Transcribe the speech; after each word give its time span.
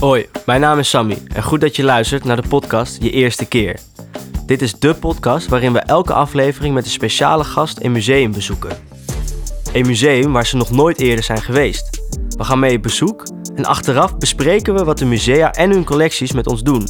Hoi, 0.00 0.26
mijn 0.46 0.60
naam 0.60 0.78
is 0.78 0.88
Sammy 0.88 1.18
en 1.34 1.42
goed 1.42 1.60
dat 1.60 1.76
je 1.76 1.82
luistert 1.82 2.24
naar 2.24 2.42
de 2.42 2.48
podcast 2.48 3.02
Je 3.02 3.10
Eerste 3.10 3.46
Keer. 3.46 3.80
Dit 4.46 4.62
is 4.62 4.72
de 4.72 4.94
podcast 4.94 5.48
waarin 5.48 5.72
we 5.72 5.78
elke 5.78 6.12
aflevering 6.12 6.74
met 6.74 6.84
een 6.84 6.90
speciale 6.90 7.44
gast 7.44 7.80
een 7.80 7.92
museum 7.92 8.32
bezoeken. 8.32 8.76
Een 9.72 9.86
museum 9.86 10.32
waar 10.32 10.46
ze 10.46 10.56
nog 10.56 10.70
nooit 10.70 10.98
eerder 10.98 11.24
zijn 11.24 11.42
geweest. 11.42 12.00
We 12.28 12.44
gaan 12.44 12.58
mee 12.58 12.76
op 12.76 12.82
bezoek 12.82 13.26
en 13.54 13.64
achteraf 13.64 14.16
bespreken 14.16 14.74
we 14.74 14.84
wat 14.84 14.98
de 14.98 15.04
musea 15.04 15.52
en 15.52 15.70
hun 15.70 15.84
collecties 15.84 16.32
met 16.32 16.46
ons 16.46 16.62
doen. 16.62 16.88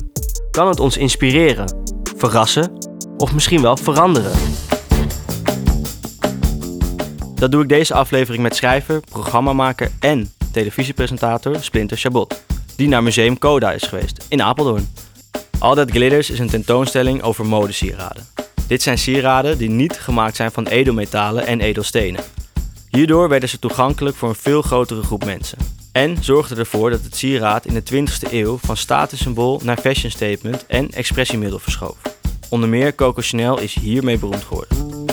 Kan 0.51 0.69
het 0.69 0.81
ons 0.81 0.97
inspireren, 0.97 1.83
verrassen 2.17 2.73
of 3.17 3.33
misschien 3.35 3.63
wel 3.63 3.77
veranderen? 3.77 4.33
Dat 7.35 7.51
doe 7.51 7.63
ik 7.63 7.69
deze 7.69 7.95
aflevering 7.95 8.43
met 8.43 8.57
schrijver, 8.57 9.01
programmamaker 9.01 9.91
en 10.01 10.33
televisiepresentator 10.53 11.57
Splinter 11.61 11.97
Chabot, 11.97 12.43
die 12.81 12.89
naar 12.89 13.03
Museum 13.03 13.39
Coda 13.39 13.73
is 13.73 13.83
geweest 13.83 14.25
in 14.29 14.43
Apeldoorn. 14.43 14.89
All 15.59 15.75
That 15.75 15.91
Glitters 15.91 16.31
is 16.31 16.39
een 16.39 16.51
tentoonstelling 16.51 17.23
over 17.23 17.47
modesieraden. 17.47 18.27
Dit 18.67 18.83
zijn 18.83 18.99
sieraden 18.99 19.59
die 19.59 19.71
niet 19.71 19.99
gemaakt 19.99 20.37
zijn 20.37 20.51
van 20.51 20.67
edelmetalen 20.67 21.47
en 21.47 21.61
edelstenen. 21.61 22.25
Hierdoor 22.89 23.29
werden 23.29 23.49
ze 23.49 23.59
toegankelijk 23.59 24.17
voor 24.17 24.29
een 24.29 24.35
veel 24.35 24.63
grotere 24.63 25.03
groep 25.03 25.25
mensen. 25.25 25.59
En 25.93 26.25
zorgde 26.25 26.55
ervoor 26.55 26.91
dat 26.91 27.03
het 27.03 27.17
sieraad 27.17 27.67
in 27.67 27.75
de 27.75 27.83
20e 27.93 28.33
eeuw 28.33 28.59
van 28.63 28.77
statussymbool 28.77 29.61
naar 29.65 29.79
fashion 29.79 30.11
statement 30.11 30.67
en 30.67 30.91
expressiemiddel 30.91 31.59
verschoof. 31.59 31.99
Onder 32.49 32.69
meer 32.69 32.95
Coco 32.95 33.23
Chanel 33.23 33.59
is 33.59 33.75
hiermee 33.75 34.19
beroemd 34.19 34.45
geworden. 34.45 35.05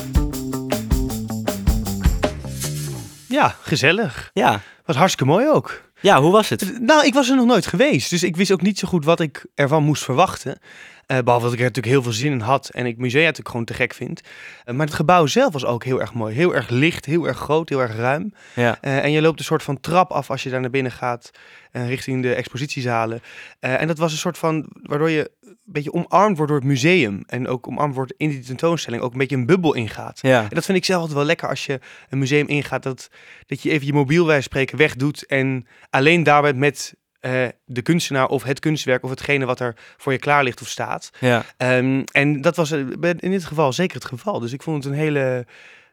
Ja, 3.28 3.56
gezellig. 3.62 4.30
Ja, 4.34 4.62
Was 4.86 4.96
hartstikke 4.96 5.32
mooi 5.32 5.50
ook. 5.50 5.86
Ja 6.02 6.22
hoe 6.22 6.32
was 6.32 6.50
het? 6.50 6.80
Nou, 6.80 7.06
ik 7.06 7.14
was 7.14 7.30
er 7.30 7.36
nog 7.36 7.46
nooit 7.46 7.66
geweest, 7.66 8.10
dus 8.10 8.24
ik 8.24 8.36
wist 8.36 8.52
ook 8.52 8.62
niet 8.62 8.80
zo 8.80 8.88
goed 8.88 9.06
wat 9.06 9.20
ik 9.20 9.46
ervan 9.56 9.84
moest 9.84 10.04
verwachten. 10.04 10.60
Eh, 11.08 11.18
behalve 11.20 11.46
dat 11.46 11.54
ik 11.54 11.60
er 11.60 11.66
natuurlijk 11.66 11.94
heel 11.94 12.04
veel 12.04 12.12
zin 12.12 12.32
in 12.32 12.40
had 12.40 12.70
en 12.70 12.86
ik 12.86 12.98
musea 12.98 13.22
natuurlijk 13.22 13.50
gewoon 13.50 13.66
te 13.66 13.74
gek 13.74 13.94
vind. 13.94 14.22
Eh, 14.64 14.76
maar 14.76 14.86
het 14.86 14.96
gebouw 14.96 15.26
zelf 15.26 15.54
was 15.54 15.66
ook 15.66 15.84
heel 15.84 16.00
erg 16.02 16.14
mooi. 16.14 16.36
Heel 16.36 16.56
erg 16.56 16.70
licht, 16.70 17.06
heel 17.06 17.28
erg 17.28 17.38
groot, 17.38 17.70
heel 17.70 17.82
erg 17.82 17.96
ruim. 17.96 18.34
Ja, 18.56 18.78
Eh, 18.82 19.04
en 19.04 19.12
je 19.12 19.22
loopt 19.22 19.40
een 19.40 19.46
soort 19.46 19.64
van 19.64 19.80
trap 19.80 20.12
af 20.12 20.30
als 20.30 20.44
je 20.44 20.50
daar 20.50 20.62
naar 20.62 20.70
binnen 20.70 20.92
gaat, 20.92 21.32
richting 21.72 22.22
de 22.22 22.34
expositiezalen. 22.34 23.22
En 23.60 23.88
dat 23.88 23.98
was 23.98 24.12
een 24.12 24.18
soort 24.18 24.38
van, 24.38 24.70
waardoor 24.84 25.10
je 25.10 25.32
een 25.42 25.58
beetje 25.66 25.94
omarmd 25.94 26.38
wordt 26.38 26.52
door 26.52 26.62
het 26.62 26.70
museum. 26.70 27.24
En 27.28 27.48
ook 27.48 27.68
omarmd 27.68 27.96
wordt 27.96 28.14
in 28.18 28.30
die 28.30 28.40
tentoonstelling, 28.40 29.02
ook 29.04 29.12
een 29.12 29.18
beetje 29.18 29.36
een 29.36 29.46
bubbel 29.46 29.74
ingaat. 29.74 30.20
ja. 30.22 30.42
En 30.42 30.50
dat 30.56 30.66
vind 30.66 30.78
ik 30.78 30.86
zelf 30.86 31.00
altijd 31.00 31.18
wel 31.18 31.28
lekker 31.28 31.50
als 31.50 31.66
je 31.66 31.80
een 32.10 32.18
museum 32.20 32.48
ingaat. 32.48 32.84
Dat, 32.84 33.10
dat 33.46 33.62
je 33.62 33.70
even 33.72 33.86
je 33.86 33.94
mobiel 33.94 34.26
bij 34.26 34.42
spreken 34.42 34.78
wegdoet. 34.78 35.26
En 35.26 35.68
alleen 35.90 36.24
daar 36.24 36.42
bent 36.42 36.58
met 36.58 36.94
eh, 37.28 37.48
de 37.66 37.82
kunstenaar 37.82 38.28
of 38.28 38.44
het 38.44 38.60
kunstwerk 38.60 39.04
of 39.04 39.10
hetgene 39.10 39.46
wat 39.46 39.60
er 39.60 39.76
voor 39.98 40.12
je 40.12 40.20
klaar 40.20 40.44
ligt 40.44 40.62
of 40.62 40.68
staat. 40.68 41.10
ja. 41.20 41.46
Ehm, 41.58 42.04
en 42.12 42.42
dat 42.42 42.56
was 42.56 42.72
eh, 42.72 42.80
in 43.02 43.32
dit 43.32 43.46
geval 43.46 43.74
zeker 43.74 43.96
het 43.96 44.06
geval. 44.06 44.40
Dus 44.40 44.54
ik 44.54 44.64
vond 44.64 44.84
het 44.84 44.94
een 44.94 45.00
hele... 45.00 45.46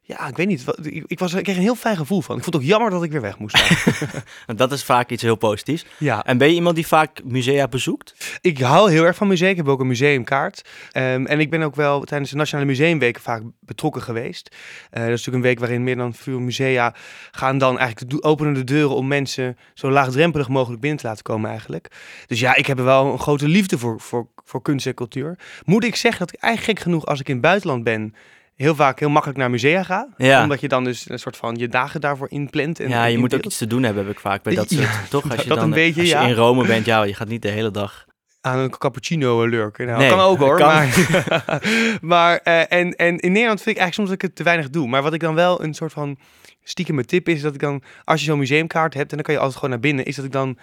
Ja, 0.07 0.29
ik 0.29 0.37
weet 0.37 0.47
niet. 0.47 0.65
Ik, 0.83 1.05
ik, 1.07 1.19
was, 1.19 1.35
ik 1.35 1.43
kreeg 1.45 1.57
een 1.57 1.63
heel 1.63 1.75
fijn 1.75 1.97
gevoel 1.97 2.21
van. 2.21 2.37
Ik 2.37 2.43
vond 2.43 2.55
het 2.55 2.65
ook 2.65 2.71
jammer 2.71 2.91
dat 2.91 3.03
ik 3.03 3.11
weer 3.11 3.21
weg 3.21 3.39
moest. 3.39 3.75
Dat 4.57 4.73
is 4.73 4.85
vaak 4.85 5.11
iets 5.11 5.23
heel 5.23 5.37
positiefs. 5.37 5.85
ja, 5.99 6.25
En 6.25 6.39
ben 6.39 6.49
je 6.49 6.55
iemand 6.55 6.75
die 6.75 6.87
vaak 6.87 7.25
musea 7.25 7.69
bezoekt? 7.69 8.39
ik 8.41 8.59
hou 8.59 8.91
heel 8.91 9.05
erg 9.05 9.17
van 9.17 9.29
musea. 9.29 9.49
Ik 9.49 9.57
heb 9.57 9.69
ook 9.69 9.81
een 9.81 9.87
museumkaart. 9.87 10.69
Ehm, 10.93 11.25
en 11.25 11.41
ik 11.41 11.51
ben 11.51 11.63
ook 11.63 11.75
wel 11.75 12.01
tijdens 12.01 12.31
de 12.31 12.37
Nationale 12.37 12.69
Museumweken 12.69 13.23
vaak 13.23 13.43
betrokken 13.61 14.03
geweest. 14.03 14.49
Eh, 14.91 14.91
dat 14.91 15.03
is 15.03 15.09
natuurlijk 15.09 15.37
een 15.37 15.51
week 15.51 15.59
waarin 15.59 15.85
meer 15.85 15.97
dan 15.97 16.15
veel 16.15 16.41
musea 16.41 16.95
gaan 17.31 17.59
dan 17.59 17.79
eigenlijk 17.79 18.27
openen 18.27 18.55
de 18.55 18.65
deuren 18.65 18.97
om 18.97 19.07
mensen 19.07 19.57
zo 19.75 19.91
laagdrempelig 19.91 20.49
mogelijk 20.49 20.81
binnen 20.81 21.01
te 21.01 21.07
laten 21.07 21.23
komen 21.23 21.51
eigenlijk. 21.51 21.91
Dus 22.27 22.41
ja, 22.41 22.55
ik 22.57 22.67
heb 22.67 22.79
er 22.79 22.85
wel 22.85 23.13
een 23.13 23.19
grote 23.19 23.49
liefde 23.49 23.79
voor, 23.79 24.01
voor, 24.01 24.29
voor 24.45 24.63
kunst 24.63 24.87
en 24.87 24.95
cultuur. 24.95 25.39
Moet 25.65 25.85
ik 25.85 25.97
zeggen 25.97 26.21
dat 26.21 26.35
ik 26.35 26.41
eigenlijk 26.41 26.79
gek 26.79 26.87
genoeg 26.87 27.07
als 27.07 27.21
ik 27.21 27.29
in 27.29 27.35
het 27.35 27.43
buitenland 27.43 27.85
ben... 27.85 28.15
Heel 28.57 28.75
vaak 28.75 28.99
heel 28.99 29.09
makkelijk 29.09 29.39
naar 29.39 29.51
musea 29.51 29.83
ga. 29.83 30.09
Ja. 30.17 30.43
Omdat 30.43 30.61
je 30.61 30.69
dan 30.69 30.85
dus 30.85 31.09
een 31.11 31.19
soort 31.19 31.37
van 31.37 31.55
je 31.57 31.69
dagen 31.69 32.01
daarvoor 32.01 32.31
inplant. 32.31 32.81
En 32.81 32.89
ja, 32.89 33.05
je 33.05 33.19
moet 33.19 33.35
ook 33.35 33.45
iets 33.45 33.59
te 33.59 33.67
doen 33.67 33.83
hebben, 33.83 34.05
heb 34.05 34.13
ik 34.13 34.21
vaak 34.21 34.43
bij 34.43 34.55
dat 34.63 34.71
soort. 34.71 35.11
toch? 35.11 35.31
Als 35.31 35.43
je 35.43 35.49
dat 35.49 35.57
dan 35.59 35.67
een 35.67 35.75
beetje, 35.75 36.01
als 36.01 36.11
je 36.11 36.15
ja. 36.17 36.27
in 36.27 36.35
Rome 36.35 36.67
bent, 36.67 36.87
ja, 36.87 37.03
je 37.03 37.15
gaat 37.15 37.29
niet 37.29 37.43
de 37.43 37.49
hele 37.51 37.71
dag. 37.71 38.05
aan 38.41 38.59
een 38.59 38.71
cappuccino 38.79 39.45
lurken. 39.47 39.87
Nou, 39.87 39.99
Nee, 39.99 40.09
kan 40.09 40.19
ook 40.21 40.39
hoor. 40.39 40.57
kan. 40.57 40.67
Maar, 40.67 40.89
maar 42.01 42.37
eh, 42.37 42.79
en, 42.79 42.93
en 42.97 43.19
in 43.19 43.33
Nederland 43.33 43.63
vind 43.63 43.77
ik 43.77 43.83
eigenlijk 43.83 43.95
soms 43.95 44.09
dat 44.09 44.17
ik 44.17 44.23
het 44.23 44.37
te 44.37 44.43
weinig 44.43 44.71
doe. 44.71 44.89
Maar 44.89 45.03
wat 45.03 45.13
ik 45.15 45.21
dan 45.21 45.35
wel 45.35 45.63
een 45.63 45.75
soort 45.75 45.93
van 45.93 46.19
stiekem 46.63 46.95
mijn 46.95 47.07
tip 47.07 47.29
is, 47.29 47.41
dat 47.41 47.55
ik 47.55 47.61
dan, 47.61 47.83
als 48.05 48.21
je 48.21 48.27
zo'n 48.27 48.39
museumkaart 48.39 48.95
hebt, 48.95 49.11
en 49.11 49.15
dan 49.17 49.25
kan 49.25 49.35
je 49.35 49.41
altijd 49.41 49.59
gewoon 49.59 49.71
naar 49.71 49.85
binnen, 49.85 50.05
is 50.05 50.17
dat 50.17 50.25
ik 50.25 50.33
dan 50.33 50.59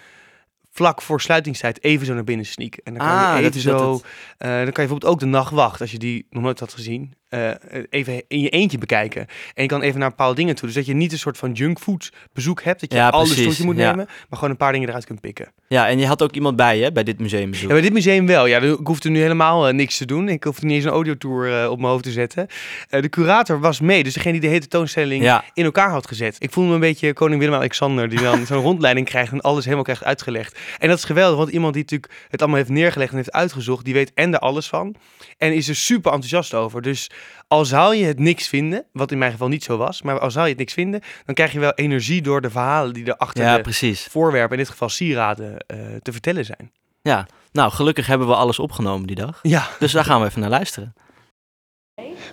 vlak 0.70 1.02
voor 1.02 1.20
sluitingstijd 1.20 1.82
even 1.84 2.06
zo 2.06 2.14
naar 2.14 2.24
binnen 2.24 2.46
sneak. 2.46 2.74
En 2.74 2.94
dan 2.94 3.06
kan 3.06 3.16
Ah, 3.16 3.36
je 3.36 3.42
dat 3.42 3.54
even 3.54 3.56
is 3.56 3.62
dat 3.62 3.78
zo, 3.80 3.92
het. 3.92 4.02
eh, 4.38 4.48
dan 4.48 4.56
kan 4.58 4.64
je 4.66 4.72
bijvoorbeeld 4.72 5.12
ook 5.12 5.18
de 5.20 5.26
nachtwacht, 5.26 5.80
als 5.80 5.90
je 5.90 5.98
die 5.98 6.26
nog 6.30 6.42
nooit 6.42 6.60
had 6.60 6.72
gezien, 6.72 7.14
eh, 7.32 7.50
even 7.90 8.22
in 8.28 8.40
je 8.40 8.48
eentje 8.48 8.78
bekijken. 8.78 9.26
En 9.54 9.62
je 9.62 9.68
kan 9.68 9.82
even 9.82 10.00
naar 10.00 10.08
bepaalde 10.08 10.34
dingen 10.34 10.54
toe. 10.54 10.66
Dus 10.66 10.76
dat 10.76 10.86
je 10.86 10.94
niet 10.94 11.12
een 11.12 11.18
soort 11.18 11.38
van 11.38 11.52
junkfood 11.52 12.12
bezoek 12.32 12.62
hebt, 12.62 12.80
dat 12.80 12.92
je 12.92 12.98
Ja, 12.98 13.08
alles 13.08 13.42
tot 13.42 13.56
je 13.56 13.64
moet 13.64 13.76
ja. 13.76 13.90
nemen, 13.90 14.06
maar 14.06 14.38
gewoon 14.38 14.50
een 14.50 14.56
paar 14.56 14.72
dingen 14.72 14.88
eruit 14.88 15.04
kunt 15.04 15.20
pikken. 15.20 15.52
Ja, 15.68 15.88
en 15.88 15.98
je 15.98 16.06
had 16.06 16.22
ook 16.22 16.32
iemand 16.32 16.56
bij 16.56 16.78
je 16.78 16.92
bij 16.92 17.02
dit 17.02 17.20
museumbezoek. 17.20 17.68
Ja, 17.68 17.74
bij 17.74 17.82
dit 17.82 17.92
museum 17.92 18.26
wel. 18.26 18.46
Ja, 18.46 18.58
ik 18.58 18.86
hoefde 18.86 19.08
nu 19.08 19.20
helemaal 19.20 19.68
eh, 19.68 19.74
niks 19.74 19.96
te 19.96 20.04
doen. 20.04 20.28
Ik 20.28 20.44
hoefde 20.44 20.66
niet 20.66 20.74
eens 20.74 20.84
een 20.84 20.90
audiotour 20.90 21.62
eh, 21.62 21.70
op 21.70 21.78
mijn 21.78 21.90
hoofd 21.90 22.04
te 22.04 22.10
zetten. 22.10 22.46
De 22.88 23.08
curator 23.08 23.60
was 23.60 23.80
mee, 23.80 24.02
dus 24.02 24.14
degene 24.14 24.32
die 24.32 24.40
de 24.40 24.46
hele 24.46 24.60
tentoonstelling 24.60 25.22
Ja, 25.22 25.44
in 25.54 25.64
elkaar 25.64 25.90
had 25.90 26.06
gezet. 26.06 26.36
Ik 26.38 26.52
voelde 26.52 26.68
me 26.68 26.74
een 26.74 26.80
beetje 26.80 27.12
koning 27.12 27.40
Willem-Alexander, 27.40 28.08
die 28.08 28.20
dan 28.20 28.46
zo'n 28.46 28.62
rondleiding 28.62 29.06
krijgt 29.06 29.32
en 29.32 29.40
alles 29.40 29.64
helemaal 29.64 29.84
krijgt 29.84 30.04
uitgelegd. 30.04 30.58
En 30.78 30.88
dat 30.88 30.98
is 30.98 31.04
geweldig, 31.04 31.36
want 31.38 31.50
iemand 31.50 31.74
die 31.74 31.82
natuurlijk 31.82 32.12
het 32.28 32.40
allemaal 32.40 32.58
heeft 32.58 32.70
neergelegd 32.70 33.10
en 33.10 33.16
heeft 33.16 33.32
uitgezocht, 33.32 33.84
die 33.84 33.94
weet 33.94 34.12
en 34.14 34.32
er 34.32 34.38
alles 34.38 34.68
van. 34.68 34.94
En 35.38 35.54
is 35.54 35.68
er 35.68 35.76
super 35.76 36.12
enthousiast 36.12 36.54
over. 36.54 36.82
Dus 36.82 37.10
al 37.48 37.64
zou 37.64 37.94
je 37.96 38.04
het 38.04 38.18
niks 38.18 38.48
vinden, 38.48 38.84
wat 38.92 39.10
in 39.10 39.18
mijn 39.18 39.32
geval 39.32 39.48
niet 39.48 39.64
zo 39.64 39.76
was, 39.76 40.02
maar 40.02 40.18
al 40.18 40.30
zou 40.30 40.44
je 40.44 40.50
het 40.50 40.58
niks 40.58 40.72
vinden, 40.72 41.00
dan 41.24 41.34
krijg 41.34 41.52
je 41.52 41.58
wel 41.60 41.72
energie 41.74 42.22
door 42.22 42.40
de 42.40 42.50
verhalen 42.50 42.92
die 42.94 43.04
er 43.06 43.16
achter 43.16 43.44
ja, 43.44 43.56
de 43.56 43.62
precies. 43.62 44.06
voorwerpen, 44.10 44.52
in 44.56 44.62
dit 44.62 44.70
geval 44.72 44.88
sieraden, 44.88 45.56
eh, 45.66 45.76
te 46.02 46.12
vertellen 46.12 46.44
zijn. 46.44 46.72
Ja, 47.02 47.26
nou, 47.52 47.70
gelukkig 47.70 48.06
hebben 48.06 48.26
we 48.28 48.34
alles 48.34 48.58
opgenomen 48.58 49.06
die 49.06 49.16
dag. 49.16 49.38
Ja, 49.42 49.68
Dus 49.78 49.92
daar 49.92 50.04
gaan 50.04 50.20
we 50.20 50.26
even 50.26 50.40
naar 50.40 50.50
luisteren. 50.50 50.94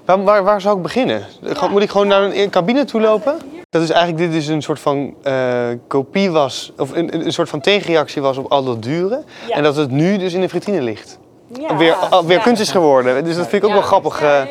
Waar, 0.06 0.24
waar, 0.24 0.44
waar 0.44 0.62
zou 0.62 0.78
ik 0.78 0.82
beginnen? 0.84 1.26
Moet 1.70 1.82
ik 1.82 1.90
gewoon 1.90 2.08
naar 2.08 2.22
een 2.24 2.50
cabine 2.50 2.86
toe 2.86 3.02
lopen? 3.02 3.38
Dat 3.70 3.82
is 3.82 3.90
eigenlijk, 3.90 4.32
dit 4.32 4.42
is 4.42 4.48
een 4.48 4.62
soort 4.62 4.80
van 4.80 5.16
eh, 5.24 5.70
kopie 5.88 6.30
was, 6.32 6.72
of 6.78 6.92
een, 6.92 7.26
een- 7.26 7.34
soort 7.34 7.50
van 7.50 7.62
tegenreactie 7.62 8.22
was 8.22 8.38
op 8.38 8.52
al 8.52 8.64
dat 8.64 8.84
dure. 8.84 9.24
Ja. 9.48 9.56
En 9.56 9.64
dat 9.64 9.76
het 9.76 9.92
nu 9.92 10.18
dus 10.18 10.34
in 10.34 10.42
de 10.42 10.50
vitrine 10.50 10.82
ligt. 10.82 11.20
Ja. 11.54 11.78
Weer, 11.78 11.94
al- 11.94 12.26
weer 12.26 12.38
Ja. 12.38 12.44
kunst 12.44 12.62
is 12.62 12.72
geworden. 12.72 13.24
Dus 13.24 13.36
dat 13.36 13.48
vind 13.48 13.64
ik 13.64 13.70
ook 13.70 13.70
Ja. 13.76 13.80
wel 13.80 13.88
grappig. 13.88 14.22
eh. 14.22 14.42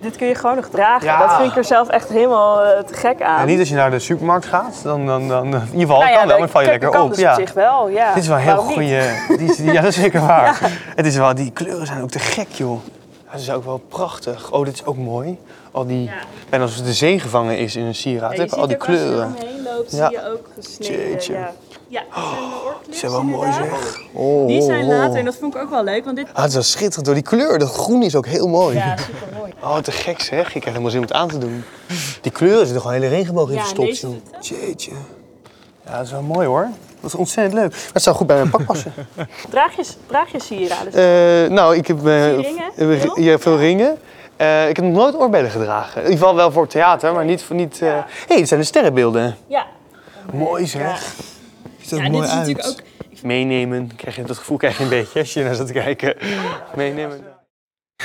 Dit 0.00 0.16
kun 0.16 0.26
je 0.26 0.34
gewoon 0.34 0.56
nog 0.56 0.68
dragen. 0.68 1.06
Ja. 1.06 1.26
Dat 1.26 1.36
vind 1.36 1.50
ik 1.50 1.56
er 1.56 1.64
zelf 1.64 1.88
echt 1.88 2.08
helemaal 2.08 2.62
eh, 2.62 2.82
te 2.82 2.94
gek 2.94 3.22
aan. 3.22 3.40
En 3.40 3.46
niet 3.46 3.58
als 3.58 3.68
je 3.68 3.74
naar 3.74 3.90
de 3.90 3.98
supermarkt 3.98 4.46
gaat, 4.46 4.80
dan, 4.82 5.06
dan, 5.06 5.28
dan 5.28 5.44
in 5.46 5.52
ieder 5.52 5.60
geval 5.80 5.98
Nou 5.98 6.10
ja, 6.10 6.16
kan 6.16 6.16
wel, 6.18 6.26
dat 6.28 6.38
maar 6.38 6.48
val 6.48 6.60
je 6.60 6.66
lekker 6.66 6.88
kan 6.88 7.02
op. 7.02 7.08
dus 7.10 7.18
Ja. 7.18 7.32
op 7.32 7.40
zich 7.40 7.52
wel, 7.52 7.88
ja. 7.88 8.14
Dit 8.14 8.22
is 8.22 8.28
wel 8.28 8.36
een 8.36 8.42
heel 8.42 8.56
goede. 8.56 9.14
Ja, 9.72 9.80
dat 9.80 9.90
is 9.90 9.96
zeker 9.96 10.20
waar. 10.26 10.60
Het 10.96 11.06
is 11.06 11.16
wel, 11.16 11.34
die 11.34 11.50
kleuren 11.50 11.86
zijn 11.86 12.02
ook 12.02 12.10
te 12.10 12.18
gek, 12.18 12.48
joh. 12.50 12.78
Het 13.26 13.40
is 13.40 13.50
ook 13.50 13.64
wel 13.64 13.82
prachtig. 13.88 14.52
Oh, 14.52 14.64
dit 14.64 14.74
is 14.74 14.84
ook 14.84 14.96
mooi. 14.96 15.38
Al 15.70 15.86
die, 15.86 16.10
bijna 16.48 16.64
alsof 16.64 16.86
de 16.86 16.92
zee 16.92 17.20
gevangen 17.20 17.58
is 17.58 17.76
in 17.76 17.84
een 17.84 17.94
sieraad. 17.94 18.32
Ja, 18.32 18.38
Heb 18.40 18.50
je 18.50 18.56
al 18.56 18.66
die 18.66 18.76
ook 18.76 18.86
als 18.86 18.96
kleuren. 18.98 19.34
je 19.38 19.44
er 19.44 19.48
omheen 19.50 19.62
loopt, 19.76 19.92
Ja. 19.96 20.08
zie 20.08 20.18
je 20.18 20.30
ook 20.32 20.48
gesneden. 20.56 21.08
Jeetje. 21.08 21.32
Ja, 21.32 21.50
ja 21.88 22.00
dit 22.00 22.14
zijn 22.14 22.50
de 22.50 22.64
oorklips 22.66 22.98
zijn 22.98 23.12
wel 23.12 23.22
mooi 23.22 23.48
inderdaad. 23.50 23.80
zeg. 23.82 24.00
Oh, 24.12 24.46
Die 24.46 24.62
zijn 24.62 24.82
oh. 24.82 24.88
later, 24.88 25.18
en 25.18 25.24
dat 25.24 25.36
vond 25.40 25.54
ik 25.54 25.60
ook 25.62 25.70
wel 25.70 25.84
leuk, 25.84 26.04
want 26.04 26.16
dit... 26.16 26.26
Ah, 26.32 26.36
het 26.36 26.48
is 26.48 26.54
wel 26.54 26.62
schitterend 26.62 27.04
door 27.04 27.14
die 27.14 27.22
kleur. 27.22 27.58
Dat 27.58 27.70
groen 27.70 28.02
is 28.02 28.14
ook 28.14 28.26
heel 28.26 28.48
mooi. 28.48 28.76
Ja, 28.76 28.96
super 28.96 29.28
mooi. 29.38 29.52
Oh, 29.62 29.76
te 29.78 29.92
gek 29.92 30.20
zeg. 30.20 30.44
Ik 30.44 30.60
krijg 30.60 30.64
helemaal 30.64 30.90
zin 30.90 30.98
om 31.00 31.06
het 31.06 31.14
aan 31.16 31.28
te 31.28 31.38
doen. 31.38 31.64
Die 32.20 32.32
kleuren 32.32 32.58
zitten 32.64 32.80
gewoon 32.80 32.96
hele 32.96 33.08
regenboog 33.08 33.48
in 33.48 33.54
Ja, 33.54 33.60
verstopt, 33.60 33.98
joh. 33.98 34.14
Jeetje. 34.40 34.90
Ja, 35.86 35.96
dat 35.96 36.04
is 36.06 36.10
wel 36.10 36.22
mooi 36.22 36.46
hoor. 36.46 36.68
Dat 37.00 37.10
is 37.10 37.14
ontzettend 37.14 37.54
leuk. 37.54 37.76
Dat 37.92 38.02
zou 38.02 38.16
goed 38.16 38.26
bij 38.26 38.36
mijn 38.36 38.50
pak 38.50 38.64
passen. 38.64 38.92
Draag 39.50 39.76
je, 39.76 39.84
draag 40.06 40.32
je 40.32 40.40
sieraden? 40.40 40.92
Eh, 40.92 41.50
nou, 41.50 41.76
ik 41.76 41.86
heb, 41.86 42.04
ringen? 42.04 42.70
eh, 42.76 43.00
Veel? 43.00 43.20
ja, 43.20 43.38
veel 43.38 43.56
ringen. 43.56 43.92
Ik 44.68 44.76
heb 44.76 44.82
nog 44.82 44.92
nooit 44.92 45.16
oorbellen 45.16 45.50
gedragen. 45.50 46.02
In 46.02 46.08
ieder 46.10 46.18
geval 46.18 46.34
wel 46.34 46.52
voor 46.52 46.62
het 46.62 46.70
theater, 46.70 47.12
maar 47.12 47.24
niet 47.24 47.42
voor 47.42 47.56
niet. 47.56 47.76
Ja. 47.76 48.06
hey, 48.28 48.36
dit 48.36 48.48
zijn 48.48 48.60
de 48.60 48.66
sterrenbeelden. 48.66 49.36
Ja. 49.46 49.66
Mooi 50.32 50.66
zeg. 50.66 51.14
Ziet 51.88 51.98
er 51.98 51.98
Ja, 51.98 52.02
dit 52.02 52.12
mooi 52.12 52.24
is 52.24 52.30
uit. 52.30 52.46
natuurlijk 52.46 52.68
ook... 52.68 53.22
Meenemen, 53.22 53.96
krijg 53.96 54.16
je 54.16 54.22
dat 54.22 54.38
gevoel 54.38 54.56
krijg 54.56 54.76
je 54.78 54.82
een 54.82 54.88
beetje 54.88 55.18
als 55.20 55.32
je 55.34 55.42
naar 55.42 55.54
zit 55.54 55.66
te 55.66 55.72
kijken. 55.72 56.16
Meenemen. 56.76 57.20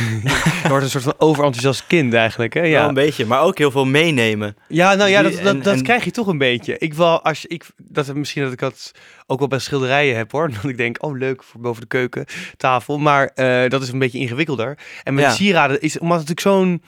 Je 0.64 0.66
wordt 0.68 0.84
een 0.84 0.90
soort 0.90 1.04
van 1.04 1.14
overenthousiast 1.18 1.88
kind 1.88 2.14
eigenlijk, 2.14 2.54
hè? 2.54 2.70
Wel 2.70 2.88
een 2.88 2.94
beetje, 2.94 3.26
maar 3.26 3.42
ook 3.42 3.58
heel 3.58 3.72
veel 3.72 3.86
meenemen. 3.86 4.56
Ja, 4.68 4.94
nou 4.96 5.10
ja, 5.10 5.22
dat, 5.22 5.32
dat, 5.32 5.42
en- 5.42 5.62
dat 5.62 5.74
en- 5.76 5.84
krijg 5.84 6.04
je 6.04 6.12
toch 6.12 6.28
een 6.28 6.38
beetje. 6.38 6.78
Ik 6.78 6.94
wel, 6.94 7.22
als 7.24 7.42
je, 7.42 7.48
ik, 7.48 7.66
dat 7.78 8.14
misschien 8.16 8.44
dat 8.44 8.52
ik 8.52 8.60
dat 8.60 8.92
ook 9.28 9.40
wel 9.40 9.48
bij 9.48 9.60
schilderijen 9.60 10.18
heb 10.18 10.32
hoor. 10.32 10.50
Dat 10.62 10.64
ik 10.64 10.78
denk, 10.78 11.04
oh 11.04 11.18
leuk 11.18 11.44
voor 11.44 11.62
boven 11.62 11.82
de 11.82 11.88
keukentafel. 11.88 12.98
Maar 12.98 13.28
eh, 13.28 13.70
dat 13.70 13.82
is 13.82 13.90
een 13.92 14.00
beetje 14.00 14.20
ingewikkelder. 14.20 14.78
En 15.04 15.14
met 15.14 15.24
Ja. 15.24 15.32
sieraden 15.32 15.82
is, 15.82 16.00
omdat 16.00 16.20
het 16.20 16.28
natuurlijk 16.28 16.58
zo'n, 16.58 16.84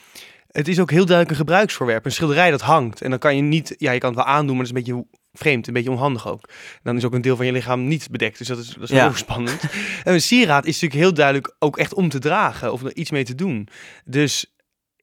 het 0.48 0.68
is 0.68 0.80
ook 0.80 0.92
heel 0.92 1.06
duidelijk 1.06 1.30
een 1.30 1.46
gebruiksvoorwerp. 1.46 2.06
Een 2.06 2.12
schilderij 2.12 2.52
dat 2.52 2.62
hangt. 2.62 3.02
En 3.02 3.10
dan 3.10 3.20
kan 3.20 3.36
je 3.36 3.42
niet, 3.42 3.76
ja, 3.78 3.92
je 3.92 4.00
kan 4.00 4.10
het 4.16 4.18
wel 4.26 4.28
aandoen, 4.34 4.56
maar 4.58 4.66
dat 4.66 4.76
is 4.76 4.82
een 4.88 4.94
beetje 4.94 5.06
vreemd, 5.34 5.68
een 5.68 5.74
beetje 5.74 5.92
onhandig 5.92 6.28
ook. 6.28 6.50
Dan 6.84 6.98
is 6.98 7.04
ook 7.06 7.14
een 7.14 7.22
deel 7.22 7.36
van 7.36 7.46
je 7.46 7.52
lichaam 7.52 7.88
niet 7.88 8.08
bedekt, 8.12 8.38
dus 8.38 8.48
dat 8.48 8.58
is, 8.58 8.68
dat 8.68 8.84
is 8.84 8.90
Ja. 8.90 9.04
heel 9.08 9.16
spannend. 9.18 9.62
en 10.04 10.14
een 10.14 10.22
sieraad 10.22 10.66
is 10.66 10.74
natuurlijk 10.74 11.02
heel 11.02 11.14
duidelijk 11.14 11.56
ook 11.60 11.78
echt 11.78 11.94
om 11.94 12.10
te 12.10 12.20
dragen 12.20 12.74
of 12.74 12.84
er 12.84 12.96
iets 12.96 13.12
mee 13.12 13.24
te 13.24 13.36
doen. 13.36 13.68
Dus 14.06 14.53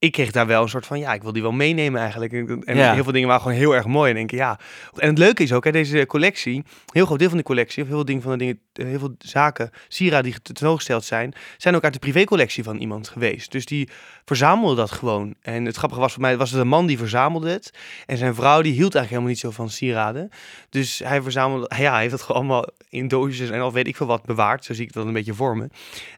ik 0.00 0.12
kreeg 0.12 0.30
daar 0.30 0.46
wel 0.46 0.62
een 0.62 0.68
soort 0.68 0.86
van, 0.86 0.98
ja, 0.98 1.12
ik 1.14 1.22
wil 1.22 1.32
die 1.32 1.42
wel 1.42 1.52
meenemen 1.52 2.00
eigenlijk. 2.00 2.32
En 2.32 2.76
Ja. 2.76 2.94
heel 2.94 3.02
veel 3.02 3.12
dingen 3.12 3.28
waren 3.28 3.42
gewoon 3.42 3.56
heel 3.56 3.74
erg 3.74 3.86
mooi. 3.86 4.10
En 4.10 4.16
denk 4.16 4.32
ik, 4.32 4.38
ja. 4.38 4.58
En 4.96 5.08
het 5.08 5.18
leuke 5.18 5.42
is 5.42 5.52
ook, 5.52 5.64
hè, 5.64 5.72
deze 5.72 6.06
collectie, 6.06 6.62
heel 6.92 7.06
groot 7.06 7.18
deel 7.18 7.28
van 7.28 7.38
de 7.38 7.44
collectie, 7.44 7.82
of 7.82 7.88
heel 7.88 7.96
veel 7.96 8.06
dingen 8.06 8.22
van 8.22 8.32
de 8.32 8.38
dingen, 8.38 8.60
eh, 8.72 8.86
heel 8.86 8.98
veel 8.98 9.14
zaken, 9.18 9.70
sieraden 9.88 10.30
die 10.30 10.42
tentoongesteld 10.42 11.04
zijn, 11.04 11.32
zijn 11.56 11.74
ook 11.74 11.84
uit 11.84 11.92
de 11.92 11.98
privécollectie 11.98 12.64
van 12.64 12.76
iemand 12.76 13.08
geweest. 13.08 13.52
Dus 13.52 13.64
die 13.66 13.88
verzamelde 14.24 14.76
dat 14.76 14.90
gewoon. 14.90 15.34
En 15.42 15.64
het 15.64 15.76
grappige 15.76 16.00
was 16.00 16.12
voor 16.12 16.22
mij, 16.22 16.36
was 16.36 16.50
het 16.50 16.60
een 16.60 16.68
man 16.68 16.86
die 16.86 16.98
verzamelde 16.98 17.50
het. 17.50 17.70
En 18.06 18.16
zijn 18.16 18.34
vrouw 18.34 18.62
die 18.62 18.72
hield 18.72 18.94
eigenlijk 18.94 19.08
helemaal 19.08 19.28
niet 19.30 19.38
zo 19.38 19.50
van 19.50 19.70
sieraden. 19.70 20.30
Dus 20.70 20.98
hij 21.04 21.22
verzamelde, 21.22 21.70
ja, 21.76 21.90
hij 21.90 21.98
heeft 22.00 22.10
dat 22.10 22.22
gewoon 22.22 22.36
allemaal 22.40 22.66
in 22.88 23.08
doosjes 23.08 23.50
en 23.50 23.60
al 23.60 23.72
weet 23.72 23.86
ik 23.86 23.96
veel 23.96 24.06
wat 24.06 24.24
bewaard. 24.24 24.64
Zo 24.64 24.74
zie 24.74 24.86
ik 24.86 24.92
dat 24.92 25.06
een 25.06 25.12
beetje 25.12 25.34
voor 25.34 25.56
me. 25.56 25.68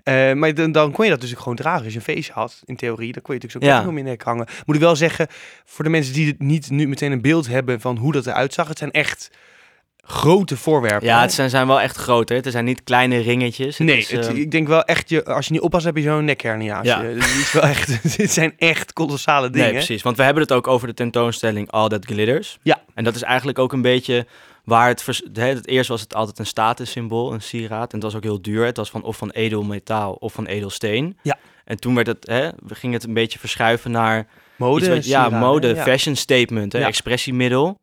Eh, 0.03 0.33
maar 0.33 0.55
dan, 0.55 0.73
dan 0.73 0.93
kon 0.93 1.05
je 1.05 1.11
dat 1.11 1.21
dus 1.21 1.33
ook 1.33 1.39
gewoon 1.39 1.57
dragen. 1.57 1.85
Als 1.85 1.93
je 1.93 1.99
een 1.99 2.05
feestje 2.05 2.33
had, 2.33 2.63
in 2.65 2.77
theorie, 2.77 3.13
dan 3.13 3.23
kon 3.23 3.35
je 3.35 3.41
natuurlijk 3.41 3.72
Ja. 3.72 3.72
Ketting 3.73 3.91
om 3.99 4.05
je 4.05 4.11
nek 4.11 4.23
hangen. 4.23 4.47
Moet 4.67 4.77
ik 4.77 4.83
wel 4.83 4.97
zeggen, 4.97 5.27
voor 5.65 5.85
de 5.85 5.91
mensen 5.91 6.13
die 6.15 6.27
het 6.27 6.39
niet 6.41 6.71
nu 6.71 6.89
meteen 6.89 7.13
een 7.13 7.21
beeld 7.23 7.47
hebben 7.49 7.81
van 7.81 7.97
hoe 7.97 8.13
dat 8.13 8.27
eruit 8.27 8.55
zag, 8.55 8.69
het 8.69 8.79
zijn 8.79 8.91
echt 8.91 9.31
grote 10.05 10.57
voorwerpen. 10.57 11.07
Ja, 11.09 11.21
het 11.21 11.33
zijn, 11.33 11.51
zijn 11.51 11.67
wel 11.67 11.81
echt 11.81 11.97
groot, 11.97 12.29
hè? 12.29 12.35
Het 12.37 12.49
zijn 12.51 12.65
niet 12.65 12.85
kleine 12.85 13.19
ringetjes. 13.19 13.79
Het 13.79 13.87
Nee, 13.87 13.99
is, 13.99 14.11
het- 14.11 14.27
eh, 14.29 14.37
ik 14.37 14.51
denk 14.51 14.69
wel 14.69 14.83
echt, 14.85 15.09
je, 15.09 15.25
als 15.25 15.47
je 15.47 15.53
niet 15.53 15.61
oppast, 15.61 15.85
heb 15.85 15.97
je 15.97 16.03
zo'n 16.03 16.25
nekhernia. 16.25 16.83
Ja. 16.83 17.03
Het, 17.03 17.17
is 17.25 17.53
wel 17.53 17.63
echt, 17.63 18.03
dit 18.17 18.31
zijn 18.31 18.53
echt 18.59 18.93
kolossale 18.93 19.51
dingen. 19.51 19.67
Nee, 19.67 19.77
precies. 19.77 20.03
Want 20.03 20.17
we 20.17 20.23
hebben 20.23 20.43
het 20.43 20.53
ook 20.53 20.67
over 20.67 20.87
de 20.87 20.95
tentoonstelling 20.95 21.71
All 21.71 21.89
That 21.89 22.05
Glitters. 22.05 22.59
Ja. 22.63 22.81
En 22.95 23.05
dat 23.05 23.15
is 23.15 23.23
eigenlijk 23.23 23.59
ook 23.59 23.73
een 23.73 23.83
beetje 23.83 24.27
waar 24.65 24.89
het... 24.89 25.03
vers- 25.03 25.23
hè, 25.33 25.47
het 25.47 25.67
eerst 25.69 25.89
was 25.89 26.01
het 26.01 26.15
altijd 26.15 26.39
een 26.39 26.47
statussymbool, 26.47 27.33
een 27.33 27.43
sieraad. 27.43 27.89
En 27.93 27.95
het 27.95 28.03
was 28.03 28.15
ook 28.15 28.23
heel 28.23 28.43
duur. 28.43 28.65
Het 28.65 28.77
was 28.77 28.91
van 28.91 29.03
of 29.03 29.17
van 29.17 29.31
edelmetaal 29.31 30.13
of 30.13 30.33
van 30.33 30.47
edelsteen. 30.47 31.19
Ja. 31.23 31.39
En 31.73 31.79
toen 31.79 31.95
werd 31.95 32.07
het, 32.07 32.27
hè, 32.27 32.49
we 32.67 32.75
gingen 32.75 32.97
het 32.97 33.05
een 33.07 33.15
beetje 33.15 33.39
verschuiven 33.39 33.91
naar... 33.91 34.27
Mode, 34.57 34.89
wat- 34.89 35.07
ja, 35.07 35.29
mode, 35.29 35.69
ja. 35.75 35.83
fashion 35.83 36.17
statement, 36.17 36.73
hè, 36.73 36.85
expressiemiddel. 36.85 37.81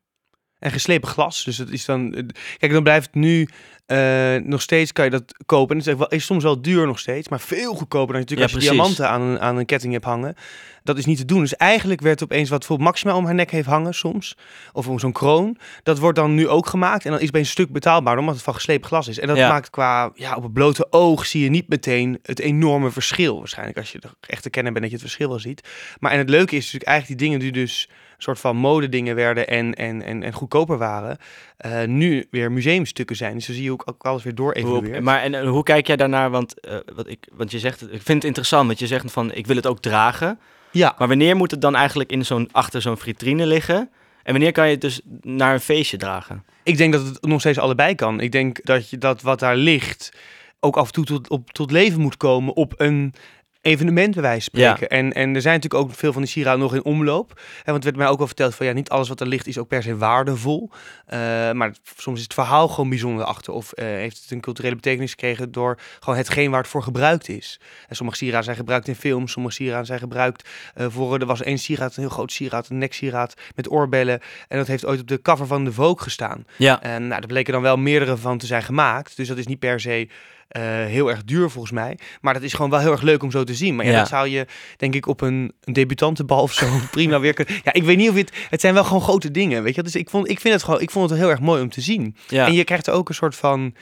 En 0.60 0.72
geslepen 0.72 1.10
glas. 1.10 1.44
Dus 1.44 1.58
het 1.58 1.70
is 1.70 1.86
dan. 1.86 2.32
Kijk, 2.58 2.72
dan 2.72 2.84
blijft 2.84 3.06
het 3.06 3.16
nu. 3.16 3.48
Eh, 3.90 4.36
nog 4.44 4.62
steeds 4.62 4.92
kan 4.92 5.06
je 5.06 5.12
dat 5.12 5.24
kopen. 5.46 5.80
En 5.82 5.98
het 6.00 6.12
is, 6.12 6.26
soms 6.26 6.44
wel 6.44 6.62
duur 6.62 6.86
nog 6.88 7.00
steeds. 7.00 7.30
Maar 7.30 7.40
veel 7.40 7.74
goedkoper 7.74 8.14
dan 8.14 8.22
natuurlijk 8.22 8.50
Ja, 8.50 8.56
als 8.56 8.64
je 8.66 8.70
precies. 8.70 8.96
diamanten 8.96 9.10
aan 9.10 9.22
een, 9.22 9.40
aan 9.40 9.58
een 9.58 9.66
ketting 9.66 9.94
hebt 9.94 10.06
hangen. 10.06 10.36
Dat 10.84 10.98
is 10.98 11.06
niet 11.06 11.18
te 11.18 11.26
doen. 11.26 11.40
Dus 11.40 11.56
eigenlijk 11.56 12.02
werd 12.02 12.24
opeens 12.24 12.50
wat 12.50 12.60
bijvoorbeeld 12.60 12.90
Maxima 12.90 13.16
om 13.16 13.26
haar 13.26 13.34
nek 13.36 13.52
heeft 13.52 13.68
hangen 13.68 13.94
soms. 13.94 14.38
Of 14.74 14.88
om 14.88 15.00
zo'n 15.00 15.12
kroon. 15.12 15.58
Dat 15.84 16.00
wordt 16.00 16.18
dan 16.18 16.36
nu 16.36 16.48
ook 16.48 16.68
gemaakt. 16.68 17.04
En 17.04 17.10
dan 17.10 17.18
is 17.18 17.24
het 17.24 17.32
bij 17.32 17.42
een 17.42 17.48
stuk 17.48 17.72
betaalbaar. 17.72 18.18
Omdat 18.18 18.36
het 18.36 18.44
van 18.44 18.54
geslepen 18.54 18.88
glas 18.88 19.08
is. 19.08 19.20
En 19.20 19.28
dat 19.28 19.38
Ja. 19.38 19.50
maakt 19.50 19.70
qua. 19.70 20.12
Ja, 20.14 20.36
op 20.36 20.44
het 20.44 20.54
blote 20.54 20.88
oog 20.90 21.26
zie 21.26 21.44
je 21.44 21.50
niet 21.50 21.68
meteen 21.70 22.20
het 22.24 22.40
enorme 22.40 22.90
verschil. 22.92 23.38
Waarschijnlijk 23.38 23.78
als 23.78 23.92
je 23.92 24.00
er 24.02 24.14
echt 24.28 24.44
te 24.44 24.50
kennen 24.50 24.74
bent 24.74 24.84
dat 24.86 24.94
je 24.94 25.00
het 25.00 25.10
verschil 25.10 25.30
wel 25.30 25.40
ziet. 25.40 25.68
Maar 26.00 26.12
en 26.12 26.18
het 26.18 26.30
leuke 26.30 26.56
is 26.56 26.64
natuurlijk 26.64 26.90
eigenlijk 26.90 27.20
die 27.20 27.28
dingen 27.30 27.44
die 27.44 27.52
dus 27.64 27.88
een 27.90 28.26
soort 28.26 28.40
van 28.40 28.56
modedingen 28.56 29.16
werden 29.16 29.48
en, 29.48 29.74
en, 29.74 30.02
en, 30.02 30.24
en 30.24 30.34
goedkoper 30.34 30.78
waren, 30.78 31.18
eh, 31.58 31.84
nu 31.84 32.28
weer 32.32 32.52
museumstukken 32.52 33.16
zijn. 33.16 33.34
Dus 33.34 33.46
zo 33.46 33.54
zie 33.54 33.64
je 33.64 33.72
ook, 33.80 33.90
ook 33.96 34.06
alles 34.06 34.24
weer 34.24 34.36
door 34.36 34.54
evolueert. 34.54 35.04
maar 35.04 35.22
en, 35.22 35.46
hoe 35.46 35.64
kijk 35.64 35.88
jij 35.88 35.96
daarnaar? 35.96 36.30
Want, 36.30 36.60
eh, 36.60 36.78
wat 36.96 37.08
ik, 37.08 37.28
want 37.34 37.52
je 37.52 37.60
zegt, 37.60 37.82
ik 37.82 38.02
vind 38.02 38.08
het 38.08 38.24
interessant, 38.24 38.68
want 38.68 38.80
je 38.80 38.88
zegt 38.88 39.12
van, 39.12 39.34
ik 39.34 39.48
wil 39.48 39.56
het 39.56 39.68
ook 39.68 39.80
dragen. 39.80 40.40
Ja, 40.72 40.96
Maar 40.98 41.08
wanneer 41.08 41.36
moet 41.36 41.52
het 41.52 41.62
dan 41.62 41.76
eigenlijk 41.76 42.12
in 42.12 42.26
zo'n, 42.26 42.50
achter 42.52 42.82
zo'n 42.82 42.98
vitrine 42.98 43.46
liggen? 43.46 43.90
En 44.24 44.32
wanneer 44.32 44.52
kan 44.52 44.66
je 44.66 44.72
het 44.72 44.82
dus 44.82 45.02
naar 45.22 45.54
een 45.54 45.60
feestje 45.60 45.98
dragen? 45.98 46.44
ik 46.64 46.78
denk 46.78 46.94
dat 46.94 47.06
het 47.06 47.22
nog 47.22 47.40
steeds 47.40 47.58
allebei 47.58 47.96
kan. 47.96 48.20
Ik 48.20 48.32
denk 48.32 48.60
dat 48.66 48.90
je 48.90 48.98
dat 48.98 49.22
wat 49.22 49.40
daar 49.40 49.56
ligt 49.56 50.12
ook 50.60 50.78
af 50.78 50.88
en 50.88 50.94
toe 50.94 51.06
tot, 51.06 51.30
op, 51.30 51.52
tot 51.52 51.72
leven 51.72 52.02
moet 52.02 52.18
komen 52.18 52.56
op 52.56 52.74
een 52.78 53.14
evenement 53.62 54.14
bij 54.14 54.24
wijze 54.24 54.50
van 54.52 54.60
Ja. 54.60 54.76
spreken. 54.76 54.98
En, 54.98 55.14
en 55.14 55.36
er 55.36 55.42
zijn 55.42 55.56
natuurlijk 55.56 55.84
ook 55.84 55.96
veel 55.96 56.14
van 56.14 56.22
die 56.22 56.32
sieraden 56.32 56.60
nog 56.60 56.74
in 56.74 56.84
omloop. 56.84 57.32
Hè, 57.58 57.72
want 57.72 57.76
het 57.76 57.84
werd 57.84 57.96
mij 57.96 58.08
ook 58.08 58.18
wel 58.18 58.28
verteld 58.28 58.56
van 58.56 58.66
ja, 58.66 58.72
niet 58.72 58.90
alles 58.90 59.08
wat 59.08 59.20
er 59.20 59.28
ligt 59.28 59.48
is 59.48 59.58
ook 59.58 59.68
per 59.68 59.84
se 59.84 59.98
waardevol. 59.98 60.70
Eh, 61.06 61.20
maar 61.52 61.74
soms 61.98 62.18
is 62.18 62.24
het 62.24 62.34
verhaal 62.34 62.68
gewoon 62.68 62.90
bijzonder 62.90 63.26
achter. 63.26 63.54
Of 63.54 63.72
eh, 63.72 63.86
heeft 63.86 64.22
het 64.22 64.32
een 64.32 64.42
culturele 64.42 64.76
betekenis 64.76 65.10
gekregen 65.10 65.52
door 65.52 65.80
gewoon 66.00 66.18
hetgeen 66.18 66.52
waar 66.52 66.62
het 66.62 66.70
voor 66.70 66.84
gebruikt 66.84 67.30
is. 67.30 67.60
En 67.88 67.96
sommige 67.96 68.18
sieraden 68.18 68.44
zijn 68.44 68.56
gebruikt 68.56 68.88
in 68.88 68.96
films, 68.96 69.32
sommige 69.32 69.56
sieraden 69.56 69.86
zijn 69.86 70.00
gebruikt 70.00 70.50
eh, 70.74 70.86
voor... 70.90 71.20
Er 71.20 71.26
was 71.26 71.42
één 71.42 71.58
sieraad, 71.58 71.96
een 71.96 72.04
heel 72.04 72.12
groot 72.12 72.32
sieraad, 72.32 72.70
een 72.70 72.78
neksieraad 72.78 73.34
met 73.56 73.70
oorbellen. 73.72 74.20
En 74.48 74.58
dat 74.58 74.68
heeft 74.68 74.86
ooit 74.86 75.00
op 75.00 75.08
de 75.08 75.22
cover 75.22 75.48
van 75.48 75.64
de 75.64 75.74
Vogue 75.74 76.04
gestaan. 76.04 76.46
Ja. 76.58 76.82
En 76.82 77.08
nou, 77.08 77.22
er 77.22 77.28
bleken 77.28 77.54
dan 77.54 77.62
wel 77.62 77.78
meerdere 77.78 78.18
van 78.18 78.38
te 78.38 78.46
zijn 78.46 78.64
gemaakt. 78.64 79.16
Dus 79.16 79.28
dat 79.28 79.38
is 79.38 79.48
niet 79.48 79.60
per 79.60 79.80
se 79.80 80.08
heel 80.58 81.10
erg 81.10 81.24
duur 81.24 81.50
volgens 81.50 81.74
mij. 81.74 81.98
Maar 82.22 82.34
dat 82.34 82.44
is 82.44 82.54
gewoon 82.54 82.70
wel 82.70 82.80
heel 82.80 82.92
erg 82.92 83.02
leuk 83.02 83.24
om 83.24 83.32
zo 83.32 83.44
te 83.44 83.54
zien. 83.54 83.76
Maar 83.76 83.86
ja, 83.86 83.98
dat 83.98 84.08
zou 84.08 84.28
je 84.28 84.46
denk 84.78 84.96
ik 84.96 85.08
op 85.08 85.22
een, 85.22 85.54
een 85.64 85.74
debutantenbal 85.74 86.42
of 86.42 86.54
zo 86.54 86.68
prima 86.92 87.20
weer 87.20 87.34
kunnen... 87.34 87.54
Ja, 87.64 87.74
ik 87.74 87.84
weet 87.84 87.98
niet 87.98 88.10
of 88.10 88.16
het... 88.16 88.32
Het 88.50 88.62
zijn 88.62 88.74
wel 88.74 88.84
gewoon 88.84 89.02
grote 89.02 89.32
dingen, 89.32 89.64
weet 89.64 89.76
je. 89.76 89.84
Dus 89.84 89.96
ik 89.96 90.10
vond, 90.10 90.30
ik 90.30 90.40
vind 90.40 90.54
het 90.54 90.64
gewoon, 90.64 90.82
ik 90.82 90.92
vond 90.92 91.10
het 91.10 91.20
heel 91.20 91.30
erg 91.30 91.40
mooi 91.40 91.62
om 91.62 91.70
te 91.70 91.82
zien. 91.82 92.16
Ja. 92.28 92.46
En 92.46 92.54
je 92.54 92.64
krijgt 92.64 92.88
er 92.88 92.94
ook 92.94 93.10
een 93.10 93.16
soort 93.16 93.36
van... 93.36 93.76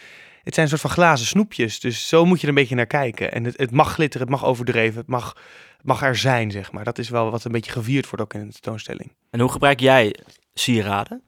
Het 0.43 0.55
zijn 0.55 0.65
een 0.65 0.77
soort 0.77 0.93
van 0.93 1.03
glazen 1.03 1.25
snoepjes. 1.25 1.79
Dus 1.79 2.07
zo 2.07 2.25
moet 2.25 2.37
je 2.37 2.43
er 2.43 2.49
een 2.49 2.59
beetje 2.59 2.75
naar 2.75 2.85
kijken. 2.85 3.31
En 3.31 3.43
het, 3.43 3.57
het 3.57 3.71
mag 3.71 3.93
glitteren, 3.93 4.27
het 4.27 4.35
mag 4.35 4.45
overdreven, 4.45 4.97
het 4.97 5.07
mag, 5.07 5.35
het 5.77 5.85
mag 5.85 6.01
er 6.01 6.15
zijn, 6.15 6.51
zeg 6.51 6.71
maar. 6.71 6.83
Dat 6.83 6.97
is 6.97 7.09
wel 7.09 7.31
wat 7.31 7.43
een 7.43 7.51
beetje 7.51 7.71
gevierd 7.71 8.09
wordt 8.09 8.23
ook 8.23 8.33
in 8.33 8.47
de 8.47 8.53
tentoonstelling. 8.53 9.13
En 9.29 9.39
hoe 9.39 9.51
gebruik 9.51 9.79
jij 9.79 10.15
sieraden? 10.53 11.21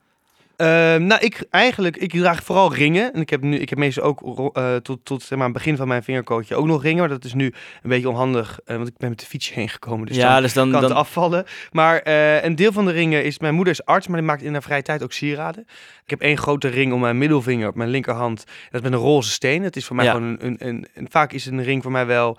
Ehm, 0.59 1.05
nou, 1.05 1.21
ik 1.21 1.45
eigenlijk, 1.49 1.97
ik 1.97 2.11
draag 2.11 2.43
vooral 2.43 2.73
ringen. 2.73 3.13
En 3.13 3.21
ik 3.21 3.29
heb 3.29 3.41
nu, 3.41 3.57
ik 3.57 3.69
heb 3.69 3.77
meestal 3.77 4.03
ook 4.03 4.55
eh, 4.57 4.75
tot, 4.75 4.99
tot 5.03 5.21
zeg 5.23 5.37
maar, 5.37 5.47
het 5.47 5.57
begin 5.57 5.77
van 5.77 5.87
mijn 5.87 6.03
vingerkootje 6.03 6.55
ook 6.55 6.65
nog 6.65 6.81
ringen. 6.83 6.99
Maar 6.99 7.09
dat 7.09 7.23
is 7.25 7.33
nu 7.33 7.45
een 7.83 7.89
beetje 7.89 8.09
onhandig, 8.09 8.59
eh, 8.65 8.75
want 8.75 8.87
ik 8.87 8.97
ben 8.97 9.09
met 9.09 9.19
de 9.19 9.25
fietsje 9.25 9.53
heen 9.53 9.69
gekomen. 9.69 10.05
Dus 10.07 10.15
ja, 10.15 10.33
dan 10.33 10.41
dus 10.41 10.53
dan, 10.53 10.71
kan 10.71 10.81
dan 10.81 10.89
het 10.89 10.99
afvallen. 10.99 11.45
Maar 11.71 11.99
eh, 11.99 12.43
een 12.43 12.55
deel 12.55 12.71
van 12.71 12.85
de 12.85 12.91
ringen 12.91 13.23
is, 13.23 13.39
mijn 13.39 13.53
moeder 13.55 13.73
is 13.73 13.85
arts, 13.85 14.07
maar 14.07 14.17
die 14.17 14.25
maakt 14.27 14.41
in 14.41 14.51
haar 14.53 14.63
vrije 14.63 14.81
tijd 14.81 15.03
ook 15.03 15.11
sieraden. 15.13 15.63
Ik 16.03 16.09
heb 16.09 16.21
één 16.21 16.37
grote 16.37 16.67
ring 16.67 16.93
om 16.93 16.99
mijn 16.99 17.17
middelvinger, 17.17 17.67
op 17.67 17.75
mijn 17.75 17.89
linkerhand. 17.89 18.37
Dat 18.45 18.81
is 18.83 18.89
met 18.89 18.91
een 18.99 19.05
roze 19.05 19.29
steen. 19.31 19.61
Dat 19.63 19.75
is 19.75 19.85
voor 19.85 19.95
mij 19.95 20.05
Ja. 20.05 20.11
gewoon 20.13 20.27
een, 20.27 20.37
een, 20.45 20.55
een, 20.67 20.87
een- 20.93 21.07
vaak 21.11 21.33
is 21.33 21.45
een 21.45 21.63
ring 21.63 21.83
voor 21.83 21.91
mij 21.91 22.05
wel, 22.05 22.37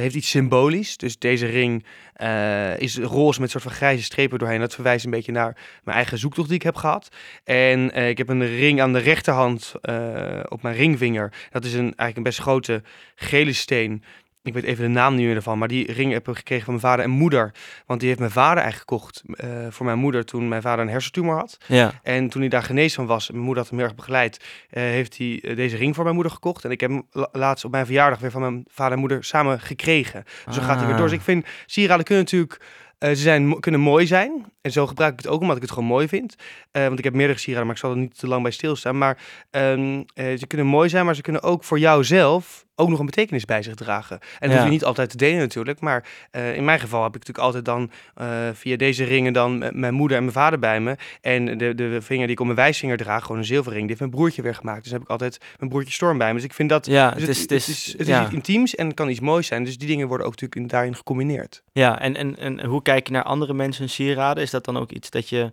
heeft 0.00 0.14
iets 0.14 0.30
symbolisch. 0.30 0.96
Dus 0.96 1.18
deze 1.18 1.46
ring 1.46 1.84
eh, 2.14 2.78
is 2.78 2.98
roze 2.98 3.40
met 3.40 3.50
soort 3.50 3.62
van 3.62 3.72
grijze 3.72 4.02
strepen 4.02 4.38
doorheen. 4.38 4.60
Dat 4.60 4.74
verwijst 4.74 5.04
een 5.04 5.10
beetje 5.10 5.32
naar 5.32 5.56
mijn 5.84 5.96
eigen 5.96 6.18
zoektocht 6.18 6.48
die 6.48 6.56
ik 6.56 6.62
heb 6.62 6.76
gehad. 6.76 7.08
En 7.44 7.92
eh, 7.92 8.08
ik 8.08 8.18
heb 8.18 8.28
een 8.28 8.46
ring 8.46 8.80
aan 8.80 8.92
de 8.92 8.98
rechterhand 8.98 9.74
eh, 9.80 10.40
op 10.48 10.62
mijn 10.62 10.74
ringvinger. 10.74 11.32
Dat 11.50 11.64
is 11.64 11.72
een, 11.72 11.80
eigenlijk 11.80 12.16
een 12.16 12.22
best 12.22 12.38
grote 12.38 12.82
gele 13.14 13.52
steen. 13.52 14.02
Ik 14.44 14.54
weet 14.54 14.64
even 14.64 14.84
de 14.84 14.90
naam 14.90 15.14
niet 15.14 15.26
meer 15.26 15.36
ervan, 15.36 15.58
maar 15.58 15.68
die 15.68 15.92
ring 15.92 16.12
heb 16.12 16.28
ik 16.28 16.36
gekregen 16.36 16.64
van 16.64 16.74
mijn 16.74 16.86
vader 16.86 17.04
en 17.04 17.10
moeder. 17.10 17.54
Want 17.86 17.98
die 18.00 18.08
heeft 18.08 18.20
mijn 18.20 18.32
vader 18.32 18.62
eigenlijk 18.62 18.90
gekocht 18.90 19.22
eh, 19.32 19.48
voor 19.70 19.86
mijn 19.86 19.98
moeder 19.98 20.24
toen 20.24 20.48
mijn 20.48 20.62
vader 20.62 20.84
een 20.84 20.90
hersentumor 20.90 21.36
had. 21.36 21.56
ja. 21.66 21.92
En 22.02 22.28
toen 22.28 22.40
hij 22.40 22.50
daar 22.50 22.62
genezen 22.62 22.94
van 22.94 23.06
was, 23.06 23.30
mijn 23.30 23.42
moeder 23.44 23.62
had 23.62 23.68
hem 23.70 23.78
heel 23.78 23.88
erg 23.88 23.96
begeleid, 23.96 24.40
eh, 24.70 24.82
heeft 24.82 25.18
hij 25.18 25.40
eh, 25.42 25.56
deze 25.56 25.76
ring 25.76 25.94
voor 25.94 26.02
mijn 26.04 26.14
moeder 26.14 26.32
gekocht. 26.32 26.64
En 26.64 26.70
ik 26.70 26.80
heb 26.80 26.90
hem 26.90 27.06
la- 27.10 27.28
laatst 27.32 27.64
op 27.64 27.70
mijn 27.70 27.84
verjaardag 27.86 28.18
weer 28.18 28.30
van 28.30 28.40
mijn 28.40 28.64
vader 28.68 28.92
en 28.92 28.98
moeder 28.98 29.24
samen 29.24 29.60
gekregen. 29.60 30.24
Dus 30.44 30.54
zo 30.54 30.62
gaat 30.62 30.76
hij 30.78 30.86
weer 30.86 30.96
door. 30.96 31.06
Dus 31.06 31.16
ik 31.16 31.20
vind, 31.24 31.46
sieraden 31.66 32.04
kunnen 32.04 32.24
natuurlijk, 32.24 32.60
ze 32.98 33.14
zijn, 33.14 33.60
kunnen 33.60 33.80
mooi 33.80 34.06
zijn. 34.06 34.44
En 34.60 34.70
zo 34.72 34.86
gebruik 34.86 35.12
ik 35.12 35.18
het 35.18 35.28
ook, 35.28 35.40
omdat 35.40 35.56
ik 35.56 35.62
het 35.62 35.70
gewoon 35.70 35.88
mooi 35.88 36.08
vind. 36.08 36.34
Want 36.72 36.98
ik 36.98 37.04
heb 37.04 37.14
meerdere 37.14 37.38
sieraden, 37.38 37.66
maar 37.66 37.74
ik 37.76 37.80
zal 37.80 37.90
er 37.90 37.96
niet 37.96 38.18
te 38.18 38.26
lang 38.26 38.42
bij 38.42 38.52
stilstaan. 38.52 38.98
Maar 38.98 39.18
ehm, 39.50 40.02
eh, 40.14 40.38
ze 40.38 40.46
kunnen 40.46 40.66
mooi 40.66 40.88
zijn, 40.88 41.04
maar 41.04 41.14
ze 41.14 41.22
kunnen 41.22 41.42
ook 41.42 41.64
voor 41.64 41.78
jouzelf 41.78 42.63
ook 42.76 42.88
nog 42.88 42.98
een 42.98 43.06
betekenis 43.06 43.44
bij 43.44 43.62
zich 43.62 43.74
dragen. 43.74 44.18
En 44.20 44.28
dat 44.40 44.50
Ja. 44.50 44.54
hoef 44.56 44.64
je 44.64 44.70
niet 44.70 44.84
altijd 44.84 45.10
te 45.10 45.16
delen 45.16 45.38
natuurlijk. 45.38 45.80
Maar 45.80 46.04
eh, 46.30 46.56
in 46.56 46.64
mijn 46.64 46.80
geval 46.80 47.02
heb 47.02 47.14
ik 47.16 47.26
natuurlijk 47.26 47.44
altijd 47.46 47.64
dan 47.64 47.90
eh, 48.14 48.48
via 48.52 48.76
deze 48.76 49.04
ringen 49.04 49.32
dan 49.32 49.58
mijn 49.72 49.94
moeder 49.94 50.16
en 50.16 50.22
mijn 50.22 50.34
vader 50.34 50.58
bij 50.58 50.80
me. 50.80 50.96
En 51.20 51.58
de, 51.58 51.74
de 51.74 52.02
vinger 52.02 52.22
die 52.24 52.34
ik 52.34 52.40
om 52.40 52.46
mijn 52.46 52.58
wijsvinger 52.58 52.96
draag, 52.96 53.22
gewoon 53.22 53.38
een 53.38 53.44
zilverring, 53.44 53.80
die 53.80 53.88
heeft 53.88 54.00
mijn 54.00 54.10
broertje 54.12 54.42
weer 54.42 54.54
gemaakt. 54.54 54.82
Dus 54.82 54.92
heb 54.92 55.02
ik 55.02 55.08
altijd 55.08 55.38
mijn 55.58 55.70
broertje 55.70 55.92
Storm 55.92 56.18
bij 56.18 56.28
me. 56.28 56.34
Dus 56.34 56.44
ik 56.44 56.54
vind 56.54 56.68
dat... 56.68 56.86
Ja, 56.86 57.10
dus 57.10 57.20
het 57.20 57.28
is, 57.30 57.40
het 57.40 57.50
is, 57.50 57.66
het 57.66 57.76
is, 57.76 57.92
het 57.92 58.00
is 58.00 58.06
ja. 58.06 58.24
iets 58.24 58.34
intiems 58.34 58.74
en 58.74 58.86
het 58.86 58.94
kan 58.96 59.08
iets 59.08 59.20
moois 59.20 59.46
zijn. 59.46 59.64
Dus 59.64 59.78
die 59.78 59.88
dingen 59.88 60.08
worden 60.08 60.26
ook 60.26 60.32
natuurlijk 60.32 60.60
in- 60.60 60.66
daarin 60.68 60.94
gecombineerd. 60.96 61.62
ja 61.72 62.00
en, 62.00 62.16
en, 62.16 62.36
en 62.38 62.64
hoe 62.64 62.82
kijk 62.82 63.06
je 63.06 63.12
naar 63.12 63.22
andere 63.22 63.54
mensen 63.54 63.82
hun 63.82 63.90
sieraden? 63.92 64.42
Is 64.42 64.50
dat 64.50 64.64
dan 64.64 64.76
ook 64.76 64.90
iets 64.90 65.10
dat 65.10 65.28
je... 65.28 65.52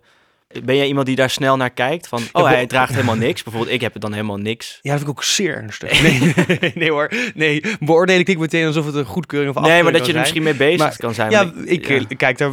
Ben 0.64 0.76
jij 0.76 0.86
iemand 0.86 1.06
die 1.06 1.16
daar 1.16 1.30
snel 1.30 1.56
naar 1.56 1.70
kijkt? 1.70 2.08
Van, 2.08 2.22
oh, 2.32 2.44
hij 2.46 2.66
draagt 2.66 2.92
helemaal 2.92 3.14
niks. 3.16 3.42
Bijvoorbeeld, 3.42 3.74
ik 3.74 3.80
heb 3.80 3.92
het 3.92 4.02
dan 4.02 4.12
helemaal 4.12 4.36
niks. 4.36 4.78
Ja, 4.82 4.90
dat 4.90 4.98
vind 5.00 5.10
ik 5.10 5.16
ook 5.18 5.24
zeer 5.24 5.56
ernstig. 5.56 6.02
Nee, 6.02 6.32
nee, 6.74 6.90
hoor. 6.90 7.10
Nee, 7.34 7.62
beoordeel 7.80 8.18
ik 8.18 8.26
niet 8.26 8.38
meteen 8.38 8.66
alsof 8.66 8.86
het 8.86 8.94
een 8.94 9.04
goedkeuring 9.04 9.56
of 9.56 9.62
Nee, 9.62 9.82
maar 9.82 9.92
dat 9.92 10.06
je 10.06 10.12
er 10.12 10.18
misschien 10.18 10.42
mee 10.42 10.54
bezig 10.54 10.78
Maar- 10.78 10.96
kan 10.96 11.14
zijn. 11.14 11.30
Ja, 11.30 11.52
ik 11.64 11.88
ja. 11.88 11.94
eh, 11.94 12.04
kijk 12.16 12.38
daar 12.38 12.52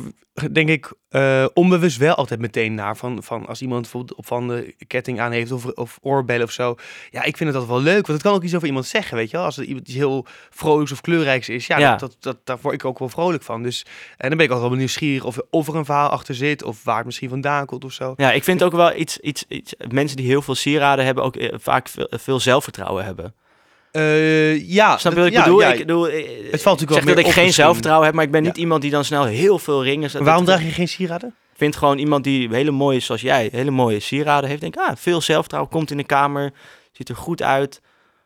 denk 0.51 0.69
ik 0.69 0.93
eh, 1.09 1.45
onbewust 1.53 1.97
wel 1.97 2.15
altijd 2.15 2.39
meteen 2.39 2.73
naar. 2.73 2.97
Van, 2.97 3.23
van 3.23 3.45
als 3.45 3.61
iemand 3.61 3.81
bijvoorbeeld 3.81 4.17
op 4.17 4.25
van 4.25 4.47
de 4.47 4.75
ketting 4.87 5.19
aan 5.19 5.31
heeft 5.31 5.51
of, 5.51 5.65
of 5.65 5.99
oorbellen 6.01 6.45
of 6.45 6.51
zo. 6.51 6.75
Ja, 7.09 7.23
ik 7.23 7.37
vind 7.37 7.49
het 7.49 7.59
altijd 7.59 7.83
wel 7.83 7.93
leuk. 7.93 8.07
Want 8.07 8.07
het 8.07 8.21
kan 8.21 8.33
ook 8.33 8.43
iets 8.43 8.55
over 8.55 8.67
iemand 8.67 8.85
zeggen, 8.85 9.17
weet 9.17 9.29
je 9.29 9.37
wel. 9.37 9.45
Als 9.45 9.57
er 9.57 9.63
iemand 9.63 9.85
die 9.85 9.95
heel 9.95 10.25
vrolijks 10.49 10.91
of 10.91 11.01
kleurrijks 11.01 11.49
is. 11.49 11.67
Ja, 11.67 11.77
Ja. 11.77 11.89
Dat, 11.89 11.99
dat, 11.99 12.17
dat, 12.19 12.37
daar 12.43 12.57
word 12.61 12.73
ik 12.73 12.85
ook 12.85 12.99
wel 12.99 13.09
vrolijk 13.09 13.43
van. 13.43 13.63
Dus 13.63 13.85
en 14.17 14.27
dan 14.27 14.37
ben 14.37 14.45
ik 14.45 14.51
altijd 14.51 14.69
wel 14.69 14.79
nieuwsgierig 14.79 15.23
of, 15.23 15.37
of 15.49 15.67
er 15.67 15.75
een 15.75 15.85
verhaal 15.85 16.09
achter 16.09 16.35
zit. 16.35 16.63
Of 16.63 16.83
waar 16.83 16.97
het 16.97 17.05
misschien 17.05 17.29
vandaan 17.29 17.65
komt 17.65 17.85
of 17.85 17.93
zo. 17.93 18.13
Ja, 18.17 18.31
ik 18.31 18.43
vind 18.43 18.63
ook 18.63 18.71
wel 18.71 18.95
iets, 18.95 19.17
iets, 19.17 19.45
iets... 19.47 19.73
Mensen 19.91 20.17
die 20.17 20.25
heel 20.25 20.41
veel 20.41 20.55
sieraden 20.55 21.05
hebben, 21.05 21.23
ook 21.23 21.35
eh, 21.35 21.53
vaak 21.59 21.87
veel, 21.87 22.07
veel 22.11 22.39
zelfvertrouwen 22.39 23.05
hebben. 23.05 23.33
Eh, 23.91 24.69
ja, 24.71 24.97
Snap 24.97 25.13
je 25.13 25.17
wat 25.19 25.27
ik 25.27 25.33
ja, 25.33 25.43
bedoel? 25.43 25.61
ja, 25.61 25.71
ik 25.71 25.77
bedoel, 25.77 26.07
eh, 26.09 26.19
valt 26.23 26.79
natuurlijk 26.79 26.79
ik 26.79 26.89
wel 26.89 27.01
dat 27.05 27.07
ik 27.07 27.15
geen 27.15 27.25
misschien. 27.25 27.51
zelfvertrouwen 27.53 28.05
heb, 28.05 28.15
maar 28.15 28.25
ik 28.25 28.31
ben 28.31 28.43
niet 28.43 28.55
Ja. 28.55 28.61
iemand 28.61 28.81
die 28.81 28.91
dan 28.91 29.05
snel 29.05 29.25
heel 29.25 29.59
veel 29.59 29.83
ringen 29.83 30.09
zet. 30.09 30.21
Waarom 30.21 30.45
draag 30.45 30.63
je 30.63 30.69
geen 30.69 30.87
sieraden? 30.87 31.29
Ik 31.29 31.65
vind 31.65 31.75
gewoon 31.75 31.97
iemand 31.97 32.23
die 32.23 32.49
hele 32.51 32.71
mooie, 32.71 32.99
zoals 32.99 33.21
jij, 33.21 33.49
hele 33.51 33.71
mooie 33.71 33.99
sieraden 33.99 34.49
heeft. 34.49 34.61
Denk, 34.61 34.75
ah, 34.77 34.91
veel 34.95 35.21
zelfvertrouwen, 35.21 35.71
komt 35.71 35.91
in 35.91 35.97
de 35.97 36.03
kamer, 36.03 36.51
ziet 36.91 37.09
er 37.09 37.15
goed 37.15 37.41
uit, 37.41 37.81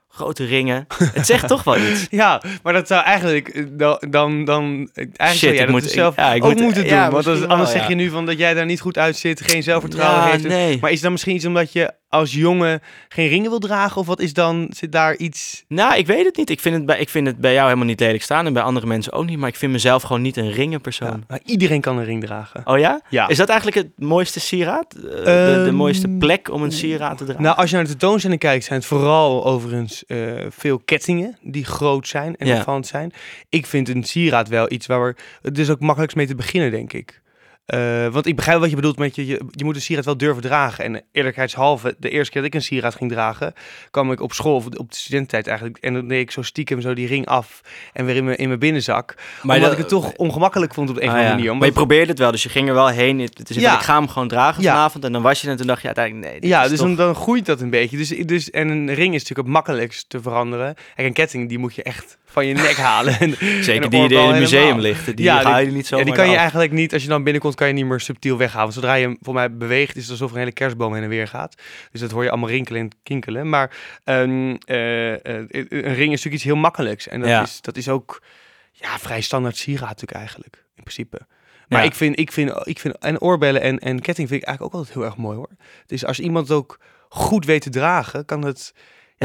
grote 0.10 0.46
ringen. 0.46 0.88
Het 1.14 1.26
zegt 1.26 1.48
toch 1.48 1.64
wel 1.64 1.78
iets. 1.78 2.08
Ja, 2.10 2.42
maar 2.64 2.74
dat 2.74 2.88
zou 2.88 3.04
eigenlijk 3.04 3.48
eh, 3.48 3.64
dan, 3.72 3.98
dan, 4.10 4.46
dan 4.46 4.90
eigenlijk 4.94 5.16
zou 5.18 5.30
Shit, 5.36 5.50
jij 5.54 5.60
dat 5.60 5.70
moet- 5.70 5.82
dus 5.84 5.92
zelf 5.94 6.16
ja, 6.16 6.34
ik 6.34 6.44
ook 6.44 6.52
moet- 6.54 6.62
moeten 6.62 6.82
doen. 6.84 6.92
ja, 6.92 7.12
want 7.12 7.28
anders 7.28 7.48
wel, 7.48 7.66
zeg 7.66 7.82
ja. 7.82 7.90
je 7.90 7.96
nu 7.96 8.10
van 8.10 8.26
dat 8.26 8.38
jij 8.38 8.54
daar 8.54 8.66
niet 8.66 8.82
goed 8.82 8.98
uitzit, 8.98 9.42
geen 9.42 9.64
zelfvertrouwen 9.64 10.24
Ja, 10.24 10.32
heeft. 10.32 10.44
nee. 10.48 10.78
Maar 10.82 10.92
is 10.92 11.02
dat 11.02 11.12
misschien 11.12 11.36
iets 11.36 11.46
omdat 11.46 11.74
je 11.74 11.92
als 12.14 12.34
jongen 12.34 12.82
geen 13.10 13.28
ringen 13.28 13.50
wil 13.50 13.60
dragen? 13.60 14.02
Of 14.02 14.08
wat 14.08 14.20
is 14.20 14.34
dan, 14.34 14.68
zit 14.70 14.92
daar 14.92 15.16
iets... 15.16 15.64
Nou, 15.68 15.96
ik 15.96 16.08
weet 16.08 16.26
het 16.26 16.38
niet. 16.38 16.50
Ik 16.50 16.60
vind 16.60 16.76
het, 16.76 16.86
bij, 16.86 17.00
ik 17.00 17.10
vind 17.10 17.28
het 17.28 17.38
bij 17.38 17.54
jou 17.54 17.66
helemaal 17.66 17.86
niet 17.88 18.00
lelijk 18.00 18.24
staan 18.24 18.46
en 18.46 18.54
bij 18.54 18.62
andere 18.64 18.86
mensen 18.88 19.14
ook 19.14 19.26
niet. 19.26 19.38
Maar 19.38 19.50
ik 19.50 19.56
vind 19.56 19.72
mezelf 19.72 20.02
gewoon 20.04 20.22
niet 20.22 20.38
een 20.38 20.52
ringenpersoon. 20.52 21.08
Ja, 21.10 21.20
maar 21.28 21.40
iedereen 21.46 21.82
kan 21.82 21.98
een 21.98 22.04
ring 22.06 22.24
dragen. 22.24 22.62
Oh 22.66 22.78
ja? 22.80 23.02
Ja. 23.10 23.28
Is 23.28 23.38
dat 23.38 23.50
eigenlijk 23.50 23.78
het 23.78 24.08
mooiste 24.08 24.40
sieraad? 24.40 24.94
Eh, 24.96 25.02
de, 25.02 25.24
de 25.24 25.64
Ehm, 25.66 25.76
mooiste 25.76 26.08
plek 26.08 26.50
om 26.52 26.64
een 26.64 26.72
sieraad 26.72 27.18
te 27.18 27.24
dragen? 27.24 27.44
Nou, 27.44 27.58
als 27.58 27.70
je 27.70 27.76
naar 27.76 27.86
de 27.86 27.90
tentoonstelling 27.92 28.40
kijkt, 28.40 28.64
zijn 28.66 28.80
het 28.80 28.88
vooral 28.88 29.46
overigens 29.46 30.06
eh, 30.06 30.18
veel 30.50 30.80
kettingen 30.80 31.38
die 31.42 31.66
groot 31.66 32.08
zijn 32.08 32.36
en 32.36 32.48
Ja. 32.48 32.58
opvallend 32.58 32.88
zijn. 32.88 33.12
Ik 33.50 33.66
vind 33.66 33.90
een 33.90 34.04
sieraad 34.04 34.48
wel 34.50 34.72
iets 34.72 34.86
waar 34.86 35.04
we... 35.08 35.16
Het 35.42 35.58
is 35.58 35.70
ook 35.70 35.80
makkelijkst 35.80 36.18
mee 36.18 36.28
te 36.28 36.36
beginnen, 36.36 36.72
denk 36.72 36.94
ik. 36.94 37.22
Eh, 37.66 38.08
want 38.08 38.26
ik 38.26 38.36
begrijp 38.36 38.60
wat 38.60 38.70
je 38.70 38.76
bedoelt 38.76 38.98
met 38.98 39.16
je, 39.16 39.26
je, 39.26 39.42
je 39.52 39.64
moet 39.64 39.76
een 39.76 39.82
sieraad 39.82 40.06
wel 40.06 40.18
durven 40.18 40.42
dragen. 40.42 40.84
En 40.84 41.04
eerlijkheidshalve, 41.12 41.96
de 42.00 42.10
eerste 42.10 42.32
keer 42.32 42.42
dat 42.42 42.50
ik 42.54 42.56
een 42.56 42.66
sieraad 42.66 42.96
ging 42.96 43.12
dragen, 43.12 43.54
kwam 43.92 44.12
ik 44.12 44.22
op 44.22 44.34
school, 44.34 44.56
of 44.56 44.66
op 44.66 44.92
de 44.92 44.98
studententijd 44.98 45.48
eigenlijk, 45.48 45.78
en 45.78 45.94
dan 45.94 46.08
deed 46.08 46.20
ik 46.22 46.32
zo 46.32 46.42
stiekem 46.42 46.82
zo 46.82 46.94
die 46.94 47.08
ring 47.08 47.26
af 47.26 47.62
en 47.94 48.06
weer 48.06 48.16
in 48.16 48.24
mijn, 48.26 48.38
in 48.38 48.48
mijn 48.48 48.60
binnenzak. 48.60 49.16
Maar 49.42 49.56
omdat 49.56 49.62
dat- 49.62 49.72
ik 49.72 49.78
het 49.78 49.88
toch 49.88 50.14
ongemakkelijk 50.14 50.74
vond 50.74 50.90
op 50.90 50.96
een 50.96 51.02
of 51.02 51.08
Ah, 51.08 51.14
andere 51.14 51.30
manier. 51.30 51.44
Maar 51.46 51.54
Omdat 51.54 51.68
je 51.68 51.74
probeerde 51.74 52.10
het 52.10 52.20
wel, 52.20 52.32
dus 52.32 52.44
je 52.44 52.50
ging 52.50 52.68
er 52.68 52.74
wel 52.74 52.88
heen. 52.90 53.20
Het 53.20 53.50
is 53.50 53.56
Ja. 53.56 53.76
ik 53.76 53.82
ga 53.82 53.96
hem 53.98 54.08
gewoon 54.08 54.28
dragen 54.28 54.64
Ja. 54.64 54.72
vanavond. 54.74 55.04
En 55.04 55.12
dan 55.12 55.22
was 55.22 55.34
je 55.42 55.42
het 55.42 55.52
en 55.52 55.58
toen 55.58 55.68
dacht 55.68 55.82
je 55.82 55.88
uiteindelijk, 55.88 56.42
nee, 56.42 56.50
Ja, 56.52 56.62
dus 56.68 56.78
toch... 56.78 56.88
dan, 56.88 56.96
dan 56.96 57.16
groeit 57.16 57.46
dat 57.46 57.62
een 57.62 57.70
beetje. 57.70 57.98
Dus, 57.98 58.08
dus, 58.10 58.50
en 58.50 58.70
een 58.70 58.94
ring 58.94 59.14
is 59.14 59.20
natuurlijk 59.22 59.48
het 59.48 59.48
makkelijkst 59.48 60.10
te 60.10 60.22
veranderen. 60.22 60.76
En 60.96 61.06
een 61.06 61.14
ketting, 61.14 61.50
die 61.50 61.58
moet 61.58 61.76
je 61.76 61.84
echt 61.84 62.18
van 62.26 62.46
je 62.48 62.54
nek 62.54 62.76
halen. 62.92 63.20
En- 63.20 63.36
en 63.40 63.64
Zeker 63.64 63.90
die 63.90 64.08
die 64.08 64.18
in 64.18 64.28
het 64.30 64.40
museum 64.40 64.80
ligt. 64.80 65.06
Die 65.18 65.26
Ja, 65.26 65.40
ga 65.42 65.58
je 65.58 65.72
niet 65.72 65.88
zo 65.88 65.98
Ja, 65.98 66.04
die 66.04 66.14
kan 66.14 66.30
je 66.30 66.36
eigenlijk 66.36 66.72
niet, 66.72 66.94
als 66.94 67.02
je 67.02 67.08
dan 67.08 67.24
binnenkomt, 67.24 67.53
kan 67.56 67.68
je 67.68 67.74
niet 67.74 67.86
meer 67.86 68.00
subtiel 68.00 68.38
weghalen. 68.38 68.74
Zodra 68.74 68.94
je 68.94 69.06
hem 69.06 69.18
voor 69.22 69.34
mij 69.34 69.58
beweegt, 69.58 69.96
is 69.96 70.02
het 70.02 70.12
alsof 70.12 70.30
er 70.30 70.34
een 70.36 70.40
hele 70.42 70.52
kerstboom 70.54 70.94
heen 70.94 71.04
en 71.04 71.10
weer 71.10 71.28
gaat. 71.28 71.62
Dus 71.92 72.02
dat 72.02 72.12
hoor 72.12 72.24
je 72.24 72.30
allemaal 72.30 72.50
rinkelen 72.50 72.82
en 72.82 72.90
kinkelen. 73.04 73.50
Maar 73.50 73.78
ehm, 74.04 74.56
eh, 74.66 75.14
eh, 75.14 75.20
een 75.50 75.94
ring 75.94 76.12
is 76.12 76.24
natuurlijk 76.24 76.34
iets 76.34 76.44
heel 76.44 76.56
makkelijks. 76.56 77.08
En 77.08 77.20
dat, 77.20 77.30
Ja. 77.30 77.42
is, 77.42 77.62
dat 77.62 77.78
is 77.78 77.90
ook 77.90 78.24
ja, 78.72 79.00
vrij 79.00 79.22
standaard 79.22 79.58
sieraad 79.58 79.90
natuurlijk 79.90 80.18
eigenlijk, 80.20 80.56
in 80.76 80.84
principe. 80.84 81.20
Maar 81.68 81.80
Ja. 81.82 81.86
ik, 81.88 81.94
vind, 81.94 82.20
ik, 82.20 82.32
vind, 82.32 82.52
ik 82.68 82.80
vind, 82.80 82.98
en 82.98 83.22
oorbellen 83.22 83.62
en, 83.62 83.80
en 83.80 84.02
ketting 84.02 84.28
vind 84.28 84.42
ik 84.42 84.48
eigenlijk 84.48 84.76
ook 84.76 84.80
altijd 84.80 84.98
heel 84.98 85.06
erg 85.08 85.18
mooi 85.18 85.38
hoor. 85.38 85.50
Dus 85.86 86.06
als 86.06 86.20
iemand 86.20 86.48
het 86.48 86.58
ook 86.58 86.80
goed 87.10 87.46
weet 87.46 87.62
te 87.62 87.70
dragen, 87.70 88.26
kan 88.26 88.44
het... 88.46 88.74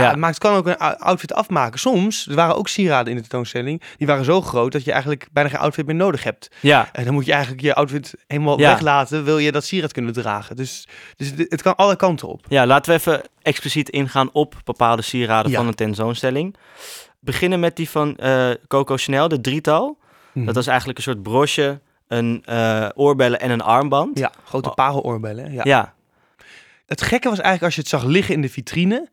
Ja, 0.03 0.09
het 0.11 0.19
maakt, 0.19 0.39
kan 0.39 0.55
ook 0.55 0.67
een 0.67 0.79
ou- 0.79 0.97
outfit 0.99 1.33
afmaken. 1.33 1.79
Soms, 1.79 2.27
er 2.29 2.35
waren 2.35 2.57
ook 2.57 2.69
sieraden 2.69 3.09
in 3.11 3.15
de 3.15 3.21
tentoonstelling, 3.21 3.83
die 3.97 4.07
waren 4.07 4.25
zo 4.25 4.41
groot 4.41 4.73
dat 4.73 4.85
je 4.85 4.93
eigenlijk 4.93 5.29
bijna 5.33 5.49
geen 5.49 5.59
outfit 5.59 5.87
meer 5.87 5.95
nodig 5.95 6.25
hebt. 6.25 6.51
Ja, 6.61 6.89
En 6.93 7.05
dan 7.05 7.15
moet 7.15 7.27
je 7.27 7.33
eigenlijk 7.33 7.63
je 7.63 7.75
outfit 7.75 8.15
helemaal 8.27 8.61
Ja. 8.61 8.71
weglaten, 8.71 9.25
wil 9.25 9.39
je 9.39 9.53
dat 9.53 9.65
sieraad 9.65 9.93
kunnen 9.93 10.13
dragen. 10.13 10.57
Dus, 10.57 10.89
dus 11.17 11.33
het- 11.37 11.63
kan 11.63 11.77
alle 11.77 11.97
kanten 11.97 12.29
op. 12.29 12.45
ja, 12.49 12.67
laten 12.67 12.93
we 12.93 12.99
even 12.99 13.23
expliciet 13.43 13.89
ingaan 13.89 14.31
op 14.33 14.55
bepaalde 14.65 15.03
sieraden 15.03 15.51
Ja. 15.51 15.57
van 15.57 15.67
een 15.67 15.75
tentoonstelling. 15.75 16.57
Beginnen 17.21 17.61
met 17.61 17.77
die 17.77 17.91
van 17.91 18.17
eh, 18.17 18.51
Coco 18.69 18.97
Chanel, 18.97 19.29
de 19.29 19.41
drietal. 19.41 19.99
Mhm. 20.33 20.47
Dat 20.47 20.55
was 20.55 20.67
eigenlijk 20.67 20.99
een 20.99 21.05
soort 21.05 21.23
brosje, 21.23 21.81
een 22.09 22.43
eh, 22.45 22.89
oorbellen 22.95 23.41
en 23.41 23.51
een 23.51 23.61
armband. 23.61 24.19
Ja, 24.19 24.33
grote 24.45 24.69
Oh. 24.69 24.75
pareloorbellen. 24.75 25.53
Ja. 25.53 25.61
ja. 25.65 25.95
Het 26.87 27.03
gekke 27.03 27.29
was 27.29 27.39
eigenlijk 27.39 27.65
als 27.65 27.75
je 27.75 27.81
het 27.81 27.91
zag 27.91 28.05
liggen 28.05 28.35
in 28.35 28.41
de 28.43 28.49
vitrine, 28.49 29.09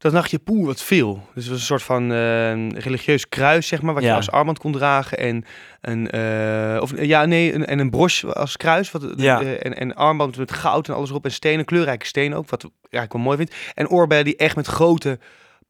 dan 0.00 0.12
dacht 0.12 0.30
je, 0.30 0.38
poeh, 0.38 0.66
wat 0.66 0.82
veel. 0.82 1.14
Dus 1.34 1.42
het 1.42 1.52
was 1.52 1.60
een 1.60 1.66
soort 1.66 1.82
van 1.82 2.12
eh, 2.12 2.68
religieus 2.70 3.28
kruis, 3.28 3.66
zeg 3.66 3.82
maar, 3.82 3.94
wat 3.94 4.02
je 4.02 4.08
Ja. 4.08 4.14
als 4.16 4.30
armband 4.30 4.58
kon 4.58 4.72
dragen. 4.72 5.18
En 5.18 5.44
een, 5.80 6.10
eh, 6.10 6.80
of, 6.82 6.92
ja, 7.02 7.24
nee, 7.24 7.64
en 7.66 7.78
een 7.78 7.90
broche 7.90 8.32
als 8.32 8.56
kruis. 8.56 8.90
Wat, 8.90 9.12
Ja. 9.16 9.40
eh, 9.40 9.52
en, 9.66 9.76
en 9.76 9.94
armband 9.94 10.36
met 10.36 10.52
goud 10.52 10.88
en 10.88 10.94
alles 10.94 11.10
erop. 11.10 11.24
En 11.24 11.32
stenen, 11.32 11.64
kleurrijke 11.64 12.06
stenen 12.06 12.38
ook, 12.38 12.50
wat 12.50 12.62
ik 12.62 12.70
eigenlijk 12.80 13.12
wel 13.12 13.22
mooi 13.22 13.36
vind. 13.36 13.54
En 13.74 13.88
oorbellen 13.88 14.24
die 14.24 14.36
echt 14.36 14.56
met 14.56 14.66
grote 14.66 15.18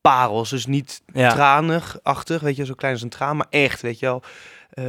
parels, 0.00 0.50
dus 0.50 0.66
niet 0.66 1.02
Ja. 1.12 1.32
tranig-achtig, 1.32 2.40
weet 2.40 2.56
je, 2.56 2.64
zo 2.64 2.74
klein 2.74 2.92
als 2.94 3.02
een 3.02 3.08
traan, 3.08 3.36
maar 3.36 3.46
echt, 3.50 3.80
weet 3.80 3.98
je 3.98 4.06
wel. 4.06 4.22
Eh, 4.70 4.84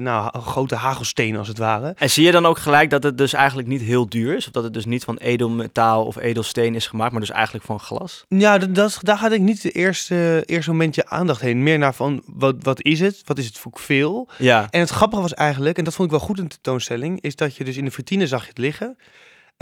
nou, 0.00 0.40
grote 0.40 0.74
hagelstenen 0.74 1.38
als 1.38 1.48
het 1.48 1.58
ware. 1.58 1.94
En 1.96 2.10
zie 2.10 2.24
je 2.24 2.32
dan 2.32 2.46
ook 2.46 2.58
gelijk 2.58 2.90
dat 2.90 3.02
het 3.02 3.18
dus 3.18 3.32
eigenlijk 3.32 3.68
niet 3.68 3.80
heel 3.80 4.08
duur 4.08 4.36
is? 4.36 4.46
Of 4.46 4.52
dat 4.52 4.64
het 4.64 4.72
dus 4.72 4.84
niet 4.84 5.04
van 5.04 5.16
edelmetaal 5.16 6.04
of 6.04 6.16
edelsteen 6.16 6.74
is 6.74 6.86
gemaakt, 6.86 7.12
maar 7.12 7.20
dus 7.20 7.30
eigenlijk 7.30 7.64
van 7.64 7.80
glas? 7.80 8.24
Ja, 8.28 8.58
dat, 8.58 8.74
dat, 8.74 8.98
daar 9.02 9.18
had 9.18 9.32
ik 9.32 9.40
niet 9.40 9.62
de 9.62 9.70
eerste, 9.70 10.42
eerste 10.46 10.70
momentje 10.70 11.08
aandacht 11.08 11.40
heen. 11.40 11.62
Meer 11.62 11.78
naar 11.78 11.94
van, 11.94 12.22
wat, 12.26 12.56
wat 12.58 12.82
is 12.82 13.00
het? 13.00 13.22
Wat 13.24 13.38
is 13.38 13.46
het 13.46 13.58
voor 13.58 13.72
veel? 13.74 14.28
Ja. 14.38 14.66
En 14.70 14.80
het 14.80 14.90
grappige 14.90 15.22
was 15.22 15.34
eigenlijk, 15.34 15.78
en 15.78 15.84
dat 15.84 15.94
vond 15.94 16.12
ik 16.12 16.18
wel 16.18 16.26
goed 16.26 16.38
in 16.38 16.44
de 16.44 16.50
tentoonstelling, 16.50 17.20
is 17.20 17.36
dat 17.36 17.56
je 17.56 17.64
dus 17.64 17.76
in 17.76 17.84
de 17.84 17.90
vitrine 17.90 18.26
zag 18.26 18.42
je 18.42 18.48
het 18.48 18.58
liggen. 18.58 18.96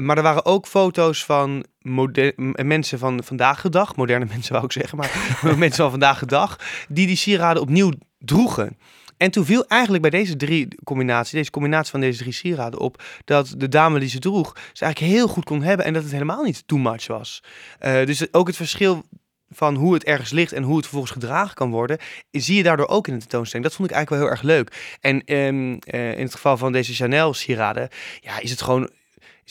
Maar 0.02 0.16
er 0.16 0.22
waren 0.22 0.44
ook 0.44 0.66
foto's 0.66 1.24
van 1.24 1.64
mensen 2.62 2.98
van 2.98 3.22
vandaag 3.24 3.62
de 3.62 3.68
dag, 3.68 3.96
moderne 3.96 4.26
mensen 4.34 4.52
wou 4.52 4.64
ik 4.64 4.72
zeggen, 4.72 4.98
maar 4.98 5.10
mensen 5.58 5.82
van 5.82 5.90
vandaag 5.90 6.18
de 6.18 6.26
dag, 6.26 6.58
die 6.88 7.06
die 7.06 7.16
sieraden 7.16 7.62
opnieuw 7.62 7.92
droegen. 8.18 8.78
En 9.20 9.30
toen 9.30 9.44
viel 9.44 9.64
eigenlijk 9.66 10.02
bij 10.02 10.10
deze 10.10 10.36
drie 10.36 10.68
combinatie, 10.84 11.38
deze 11.38 11.50
combinatie 11.50 11.90
van 11.90 12.00
deze 12.00 12.18
drie 12.18 12.32
sieraden 12.32 12.80
op, 12.80 13.02
dat 13.24 13.54
de 13.56 13.68
dame 13.68 13.98
die 13.98 14.08
ze 14.08 14.18
droeg, 14.18 14.52
ze 14.72 14.84
eigenlijk 14.84 15.12
heel 15.12 15.28
goed 15.28 15.44
kon 15.44 15.62
hebben 15.62 15.86
en 15.86 15.92
dat 15.92 16.02
het 16.02 16.12
helemaal 16.12 16.42
niet 16.42 16.62
too 16.66 16.78
much 16.78 17.06
was. 17.06 17.42
Eh, 17.78 18.06
dus 18.06 18.32
ook 18.32 18.46
het 18.46 18.56
verschil 18.56 19.04
van 19.50 19.74
hoe 19.74 19.94
het 19.94 20.04
ergens 20.04 20.30
ligt 20.30 20.52
en 20.52 20.62
hoe 20.62 20.74
het 20.74 20.84
vervolgens 20.84 21.12
gedragen 21.12 21.54
kan 21.54 21.70
worden, 21.70 21.98
zie 22.30 22.56
je 22.56 22.62
daardoor 22.62 22.88
ook 22.88 23.06
in 23.06 23.14
de 23.14 23.20
tentoonstelling. 23.20 23.68
Dat 23.68 23.76
vond 23.76 23.90
ik 23.90 23.94
eigenlijk 23.94 24.22
wel 24.22 24.32
heel 24.32 24.38
erg 24.38 24.56
leuk. 24.56 24.96
En 25.00 25.24
ehm, 25.24 25.76
eh, 25.80 26.18
in 26.18 26.24
het 26.24 26.34
geval 26.34 26.56
van 26.56 26.72
deze 26.72 26.94
Chanel 26.94 27.34
sieraden, 27.34 27.88
ja, 28.20 28.40
is 28.40 28.50
het 28.50 28.62
gewoon 28.62 28.90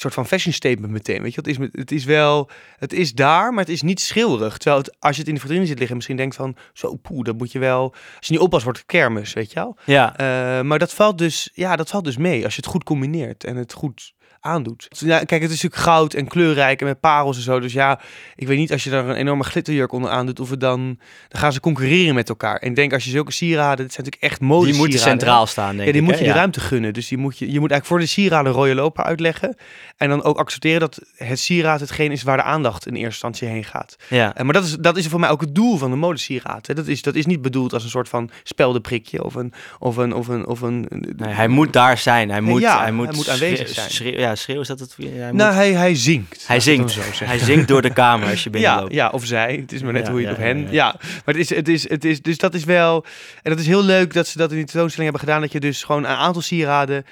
soort 0.01 0.13
van 0.13 0.27
fashion 0.27 0.53
statement 0.53 0.91
meteen. 0.91 1.21
Weet 1.21 1.33
je, 1.33 1.39
het 1.39 1.49
is, 1.49 1.57
met- 1.57 1.69
het 1.75 1.91
is 1.91 2.03
wel, 2.05 2.49
het 2.77 2.93
is 2.93 3.13
daar, 3.13 3.49
maar 3.53 3.63
het 3.63 3.73
is 3.73 3.81
niet 3.81 3.99
schilderig. 3.99 4.57
Terwijl 4.57 4.81
het, 4.81 4.95
als 4.99 5.13
je 5.15 5.19
het 5.19 5.27
in 5.29 5.35
de 5.35 5.41
vitrine 5.41 5.65
ziet 5.65 5.77
liggen, 5.77 5.95
misschien 5.95 6.17
denkt 6.17 6.35
van, 6.35 6.55
zo 6.73 6.95
poeh, 6.95 7.23
dat 7.23 7.37
moet 7.37 7.51
je 7.51 7.59
wel, 7.59 7.81
als 8.17 8.27
je 8.27 8.33
niet 8.33 8.41
oppast, 8.41 8.63
wordt 8.63 8.77
het 8.79 8.87
kermis, 8.87 9.33
weet 9.33 9.49
je 9.51 9.55
wel. 9.59 9.77
Ja. 9.85 10.17
Eh, 10.17 10.63
maar 10.63 10.79
dat 10.79 10.93
valt 10.93 11.17
dus, 11.17 11.49
ja, 11.53 11.75
dat 11.75 11.89
valt 11.89 12.03
dus 12.03 12.17
mee 12.17 12.43
als 12.43 12.55
je 12.55 12.61
het 12.61 12.69
goed 12.69 12.83
combineert 12.83 13.43
en 13.43 13.55
het 13.55 13.73
goed 13.73 14.13
aandoet. 14.41 14.87
Ja, 14.89 15.17
kijk, 15.17 15.41
het 15.41 15.51
is 15.51 15.61
natuurlijk 15.61 15.81
goud 15.81 16.13
en 16.13 16.27
kleurrijk 16.27 16.79
en 16.79 16.87
met 16.87 16.99
parels 16.99 17.37
en 17.37 17.43
zo. 17.43 17.59
Dus 17.59 17.73
ja, 17.73 17.99
ik 18.35 18.47
weet 18.47 18.57
niet 18.57 18.71
als 18.71 18.83
je 18.83 18.89
daar 18.89 19.07
een 19.07 19.15
enorme 19.15 19.43
glitterjurk 19.43 19.91
onder 19.91 20.09
aandoet 20.11 20.39
of 20.39 20.49
het 20.49 20.59
dan, 20.59 20.99
dan 21.27 21.41
gaan 21.41 21.53
ze 21.53 21.59
concurreren 21.59 22.15
met 22.15 22.29
elkaar. 22.29 22.57
En 22.57 22.69
ik 22.69 22.75
denk 22.75 22.93
als 22.93 23.03
je 23.03 23.09
zulke 23.09 23.31
sieraden, 23.31 23.85
dit 23.85 23.93
zijn 23.93 24.05
natuurlijk 24.05 24.31
echt 24.33 24.41
mode 24.41 24.65
Die 24.65 24.75
moeten 24.75 24.99
centraal 24.99 25.47
staan, 25.47 25.75
denk 25.75 25.85
ja, 25.87 25.91
die 25.91 26.01
ik. 26.01 26.07
moet 26.07 26.11
hè? 26.13 26.19
je 26.19 26.23
de 26.25 26.29
Ja. 26.29 26.35
ruimte 26.35 26.59
gunnen. 26.59 26.93
Dus 26.93 27.07
die 27.07 27.17
moet 27.17 27.37
je, 27.37 27.45
je 27.51 27.59
moet 27.59 27.71
eigenlijk 27.71 27.85
voor 27.85 27.99
de 27.99 28.05
sieraden 28.05 28.51
rode 28.51 28.75
loper 28.75 29.03
uitleggen. 29.03 29.55
En 29.97 30.09
dan 30.09 30.23
ook 30.23 30.37
accepteren 30.37 30.79
dat 30.79 30.99
het 31.15 31.39
sieraad 31.39 31.79
hetgeen 31.79 32.11
is 32.11 32.23
waar 32.23 32.37
de 32.37 32.43
aandacht 32.43 32.85
in 32.85 32.91
eerste 32.93 33.07
instantie 33.09 33.47
heen 33.47 33.63
gaat. 33.63 33.95
Ja. 34.07 34.35
En 34.35 34.45
maar 34.45 34.53
dat 34.53 34.63
is, 34.63 34.75
dat 34.75 34.97
is 34.97 35.07
voor 35.07 35.19
mij 35.19 35.29
ook 35.29 35.41
het 35.41 35.55
doel 35.55 35.77
van 35.77 35.89
de 35.89 35.95
modesieraad. 35.97 36.67
hè. 36.67 36.73
Dat 36.73 36.87
is, 36.87 37.01
dat 37.01 37.15
is 37.15 37.25
niet 37.25 37.41
bedoeld 37.41 37.73
als 37.73 37.83
een 37.83 37.89
soort 37.89 38.09
van 38.09 38.29
speldenprikje 38.43 39.23
of 39.23 39.35
een... 39.35 39.53
Of 39.79 39.97
een, 39.97 40.13
of 40.13 40.27
een, 40.27 40.45
of 40.47 40.61
een 40.61 40.87
Nee, 41.15 41.33
hij 41.33 41.47
moet 41.47 41.73
daar 41.73 41.97
zijn. 41.97 42.29
Hij 42.29 42.41
moet, 42.41 42.61
ja, 42.61 42.81
hij 42.81 42.91
moet, 42.91 43.07
hij 43.07 43.15
moet 43.15 43.29
aanwezig 43.29 43.67
zijn. 43.67 44.28
Schreeuw- 44.35 44.55
ja, 44.55 44.61
schreeuw 44.61 44.61
is 44.61 44.67
dat 44.67 44.79
het? 44.79 44.93
Ja, 44.97 45.21
hij, 45.23 45.31
nou, 45.31 45.53
hij, 45.53 45.71
hij 45.73 45.95
zingt. 45.95 46.47
hij 46.47 46.59
zingt. 46.59 46.95
Hij 47.19 47.39
zingt 47.39 47.67
door 47.67 47.81
de 47.81 47.93
kamer 47.93 48.29
als 48.29 48.43
je 48.43 48.49
Ja, 48.53 48.59
binnenloopt. 48.59 48.93
ja, 48.93 49.09
of 49.09 49.25
zij. 49.25 49.55
Het 49.55 49.71
is 49.71 49.81
maar 49.81 49.93
net 49.93 50.05
Ja, 50.05 50.11
hoe 50.11 50.21
je 50.21 50.27
het 50.27 50.37
ja, 50.37 50.41
op 50.43 50.47
hen... 50.49 50.61
ja, 50.61 50.67
Ja, 50.71 50.85
ja. 50.85 50.95
maar 51.25 51.35
het 51.35 51.37
is, 51.37 51.49
het 51.49 51.67
is, 51.67 51.89
het 51.89 52.05
is... 52.05 52.21
Dus 52.21 52.37
dat 52.37 52.53
is 52.53 52.63
wel... 52.63 53.05
En 53.41 53.51
dat 53.51 53.59
is 53.59 53.67
heel 53.67 53.83
leuk 53.83 54.13
dat 54.13 54.27
ze 54.27 54.37
dat 54.37 54.49
in 54.49 54.55
die 54.57 54.65
tentoonstelling 54.65 55.11
hebben 55.11 55.27
gedaan. 55.27 55.41
Dat 55.41 55.51
je 55.51 55.59
dus 55.59 55.83
gewoon 55.83 56.03
een 56.03 56.15
aantal 56.15 56.41
sieraden 56.41 57.05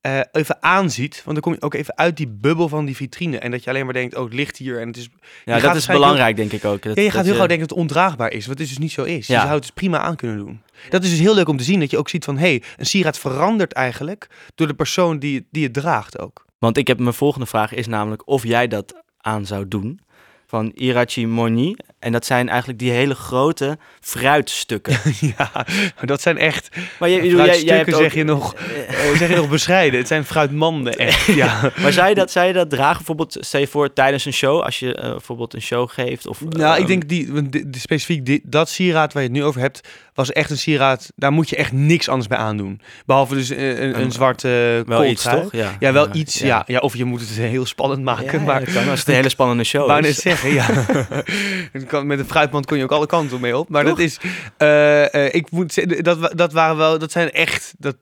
eh, 0.00 0.20
even 0.32 0.56
aanziet. 0.62 1.14
Want 1.24 1.32
dan 1.32 1.40
kom 1.40 1.52
je 1.52 1.60
ook 1.62 1.74
even 1.74 1.96
uit 1.96 2.16
die 2.16 2.28
bubbel 2.28 2.68
van 2.68 2.84
die 2.84 2.96
vitrine. 2.96 3.38
En 3.38 3.50
dat 3.50 3.64
je 3.64 3.70
alleen 3.70 3.84
maar 3.84 3.94
denkt, 3.94 4.16
oh, 4.16 4.24
het 4.24 4.32
ligt 4.34 4.56
hier 4.56 4.80
en 4.80 4.86
het 4.86 4.96
is... 4.96 5.08
Ja, 5.44 5.60
dat 5.60 5.76
is 5.76 5.86
belangrijk, 5.86 6.36
denk 6.36 6.52
ik 6.52 6.64
ook. 6.64 6.82
Dat, 6.82 6.96
Ja, 6.96 7.02
je 7.02 7.08
gaat 7.08 7.16
dat 7.16 7.24
heel 7.26 7.34
gauw 7.34 7.46
denken 7.46 7.68
dat 7.68 7.76
het 7.76 7.84
ondraagbaar 7.86 8.30
is, 8.32 8.46
wat 8.46 8.58
het 8.58 8.68
dus 8.68 8.78
niet 8.78 8.92
zo 8.92 9.02
is. 9.02 9.26
Ja. 9.26 9.34
Je 9.34 9.40
zou 9.40 9.52
het 9.52 9.62
dus 9.62 9.70
prima 9.70 9.98
aan 9.98 10.16
kunnen 10.16 10.36
doen. 10.38 10.62
Dat 10.88 11.04
is 11.04 11.10
dus 11.10 11.18
heel 11.18 11.34
leuk 11.34 11.48
om 11.48 11.56
te 11.56 11.64
zien, 11.64 11.80
dat 11.80 11.90
je 11.90 11.98
ook 11.98 12.08
ziet 12.08 12.24
van... 12.24 12.36
hé, 12.38 12.46
hey, 12.48 12.62
een 12.76 12.86
sieraad 12.86 13.18
verandert 13.18 13.72
eigenlijk 13.72 14.26
door 14.54 14.66
de 14.66 14.74
persoon 14.74 15.18
die, 15.18 15.46
die 15.50 15.64
het 15.64 15.72
draagt 15.72 16.18
ook. 16.18 16.46
Want 16.58 16.76
ik 16.76 16.86
heb 16.86 16.98
mijn 16.98 17.14
volgende 17.14 17.46
vraag 17.46 17.74
is 17.74 17.86
namelijk 17.86 18.28
of 18.28 18.42
jij 18.42 18.68
dat 18.68 18.94
aan 19.20 19.46
zou 19.46 19.68
doen. 19.68 20.00
Van 20.46 20.72
Irachi 20.74 21.26
Moni. 21.26 21.74
En 21.98 22.12
dat 22.12 22.26
zijn 22.26 22.48
eigenlijk 22.48 22.78
die 22.78 22.90
hele 22.90 23.14
grote 23.14 23.78
fruitstukken. 24.00 24.96
ja, 25.36 25.66
dat 26.04 26.20
zijn 26.20 26.38
echt... 26.38 26.68
Maar 26.98 27.10
jij, 27.10 27.20
bedoel, 27.20 27.44
jij, 27.44 27.62
jij 27.62 27.84
Fruitstukken 27.84 27.94
ook- 27.94 28.00
zeg 28.00 28.14
je 28.14 28.24
nog, 28.24 28.54
eh, 28.88 29.16
zeg 29.18 29.28
je 29.28 29.36
nog 29.36 29.48
bescheiden. 29.48 29.98
Het 29.98 30.08
zijn 30.08 30.24
fruitmanden 30.24 30.98
echt, 31.08 31.26
ja. 31.26 31.72
Maar 31.80 31.92
zou 31.92 32.08
je, 32.08 32.14
dat, 32.14 32.30
zou 32.30 32.46
je 32.46 32.52
dat 32.52 32.70
dragen 32.70 32.96
bijvoorbeeld, 32.96 33.36
stel 33.40 33.60
je 33.60 33.66
voor, 33.66 33.92
tijdens 33.92 34.24
een 34.24 34.32
show? 34.32 34.60
Als 34.62 34.78
je 34.78 34.94
eh, 34.94 35.10
bijvoorbeeld 35.10 35.54
een 35.54 35.62
show 35.62 35.88
geeft? 35.90 36.26
Of, 36.26 36.40
Nou, 36.44 36.72
ehm, 36.72 36.80
ik 36.80 36.86
denk 36.86 37.08
die, 37.08 37.32
want 37.32 37.52
die- 37.52 37.70
die- 37.70 37.80
specifiek 37.80 38.26
die- 38.26 38.42
dat 38.44 38.68
sieraad 38.68 39.12
waar 39.12 39.22
je 39.22 39.28
het 39.28 39.38
nu 39.38 39.44
over 39.44 39.60
hebt, 39.60 39.88
was 40.18 40.32
echt 40.32 40.50
een 40.50 40.58
sieraad. 40.58 41.12
Daar 41.16 41.32
moet 41.32 41.48
je 41.48 41.56
echt 41.56 41.72
niks 41.72 42.08
anders 42.08 42.28
bij 42.28 42.38
aandoen. 42.38 42.80
Behalve 43.06 43.34
dus 43.34 43.48
een, 43.48 43.82
een, 43.82 44.00
een 44.00 44.12
zwarte 44.12 44.82
Wel 44.86 45.04
iets, 45.04 45.22
toch? 45.22 45.52
Ja, 45.52 45.76
Ja, 45.78 45.92
wel 45.92 46.08
iets, 46.12 46.38
ja. 46.38 46.64
ja. 46.66 46.78
Of 46.78 46.96
je 46.96 47.04
moet 47.04 47.20
het 47.20 47.28
heel 47.28 47.66
spannend 47.66 48.02
maken. 48.02 48.44
maar 48.44 48.62
kan 48.62 48.88
als 48.88 48.98
het 48.98 49.08
een 49.08 49.14
hele 49.22 49.28
spannende 49.28 49.64
show 49.64 49.86
wou 49.86 50.00
net 50.00 50.16
zeggen, 50.16 50.52
ja. 50.52 50.66
Met 52.04 52.18
een 52.18 52.24
fruitmand 52.24 52.66
kon 52.66 52.76
je 52.76 52.82
ook 52.82 52.92
alle 52.92 53.06
kanten 53.06 53.40
mee 53.40 53.56
op. 53.56 53.68
Maar 53.68 53.84
Toch? 53.84 53.96
dat 53.96 54.04
is, 54.04 54.18
eh, 54.56 55.14
eh, 55.14 55.34
ik 55.34 55.50
moet 55.50 55.72
zeggen, 55.72 56.04
dat, 56.04 56.32
dat 56.36 56.52
waren 56.52 56.76
wel, 56.76 56.98
dat 56.98 57.12
zijn 57.12 57.30
echt, 57.30 57.74
dat, 57.78 57.96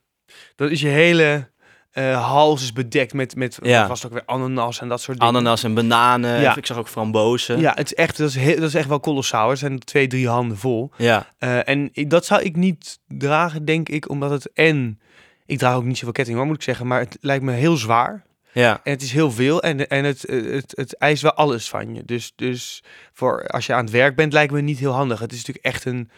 dat 0.57 0.71
is 0.71 0.81
je 0.81 0.89
hele 0.89 1.51
eh, 1.97 2.29
hals 2.31 2.63
is 2.63 2.73
bedekt 2.73 3.13
met, 3.15 3.37
met 3.37 3.59
Ja. 3.63 3.89
het 3.91 4.07
ook 4.07 4.13
weer 4.13 4.23
ananas 4.27 4.81
en 4.81 4.89
dat 4.89 5.01
soort 5.01 5.19
dingen. 5.19 5.35
Ananas 5.35 5.65
en 5.65 5.75
bananen. 5.75 6.41
Ja. 6.41 6.57
Ik 6.57 6.67
zag 6.67 6.77
ook 6.77 6.89
frambozen. 6.89 7.61
Ja, 7.61 7.73
het 7.75 7.87
is 7.87 7.95
echt, 7.95 8.17
dat 8.17 8.29
is, 8.29 8.35
heel, 8.35 8.55
dat 8.57 8.69
is 8.69 8.75
echt 8.75 8.89
wel 8.89 9.01
kolossaal. 9.01 9.51
Er 9.51 9.57
zijn 9.57 9.79
twee, 9.79 10.07
drie 10.07 10.29
handen 10.29 10.57
vol. 10.59 10.91
Ja. 10.97 11.27
Eh, 11.39 11.69
en 11.69 11.89
ik- 11.93 12.11
dat 12.11 12.27
zou 12.27 12.43
ik 12.43 12.57
niet 12.57 12.99
dragen, 13.09 13.65
denk 13.65 13.89
ik, 13.89 14.09
omdat 14.09 14.31
het 14.31 14.53
en... 14.53 15.01
Ik 15.47 15.59
draag 15.59 15.75
ook 15.77 15.85
niet 15.85 15.99
zoveel 15.99 16.13
ketting, 16.13 16.37
hoor, 16.37 16.47
moet 16.47 16.57
ik 16.57 16.63
zeggen. 16.63 16.87
Maar 16.87 17.01
het 17.01 17.17
lijkt 17.21 17.45
me 17.45 17.53
heel 17.53 17.77
zwaar. 17.77 18.25
ja. 18.53 18.81
En 18.85 18.93
het 18.93 19.03
is 19.03 19.13
heel 19.13 19.31
veel. 19.31 19.63
En, 19.63 19.89
en 19.89 20.05
het, 20.05 20.23
het, 20.23 20.45
het, 20.45 20.73
het 20.77 20.97
eist 20.99 21.23
wel 21.23 21.33
alles 21.35 21.69
van 21.69 21.95
je. 21.95 22.03
Dus, 22.05 22.33
dus 22.37 22.83
voor 23.13 23.47
als 23.47 23.67
je 23.67 23.73
aan 23.75 23.85
het 23.85 23.93
werk 23.93 24.17
bent, 24.17 24.33
lijkt 24.33 24.53
me 24.53 24.61
niet 24.61 24.79
heel 24.79 24.93
handig. 24.93 25.19
Het 25.19 25.33
is 25.33 25.37
natuurlijk 25.39 25.65
echt 25.65 25.85
een... 25.85 26.11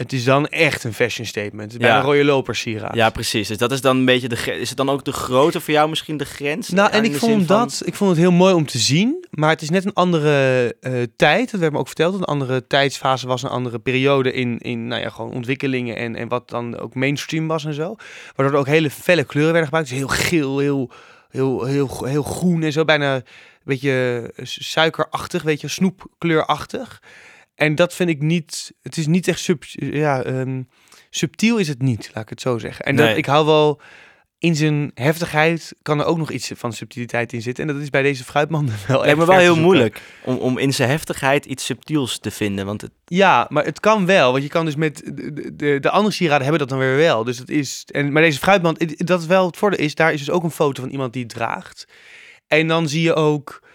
Het 0.00 0.12
is 0.12 0.24
dan 0.24 0.46
echt 0.46 0.84
een 0.84 0.94
fashion 0.94 1.26
statement. 1.26 1.62
Het 1.62 1.72
is 1.72 1.76
bijna 1.78 1.94
Ja. 1.94 2.00
een 2.00 2.06
rode 2.06 2.24
loper 2.24 2.54
sieraad. 2.54 2.94
ja, 2.94 3.10
precies. 3.10 3.48
Dus 3.48 3.56
dat 3.58 3.72
is 3.72 3.80
dan 3.80 3.96
een 3.96 4.04
beetje 4.04 4.28
de 4.28 4.58
Is 4.60 4.68
het 4.68 4.76
dan 4.78 4.90
ook 4.90 5.04
de 5.04 5.12
grootte 5.12 5.60
voor 5.60 5.72
jou 5.74 5.88
misschien 5.88 6.16
de 6.16 6.24
grens? 6.24 6.68
Nou, 6.68 6.90
en 6.90 7.04
ik 7.04 7.12
de 7.12 7.18
vond, 7.18 7.46
van- 7.46 7.58
dat, 7.58 7.82
ik 7.84 7.94
vond 7.94 8.10
het 8.10 8.18
heel 8.18 8.30
mooi 8.32 8.54
om 8.54 8.66
te 8.66 8.78
zien. 8.78 9.24
Maar 9.30 9.50
het 9.50 9.62
is 9.62 9.70
net 9.70 9.84
een 9.84 9.92
andere 9.94 10.76
eh, 10.80 10.92
tijd. 11.16 11.50
Dat 11.50 11.60
werd 11.60 11.72
me 11.72 11.78
ook 11.78 11.86
verteld. 11.86 12.14
Een 12.14 12.24
andere 12.24 12.66
tijdsfase 12.66 13.26
was, 13.26 13.42
een 13.42 13.48
andere 13.48 13.78
periode 13.78 14.32
in, 14.32 14.58
in 14.58 14.86
nou 14.86 15.02
ja, 15.02 15.08
gewoon 15.10 15.32
ontwikkelingen. 15.32 15.96
En, 15.96 16.16
en 16.16 16.28
wat 16.28 16.48
dan 16.48 16.78
ook 16.78 16.94
mainstream 16.94 17.46
was 17.46 17.64
en 17.64 17.74
zo. 17.74 17.96
Waardoor 18.36 18.54
er 18.54 18.60
ook 18.60 18.66
hele 18.66 18.90
felle 18.90 19.24
kleuren 19.24 19.52
werden 19.52 19.68
gebruikt. 19.70 19.88
Dus 19.90 19.98
heel 19.98 20.08
geel, 20.28 20.58
heel, 20.58 20.90
heel, 21.30 21.64
heel, 21.64 22.04
heel 22.04 22.22
groen 22.22 22.62
en 22.62 22.72
zo. 22.72 22.84
Bijna 22.84 23.14
een 23.14 23.22
beetje 23.64 24.22
eh, 24.36 24.44
suikerachtig, 24.46 25.42
weet 25.42 25.60
je, 25.60 25.68
snoepkleurachtig. 25.68 27.02
En 27.60 27.74
dat 27.74 27.94
vind 27.94 28.10
ik 28.10 28.22
niet... 28.22 28.72
Het 28.82 28.96
is 28.96 29.06
niet 29.06 29.28
echt 29.28 29.40
sub, 29.40 29.64
ja, 29.74 30.22
ehm, 30.22 30.62
subtiel 31.10 31.58
is 31.58 31.68
het 31.68 31.82
niet, 31.82 32.10
laat 32.14 32.22
ik 32.22 32.28
het 32.30 32.40
zo 32.40 32.58
zeggen. 32.58 32.84
En 32.84 32.94
Nee. 32.94 33.08
dat, 33.08 33.16
ik 33.16 33.26
hou 33.26 33.46
wel 33.46 33.80
in 34.38 34.56
zijn 34.56 34.90
heftigheid 34.94 35.74
kan 35.82 35.98
er 36.00 36.04
ook 36.04 36.16
nog 36.18 36.30
iets 36.30 36.50
van 36.54 36.72
subtiliteit 36.72 37.32
in 37.32 37.42
zitten. 37.42 37.68
En 37.68 37.74
dat 37.74 37.82
is 37.82 37.90
bij 37.90 38.02
deze 38.02 38.24
fruitmanden 38.24 38.74
wel 38.88 38.98
Het 38.98 39.06
echt 39.06 39.16
wel 39.16 39.26
ver 39.26 39.34
te 39.34 39.40
heel 39.40 39.56
moeilijk 39.56 40.00
om, 40.24 40.36
om 40.36 40.58
in 40.58 40.72
zijn 40.74 40.88
heftigheid 40.90 41.44
iets 41.44 41.64
subtiels 41.64 42.18
te 42.18 42.30
vinden. 42.30 42.66
Want 42.66 42.80
het, 42.80 42.90
Ja, 43.04 43.46
maar 43.48 43.64
het 43.64 43.80
kan 43.80 44.06
wel. 44.06 44.30
Want 44.30 44.42
je 44.44 44.48
kan 44.50 44.64
dus 44.64 44.76
met 44.76 44.96
de, 45.04 45.32
de- 45.32 45.56
de, 45.56 45.78
de 45.80 45.90
andere 45.90 46.14
sieraden 46.14 46.42
hebben 46.42 46.58
dat 46.60 46.68
dan 46.68 46.78
weer 46.78 46.96
wel. 46.96 47.24
Dus 47.24 47.36
dat 47.36 47.48
is. 47.48 47.84
En, 47.92 48.12
maar 48.12 48.22
deze 48.22 48.38
fruitmand, 48.38 48.80
het- 48.80 49.06
dat 49.06 49.20
is 49.20 49.26
wel 49.26 49.46
het 49.46 49.56
voordeel 49.56 49.78
is. 49.84 49.94
Daar 49.94 50.12
is 50.12 50.18
dus 50.18 50.30
ook 50.30 50.42
een 50.44 50.50
foto 50.50 50.82
van 50.82 50.90
iemand 50.90 51.12
die 51.12 51.22
het 51.22 51.32
draagt. 51.32 51.86
En 52.46 52.66
dan 52.66 52.88
zie 52.88 53.02
je 53.02 53.14
ook. 53.14 53.68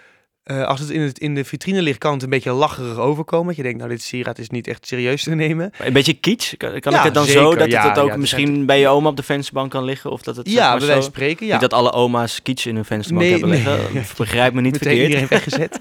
Eh, 0.45 0.63
als 0.67 0.79
het 0.79 0.89
in, 0.89 1.01
het 1.01 1.19
in 1.19 1.35
de 1.35 1.43
vitrine 1.45 1.81
ligt, 1.81 1.97
kan 1.97 2.13
het 2.13 2.23
een 2.23 2.29
beetje 2.29 2.51
lacherig 2.51 2.97
overkomen. 2.97 3.47
Dat 3.47 3.55
je 3.55 3.63
denkt, 3.63 3.77
nou, 3.77 3.89
dit 3.89 4.01
sieraad 4.01 4.39
is 4.39 4.49
niet 4.49 4.67
echt 4.67 4.87
serieus 4.87 5.23
te 5.23 5.35
nemen. 5.35 5.71
een 5.79 5.93
beetje 5.93 6.13
kitsch. 6.13 6.53
Kan, 6.57 6.79
kan 6.79 6.91
Ja, 6.91 6.97
ik 6.97 7.03
het 7.03 7.13
dan 7.13 7.25
zo 7.25 7.55
dat 7.55 7.71
Ja, 7.71 7.81
het, 7.81 7.89
het 7.89 7.99
ook 7.99 8.09
ja, 8.09 8.17
misschien 8.17 8.65
bij 8.65 8.79
je 8.79 8.87
oma 8.87 9.09
op 9.09 9.15
de 9.17 9.23
vensterbank 9.23 9.71
kan 9.71 9.83
liggen? 9.83 10.11
Of 10.11 10.21
dat 10.21 10.35
het 10.35 10.49
ja, 10.51 10.69
bij 10.69 10.79
wijze 10.79 10.93
van 10.93 11.03
spreken. 11.03 11.45
Ja. 11.45 11.51
Niet 11.51 11.61
dat 11.61 11.73
alle 11.73 11.91
oma's 11.91 12.41
kitsch 12.41 12.65
in 12.67 12.75
hun 12.75 12.85
vensterbank 12.85 13.25
Nee, 13.29 13.39
hebben 13.39 13.49
nee. 13.63 13.63
liggen. 13.91 14.03
Begrijp 14.17 14.53
me 14.53 14.61
niet 14.61 14.71
Meteen 14.71 14.87
verkeerd. 14.89 15.07
iedereen 15.07 15.27
weggezet. 15.37 15.79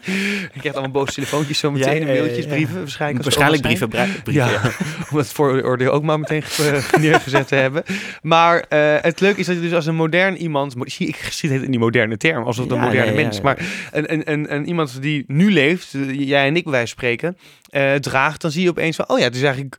Je 0.52 0.58
krijgt 0.58 0.78
allemaal 0.78 0.90
boze 1.02 1.12
telefoontjes 1.14 1.58
zo 1.58 1.70
meteen, 1.70 2.00
ja, 2.00 2.06
mailtjes, 2.06 2.46
brieven 2.46 2.78
waarschijnlijk. 2.78 3.22
Waarschijnlijk 3.24 3.62
brieven. 3.62 3.88
brieven 3.88 4.32
Ja, 4.32 4.50
ja. 4.50 4.60
om 5.10 5.16
het 5.18 5.32
vooroordeel 5.32 5.90
ook 5.92 6.02
maar 6.02 6.18
meteen 6.20 6.42
ge- 6.42 6.98
neergezet 7.00 7.48
te 7.48 7.54
hebben. 7.54 7.82
Maar 8.22 8.64
eh, 8.68 8.94
het 9.00 9.20
leuke 9.20 9.40
is 9.40 9.46
dat 9.46 9.54
je 9.56 9.62
dus 9.62 9.72
als 9.72 9.86
een 9.86 9.94
modern 9.94 10.36
iemand... 10.36 10.74
Zie, 10.80 11.06
ik 11.08 11.16
zit 11.30 11.50
het 11.50 11.62
in 11.62 11.70
die 11.70 11.80
moderne 11.80 12.16
term, 12.16 12.44
alsof 12.44 12.64
het 12.64 12.74
een 12.74 12.80
moderne 12.80 13.12
mens. 13.12 13.40
Maar 13.40 13.58
een, 13.92 14.12
een, 14.12 14.32
een, 14.32 14.53
een 14.54 14.66
iemand 14.66 15.02
die 15.02 15.24
nu 15.26 15.52
leeft, 15.52 15.94
eh, 15.94 16.28
jij 16.28 16.46
en 16.46 16.56
ik 16.56 16.62
bij 16.62 16.72
wijze 16.72 16.86
spreken, 16.86 17.36
eh, 17.70 17.94
draagt... 17.94 18.40
dan 18.40 18.50
zie 18.50 18.62
je 18.62 18.68
opeens 18.70 18.96
van, 18.96 19.08
oh 19.08 19.18
ja, 19.18 19.24
het 19.24 19.34
is 19.34 19.42
eigenlijk... 19.42 19.76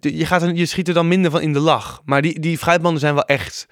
Je, 0.00 0.26
gaat 0.26 0.42
er, 0.42 0.54
je 0.54 0.66
schiet 0.66 0.88
er 0.88 0.94
dan 0.94 1.08
minder 1.08 1.30
van 1.30 1.40
in 1.40 1.52
de 1.52 1.58
lach. 1.58 2.02
Maar 2.04 2.22
die, 2.22 2.40
die 2.40 2.58
fruitbanden 2.58 3.00
zijn 3.00 3.14
wel 3.14 3.24
echt... 3.24 3.66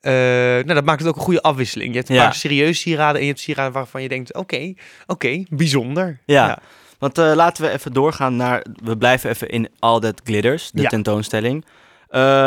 eh, 0.00 0.12
nou, 0.12 0.74
dat 0.74 0.84
maakt 0.84 0.98
het 1.00 1.08
ook 1.08 1.16
een 1.16 1.22
goede 1.22 1.42
afwisseling. 1.42 1.90
Je 1.90 1.96
hebt 1.96 2.08
een 2.08 2.14
Ja. 2.14 2.22
paar 2.24 2.34
serieus 2.34 2.80
sieraden 2.80 3.16
en 3.16 3.22
je 3.22 3.28
hebt 3.28 3.40
sieraden 3.42 3.72
waarvan 3.72 4.02
je 4.02 4.08
denkt... 4.08 4.34
oké, 4.34 4.74
oké, 5.06 5.42
bijzonder. 5.50 6.18
Ja. 6.26 6.58
Want 6.98 7.16
laten 7.16 7.64
we 7.64 7.70
even 7.70 7.92
doorgaan 7.92 8.36
naar... 8.36 8.64
We 8.84 8.96
blijven 8.96 9.30
even 9.30 9.48
in 9.48 9.68
All 9.78 10.00
That 10.00 10.20
Glitters, 10.24 10.70
de 10.70 10.82
Ja. 10.82 10.88
tentoonstelling. 10.88 11.64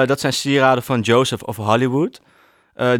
Dat 0.06 0.20
zijn 0.20 0.34
sieraden 0.34 0.84
van 0.84 1.02
Joseph 1.02 1.42
of 1.44 1.56
Hollywood. 1.56 2.22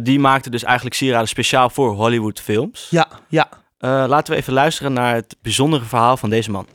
Die 0.02 0.18
maakte 0.18 0.50
dus 0.50 0.64
eigenlijk 0.64 0.96
sieraden 0.96 1.28
speciaal 1.28 1.70
voor 1.70 1.90
Hollywood 1.94 2.40
films. 2.40 2.86
ja, 2.90 3.08
ja. 3.28 3.48
Eh, 3.86 4.04
laten 4.08 4.32
we 4.32 4.40
even 4.40 4.52
luisteren 4.52 4.92
naar 4.92 5.14
het 5.14 5.36
bijzondere 5.42 5.84
verhaal 5.84 6.16
van 6.16 6.30
deze 6.30 6.50
man. 6.50 6.66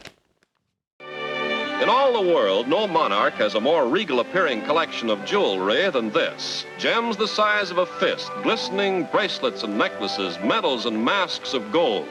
In 1.82 1.90
all 1.90 2.12
the 2.12 2.24
world, 2.24 2.68
no 2.68 2.88
monarch 2.88 3.38
has 3.38 3.56
a 3.56 3.60
more 3.60 3.92
regal 3.94 4.20
appearing 4.20 4.66
collection 4.68 5.10
of 5.10 5.18
jewelry 5.30 5.92
than 5.92 6.12
this. 6.12 6.66
Gems 6.78 7.16
the 7.16 7.28
size 7.28 7.72
of 7.72 7.78
a 7.78 7.86
fist, 7.86 8.32
glistening 8.44 9.10
bracelets 9.10 9.64
and 9.64 9.78
necklaces, 9.78 10.38
medals 10.44 10.86
and 10.86 11.04
masks 11.04 11.54
of 11.54 11.62
gold. 11.72 12.08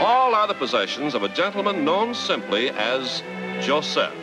All 0.00 0.34
are 0.34 0.48
the 0.48 0.58
possessions 0.58 1.14
of 1.14 1.22
a 1.22 1.28
gentleman 1.28 1.84
known 1.84 2.14
simply 2.14 2.70
as 2.70 3.22
Joseph. 3.60 4.14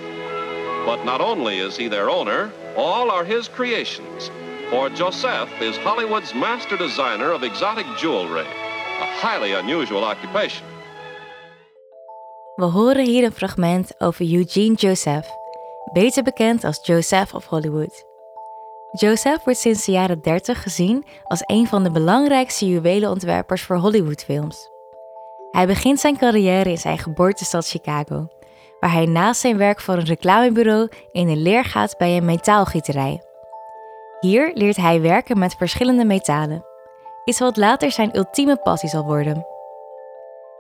But 0.86 1.04
not 1.04 1.22
only 1.22 1.60
is 1.60 1.78
he 1.78 1.90
their 1.90 2.10
owner, 2.10 2.52
all 2.76 3.10
are 3.12 3.26
his 3.26 3.48
creations. 3.48 4.32
For 4.70 4.90
Joseph 4.90 5.50
is 5.62 5.78
Hollywood's 5.78 6.34
master 6.34 6.78
designer 6.78 7.32
of 7.32 7.44
exotic 7.44 7.86
jewelry, 7.98 8.48
a 9.02 9.28
highly 9.28 9.54
unusual 9.54 10.04
occupation. 10.04 10.68
We 12.56 12.66
horen 12.66 13.06
hier 13.06 13.24
een 13.24 13.32
fragment 13.32 13.94
over 13.98 14.34
Eugene 14.34 14.74
Joseph, 14.74 15.28
beter 15.94 16.24
bekend 16.24 16.64
als 16.64 16.80
Joseph 16.86 17.34
of 17.34 17.46
Hollywood. 17.46 18.06
Joseph 18.92 19.44
wordt 19.44 19.60
sinds 19.60 19.86
de 19.86 19.92
jaren 19.92 20.22
30 20.22 20.62
gezien 20.62 21.06
als 21.24 21.44
een 21.46 21.68
van 21.68 21.84
de 21.84 21.92
belangrijkste 21.92 22.68
juwelenontwerpers 22.68 23.62
voor 23.62 23.76
Hollywoodfilms. 23.76 24.70
Hij 25.52 25.68
begint 25.68 26.00
zijn 26.00 26.18
carrière 26.18 26.70
in 26.70 26.78
zijn 26.78 26.98
geboortestad 26.98 27.68
Chicago, 27.68 28.28
waar 28.80 28.92
hij 28.92 29.06
naast 29.06 29.42
zijn 29.42 29.58
werk 29.58 29.82
voor 29.82 29.94
een 29.94 30.06
reclamebureau 30.06 30.90
in 31.12 31.28
de 31.28 31.36
leer 31.36 31.66
gaat 31.66 31.98
bij 31.98 32.18
een 32.18 32.26
metaalgieterij. 32.26 33.22
Hier 34.20 34.52
leert 34.54 34.76
hij 34.76 35.02
werken 35.02 35.40
met 35.40 35.56
verschillende 35.56 36.06
metalen, 36.06 36.66
iets 37.26 37.40
wat 37.40 37.58
later 37.58 37.92
zijn 37.92 38.18
ultieme 38.18 38.58
passie 38.58 38.90
zal 38.90 39.04
worden. 39.04 39.46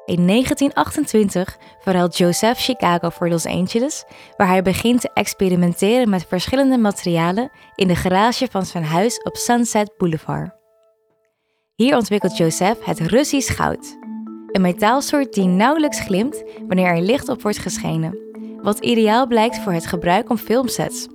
In 0.06 0.28
1928 0.28 1.58
verhuilt 1.80 2.18
Joseph 2.18 2.60
Chicago 2.60 3.10
voor 3.10 3.30
Los 3.30 3.46
Angeles, 3.46 4.04
waar 4.38 4.48
hij 4.48 4.62
begint 4.62 5.02
te 5.02 5.10
experimenteren 5.14 6.10
met 6.10 6.26
verschillende 6.28 6.78
materialen 6.78 7.52
in 7.76 7.88
de 7.88 7.96
garage 7.96 8.48
van 8.52 8.66
zijn 8.66 8.84
huis 8.84 9.22
op 9.24 9.36
Sunset 9.36 9.94
Boulevard. 9.98 10.52
Hier 11.76 11.96
ontwikkelt 11.96 12.38
Joseph 12.38 12.86
het 12.86 13.00
Russisch 13.00 13.56
goud, 13.56 13.98
een 14.52 14.62
metaalsoort 14.62 15.34
die 15.34 15.48
nauwelijks 15.48 16.00
glimt 16.00 16.44
wanneer 16.68 16.88
er 16.88 17.02
licht 17.02 17.30
op 17.30 17.42
wordt 17.42 17.58
geschenen, 17.58 18.20
wat 18.62 18.80
ideaal 18.80 19.28
blijkt 19.28 19.60
voor 19.60 19.74
het 19.74 19.86
gebruik 19.86 20.30
op 20.30 20.38
filmsets. 20.38 21.08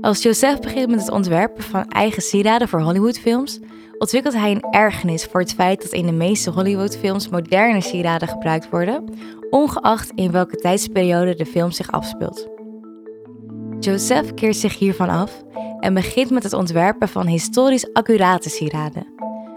Als 0.00 0.22
Joseph 0.22 0.60
begint 0.60 0.90
met 0.90 1.00
het 1.00 1.10
ontwerpen 1.10 1.62
van 1.62 1.88
eigen 1.88 2.22
sieraden 2.22 2.68
voor 2.68 2.80
Hollywoodfilms, 2.80 3.60
ontwikkelt 3.98 4.34
hij 4.34 4.50
een 4.50 4.66
ergernis 4.70 5.24
voor 5.24 5.40
het 5.40 5.54
feit 5.54 5.82
dat 5.82 5.92
in 5.92 6.06
de 6.06 6.12
meeste 6.12 6.50
Hollywoodfilms 6.50 7.28
moderne 7.28 7.80
sieraden 7.80 8.28
gebruikt 8.28 8.70
worden, 8.70 9.04
ongeacht 9.50 10.10
in 10.14 10.30
welke 10.30 10.56
tijdsperiode 10.56 11.34
de 11.34 11.46
film 11.46 11.70
zich 11.70 11.90
afspeelt. 11.90 12.48
Joseph 13.80 14.34
keert 14.34 14.56
zich 14.56 14.78
hiervan 14.78 15.08
af 15.08 15.44
en 15.80 15.94
begint 15.94 16.30
met 16.30 16.42
het 16.42 16.52
ontwerpen 16.52 17.08
van 17.08 17.26
historisch 17.26 17.92
accurate 17.92 18.48
sieraden. 18.48 19.06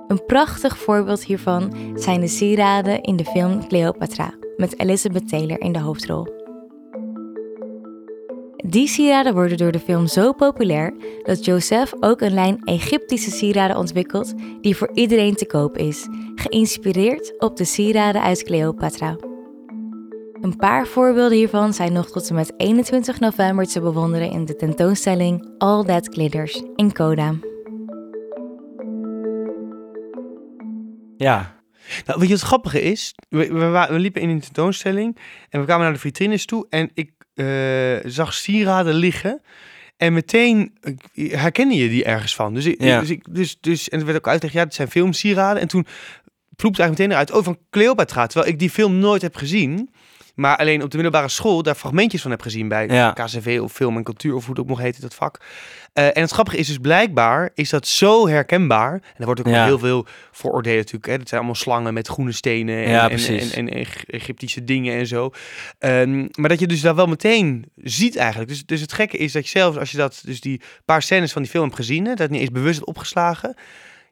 Een 0.07 0.25
prachtig 0.25 0.77
voorbeeld 0.77 1.23
hiervan 1.23 1.73
zijn 1.95 2.19
de 2.19 2.27
sieraden 2.27 3.01
in 3.01 3.15
de 3.15 3.25
film 3.25 3.67
Cleopatra 3.67 4.33
met 4.57 4.79
Elizabeth 4.79 5.29
Taylor 5.29 5.59
in 5.59 5.71
de 5.71 5.79
hoofdrol. 5.79 6.40
Die 8.63 8.87
sieraden 8.87 9.33
worden 9.33 9.57
door 9.57 9.71
de 9.71 9.79
film 9.79 10.07
zo 10.07 10.33
populair 10.33 10.93
dat 11.23 11.45
Joseph 11.45 11.93
ook 11.99 12.21
een 12.21 12.33
lijn 12.33 12.61
Egyptische 12.63 13.31
sieraden 13.31 13.77
ontwikkelt 13.77 14.33
die 14.61 14.75
voor 14.75 14.89
iedereen 14.93 15.35
te 15.35 15.45
koop 15.45 15.77
is, 15.77 16.07
geïnspireerd 16.35 17.33
op 17.39 17.57
de 17.57 17.65
sieraden 17.65 18.21
uit 18.21 18.43
Cleopatra. 18.43 19.15
Een 20.41 20.55
paar 20.57 20.87
voorbeelden 20.87 21.37
hiervan 21.37 21.73
zijn 21.73 21.93
nog 21.93 22.11
tot 22.11 22.29
en 22.29 22.35
met 22.35 22.53
21 22.57 23.19
november 23.19 23.67
te 23.67 23.81
bewonderen 23.81 24.31
in 24.31 24.45
de 24.45 24.55
tentoonstelling 24.55 25.55
All 25.57 25.83
That 25.83 26.07
Glitters 26.07 26.63
in 26.75 26.93
Coda. 26.93 27.35
Ja, 31.17 31.61
Nou, 32.05 32.19
weet 32.19 32.27
je 32.27 32.33
wat 32.33 32.39
het 32.39 32.41
grappige 32.41 32.81
is? 32.81 33.15
We, 33.29 33.53
we 33.89 33.99
liepen 33.99 34.21
in 34.21 34.29
een 34.29 34.39
tentoonstelling 34.39 35.17
en 35.49 35.59
we 35.59 35.65
kwamen 35.65 35.83
naar 35.83 35.93
de 35.93 35.99
vitrines 35.99 36.45
toe 36.45 36.65
en 36.69 36.91
ik 36.93 37.11
eh, 37.33 38.11
zag 38.11 38.33
sieraden 38.33 38.93
liggen. 38.93 39.41
En 39.97 40.13
meteen 40.13 40.73
ik- 41.13 41.31
herkende 41.31 41.75
je 41.75 41.89
die 41.89 42.03
ergens 42.03 42.35
van. 42.35 42.53
Dus, 42.53 42.65
ik, 42.65 42.83
Ja. 42.83 42.99
dus, 42.99 43.09
ik, 43.09 43.25
dus, 43.29 43.57
dus 43.61 43.89
en 43.89 43.99
er 43.99 44.05
werd 44.05 44.17
ook 44.17 44.27
uitgelegd, 44.27 44.55
ja, 44.57 44.63
het 44.63 44.73
zijn 44.73 44.89
filmsieraden. 44.91 45.61
En 45.61 45.67
toen 45.67 45.85
vloepte 46.55 46.81
eigenlijk 46.81 46.91
meteen 47.09 47.11
eruit, 47.11 47.31
oh, 47.31 47.43
van 47.43 47.57
Cleopatra. 47.69 48.27
Terwijl 48.27 48.51
ik 48.51 48.59
die 48.59 48.69
film 48.69 48.97
nooit 48.99 49.21
heb 49.21 49.35
gezien. 49.35 49.89
Maar 50.41 50.57
alleen 50.57 50.83
op 50.83 50.89
de 50.89 50.95
middelbare 50.97 51.27
school 51.29 51.63
daar 51.63 51.75
fragmentjes 51.75 52.21
van 52.21 52.31
heb 52.31 52.41
gezien 52.41 52.67
bij 52.67 52.87
Ja. 52.87 53.11
KCV 53.11 53.59
of 53.61 53.71
film 53.73 53.97
en 53.97 54.03
cultuur 54.03 54.35
of 54.35 54.41
hoe 54.45 54.49
het 54.53 54.59
ook 54.63 54.69
nog 54.69 54.79
heet, 54.79 55.01
dat 55.01 55.13
vak. 55.15 55.39
Eh, 55.93 56.05
en 56.05 56.21
het 56.21 56.31
grappige 56.31 56.57
is 56.57 56.67
dus 56.67 56.77
blijkbaar 56.77 57.49
is 57.53 57.69
dat 57.69 57.87
zo 57.87 58.27
herkenbaar. 58.27 58.93
En 58.93 59.01
er 59.17 59.25
wordt 59.25 59.39
ook 59.39 59.47
Ja. 59.47 59.65
heel 59.65 59.79
veel 59.79 60.05
vooroordelen 60.31 60.77
natuurlijk. 60.77 61.05
Hè. 61.05 61.17
Dat 61.17 61.27
zijn 61.27 61.39
allemaal 61.41 61.59
slangen 61.61 61.93
met 61.93 62.07
groene 62.07 62.31
stenen 62.31 62.83
en, 62.85 62.89
Ja, 62.91 63.09
en, 63.09 63.19
en, 63.39 63.51
en, 63.51 63.69
Eg- 63.69 64.05
Egyptische 64.05 64.63
dingen 64.63 64.97
en 64.97 65.07
zo. 65.07 65.31
Ehm, 65.79 66.27
maar 66.31 66.49
dat 66.49 66.59
je 66.59 66.67
dus 66.67 66.81
daar 66.81 66.95
wel 66.95 67.07
meteen 67.07 67.65
ziet 67.75 68.15
eigenlijk. 68.15 68.49
Dus, 68.49 68.65
dus 68.65 68.81
het 68.81 68.93
gekke 68.93 69.17
is 69.17 69.31
dat 69.31 69.43
je 69.43 69.49
zelfs 69.59 69.77
als 69.77 69.91
je 69.91 69.97
dat, 69.97 70.21
dus 70.25 70.41
die 70.41 70.61
paar 70.85 71.01
scènes 71.01 71.31
van 71.31 71.41
die 71.41 71.51
film 71.51 71.63
hebt 71.63 71.75
gezien, 71.75 72.05
hè, 72.05 72.13
dat 72.13 72.29
niet 72.29 72.41
eens 72.41 72.51
bewust 72.51 72.75
hebt 72.75 72.87
opgeslagen. 72.89 73.55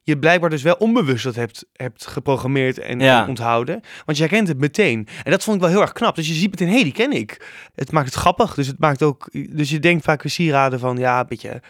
Je 0.10 0.17
blijkbaar 0.19 0.50
dus 0.50 0.62
wel 0.62 0.76
onbewust 0.76 1.24
dat 1.24 1.36
hebt, 1.36 1.65
hebt 1.74 2.08
geprogrammeerd 2.08 2.80
en, 2.80 3.00
Ja. 3.00 3.22
en 3.24 3.30
onthouden. 3.30 3.82
Want 4.06 4.17
je 4.17 4.24
herkent 4.24 4.48
het 4.48 4.60
meteen. 4.60 5.08
En 5.24 5.32
dat 5.32 5.43
vond 5.43 5.56
ik 5.56 5.62
wel 5.62 5.72
heel 5.72 5.82
erg 5.82 5.91
knap. 5.91 6.15
Dus 6.15 6.28
je 6.28 6.34
ziet 6.34 6.50
meteen, 6.50 6.67
hé, 6.67 6.74
hey, 6.74 6.84
die 6.84 6.91
ken 6.93 7.12
ik. 7.12 7.48
Het 7.76 7.91
maakt 7.91 8.06
het 8.06 8.15
grappig. 8.15 8.54
Dus 8.54 8.67
het 8.67 8.80
maakt 8.80 9.04
ook. 9.04 9.30
Dus 9.50 9.69
je 9.69 9.80
denkt 9.80 10.04
vaak 10.04 10.24
weer 10.24 10.32
sieraden 10.32 10.80
van 10.80 10.98
ja, 10.98 11.19
een 11.19 11.26
beetje. 11.28 11.62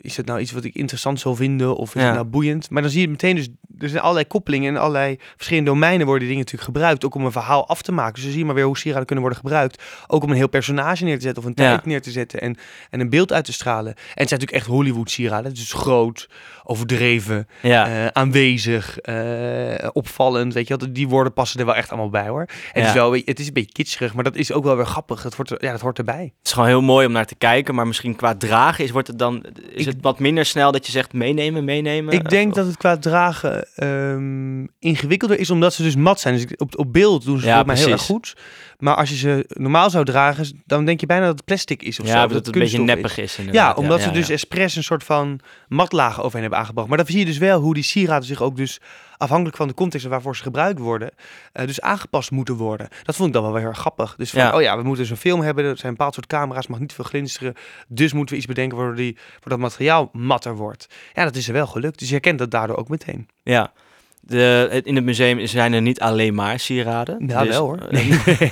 Is 0.00 0.16
het 0.16 0.26
nou 0.26 0.40
iets 0.40 0.52
wat 0.52 0.64
ik 0.64 0.74
interessant 0.74 1.20
zou 1.20 1.36
vinden? 1.36 1.76
Of 1.76 1.94
is 1.94 2.00
Ja. 2.00 2.06
het 2.06 2.14
nou 2.16 2.26
boeiend? 2.26 2.70
Maar 2.70 2.82
dan 2.82 2.90
zie 2.90 3.00
je 3.00 3.08
meteen 3.08 3.36
dus. 3.36 3.48
Er 3.78 3.88
zijn 3.88 4.02
allerlei 4.02 4.26
koppelingen 4.26 4.74
en 4.74 4.80
allerlei 4.80 5.18
verschillende 5.36 5.70
domeinen 5.70 6.06
worden 6.06 6.28
die 6.28 6.28
dingen 6.36 6.44
natuurlijk 6.44 6.72
gebruikt. 6.76 7.04
Ook 7.04 7.14
om 7.14 7.24
een 7.24 7.32
verhaal 7.32 7.68
af 7.68 7.82
te 7.82 7.92
maken. 7.92 8.12
Dus 8.14 8.22
dan 8.22 8.30
zie 8.30 8.40
je 8.40 8.46
maar 8.46 8.54
weer 8.54 8.64
hoe 8.64 8.78
sieraden 8.78 9.06
kunnen 9.06 9.24
worden 9.24 9.42
gebruikt. 9.42 9.82
Ook 10.06 10.22
om 10.22 10.30
een 10.30 10.36
heel 10.36 10.48
personage 10.48 11.04
neer 11.04 11.16
te 11.16 11.22
zetten 11.22 11.42
of 11.42 11.48
een 11.48 11.64
Ja. 11.64 11.70
tijd 11.70 11.86
neer 11.86 12.02
te 12.02 12.10
zetten. 12.10 12.40
En, 12.40 12.56
en 12.90 13.00
een 13.00 13.10
beeld 13.10 13.32
uit 13.32 13.44
te 13.44 13.52
stralen. 13.52 13.92
En 13.94 13.98
het 14.00 14.28
zijn 14.28 14.40
natuurlijk 14.40 14.52
echt 14.52 14.66
Hollywood 14.66 15.10
sieraden. 15.10 15.54
Dus 15.54 15.72
groot, 15.72 16.28
overdreven, 16.64 17.48
ja. 17.62 17.86
eh, 17.86 18.06
aanwezig, 18.06 18.98
eh, 18.98 19.88
opvallend. 19.92 20.54
Weet 20.54 20.68
je 20.68 20.76
wel, 20.76 20.92
die 20.92 21.08
woorden 21.08 21.32
passen 21.32 21.60
er 21.60 21.66
wel 21.66 21.74
echt 21.74 21.88
allemaal 21.90 22.10
bij 22.10 22.28
hoor. 22.28 22.40
Het, 22.40 22.82
Ja. 22.82 22.86
is 22.88 22.92
wel, 22.92 23.12
het 23.12 23.40
is 23.40 23.46
een 23.46 23.52
beetje 23.52 23.72
kitscherig, 23.72 24.14
maar 24.14 24.24
dat 24.24 24.36
is 24.36 24.52
ook 24.52 24.64
wel 24.64 24.76
weer 24.76 24.86
grappig. 24.86 25.22
Het 25.22 25.34
hoort, 25.34 25.54
ja, 25.58 25.70
dat 25.70 25.80
hoort 25.80 25.98
erbij. 25.98 26.22
Het 26.22 26.46
is 26.46 26.52
gewoon 26.52 26.68
heel 26.68 26.82
mooi 26.82 27.06
om 27.06 27.12
naar 27.12 27.26
te 27.26 27.34
kijken, 27.34 27.74
maar 27.74 27.86
misschien 27.86 28.16
qua 28.16 28.34
dragen 28.36 28.84
is, 28.84 28.90
wordt 28.90 29.08
het 29.08 29.18
dan, 29.18 29.44
is 29.72 29.86
Ik- 29.86 29.89
het 29.92 30.02
wat 30.02 30.18
minder 30.18 30.44
snel 30.46 30.72
dat 30.72 30.86
je 30.86 30.92
zegt 30.92 31.12
meenemen, 31.12 31.64
meenemen? 31.64 32.14
Ik 32.14 32.28
denk 32.30 32.48
Of- 32.48 32.54
dat 32.54 32.66
het 32.66 32.76
qua 32.76 32.96
dragen 32.98 33.66
ehm, 33.74 34.66
ingewikkelder 34.78 35.38
is, 35.38 35.50
omdat 35.50 35.74
ze 35.74 35.82
dus 35.82 35.96
mat 35.96 36.20
zijn. 36.20 36.34
Dus 36.34 36.46
op, 36.56 36.78
op 36.78 36.92
beeld 36.92 37.24
doen 37.24 37.38
ze 37.40 37.46
Ja, 37.46 37.56
het 37.58 37.66
mij 37.66 37.76
heel 37.76 37.90
erg 37.90 38.02
goed. 38.02 38.36
Maar 38.78 38.94
als 38.94 39.08
je 39.08 39.16
ze 39.16 39.44
normaal 39.48 39.90
zou 39.90 40.04
dragen, 40.04 40.62
dan 40.66 40.84
denk 40.84 41.00
je 41.00 41.06
bijna 41.06 41.26
dat 41.26 41.34
het 41.34 41.44
plastic 41.44 41.82
is 41.82 42.00
of 42.00 42.06
zo. 42.06 42.12
ja, 42.12 42.24
of 42.24 42.32
dat 42.32 42.46
het 42.46 42.54
een 42.54 42.62
beetje 42.62 42.82
neppig 42.82 43.18
is. 43.18 43.38
is. 43.38 43.44
Ja, 43.52 43.72
omdat 43.74 44.00
ze 44.00 44.06
ja, 44.06 44.12
dus 44.12 44.28
expres 44.28 44.76
een 44.76 44.84
soort 44.84 45.04
van 45.04 45.40
matlagen 45.68 46.22
overheen 46.22 46.40
hebben 46.42 46.58
aangebracht. 46.58 46.88
Maar 46.88 46.96
dan 46.96 47.06
zie 47.06 47.18
je 47.18 47.24
dus 47.24 47.38
wel 47.38 47.60
hoe 47.60 47.74
die 47.74 47.82
sieraden 47.82 48.26
zich 48.26 48.42
ook 48.42 48.56
dus 48.56 48.80
afhankelijk 49.20 49.56
van 49.56 49.68
de 49.68 49.74
context 49.74 50.04
en 50.04 50.10
waarvoor 50.10 50.36
ze 50.36 50.42
gebruikt 50.42 50.78
worden, 50.78 51.10
eh, 51.52 51.66
dus 51.66 51.80
aangepast 51.80 52.30
moeten 52.30 52.54
worden. 52.54 52.88
Dat 53.02 53.16
vond 53.16 53.28
ik 53.28 53.34
dan 53.34 53.42
wel 53.42 53.52
weer 53.52 53.60
heel 53.60 53.70
erg 53.70 53.78
grappig. 53.78 54.14
Dus 54.16 54.30
van, 54.30 54.40
Ja. 54.42 54.54
oh 54.54 54.60
ja, 54.62 54.76
we 54.76 54.82
moeten 54.82 55.02
dus 55.02 55.10
een 55.10 55.16
film 55.16 55.40
hebben, 55.40 55.64
er 55.64 55.76
zijn 55.76 55.86
een 55.88 55.92
bepaald 55.96 56.14
soort 56.14 56.26
camera's, 56.26 56.66
mag 56.66 56.78
niet 56.78 56.92
veel 56.92 57.04
glinsteren. 57.04 57.54
Dus 57.88 58.12
moeten 58.12 58.34
we 58.34 58.40
iets 58.40 58.48
bedenken 58.50 58.76
waardoor, 58.76 58.96
die, 58.96 59.14
waardoor 59.30 59.48
dat 59.50 59.58
materiaal 59.58 60.08
matter 60.12 60.56
wordt. 60.56 60.86
Ja, 61.14 61.24
dat 61.24 61.36
is 61.36 61.46
er 61.48 61.52
wel 61.52 61.66
gelukt. 61.66 61.98
Dus 61.98 62.06
je 62.08 62.14
herkent 62.14 62.38
dat 62.38 62.50
daardoor 62.50 62.76
ook 62.76 62.88
meteen. 62.88 63.28
Ja. 63.42 63.72
De, 64.20 64.80
in 64.84 64.94
het 64.96 65.04
museum 65.04 65.46
zijn 65.46 65.72
er 65.72 65.82
niet 65.82 66.00
alleen 66.00 66.34
maar 66.34 66.58
sieraden. 66.60 67.26
Nou, 67.26 67.46
Dus, 67.46 67.54
wel 67.56 67.66
hoor. 67.66 67.78
eh, 67.78 67.90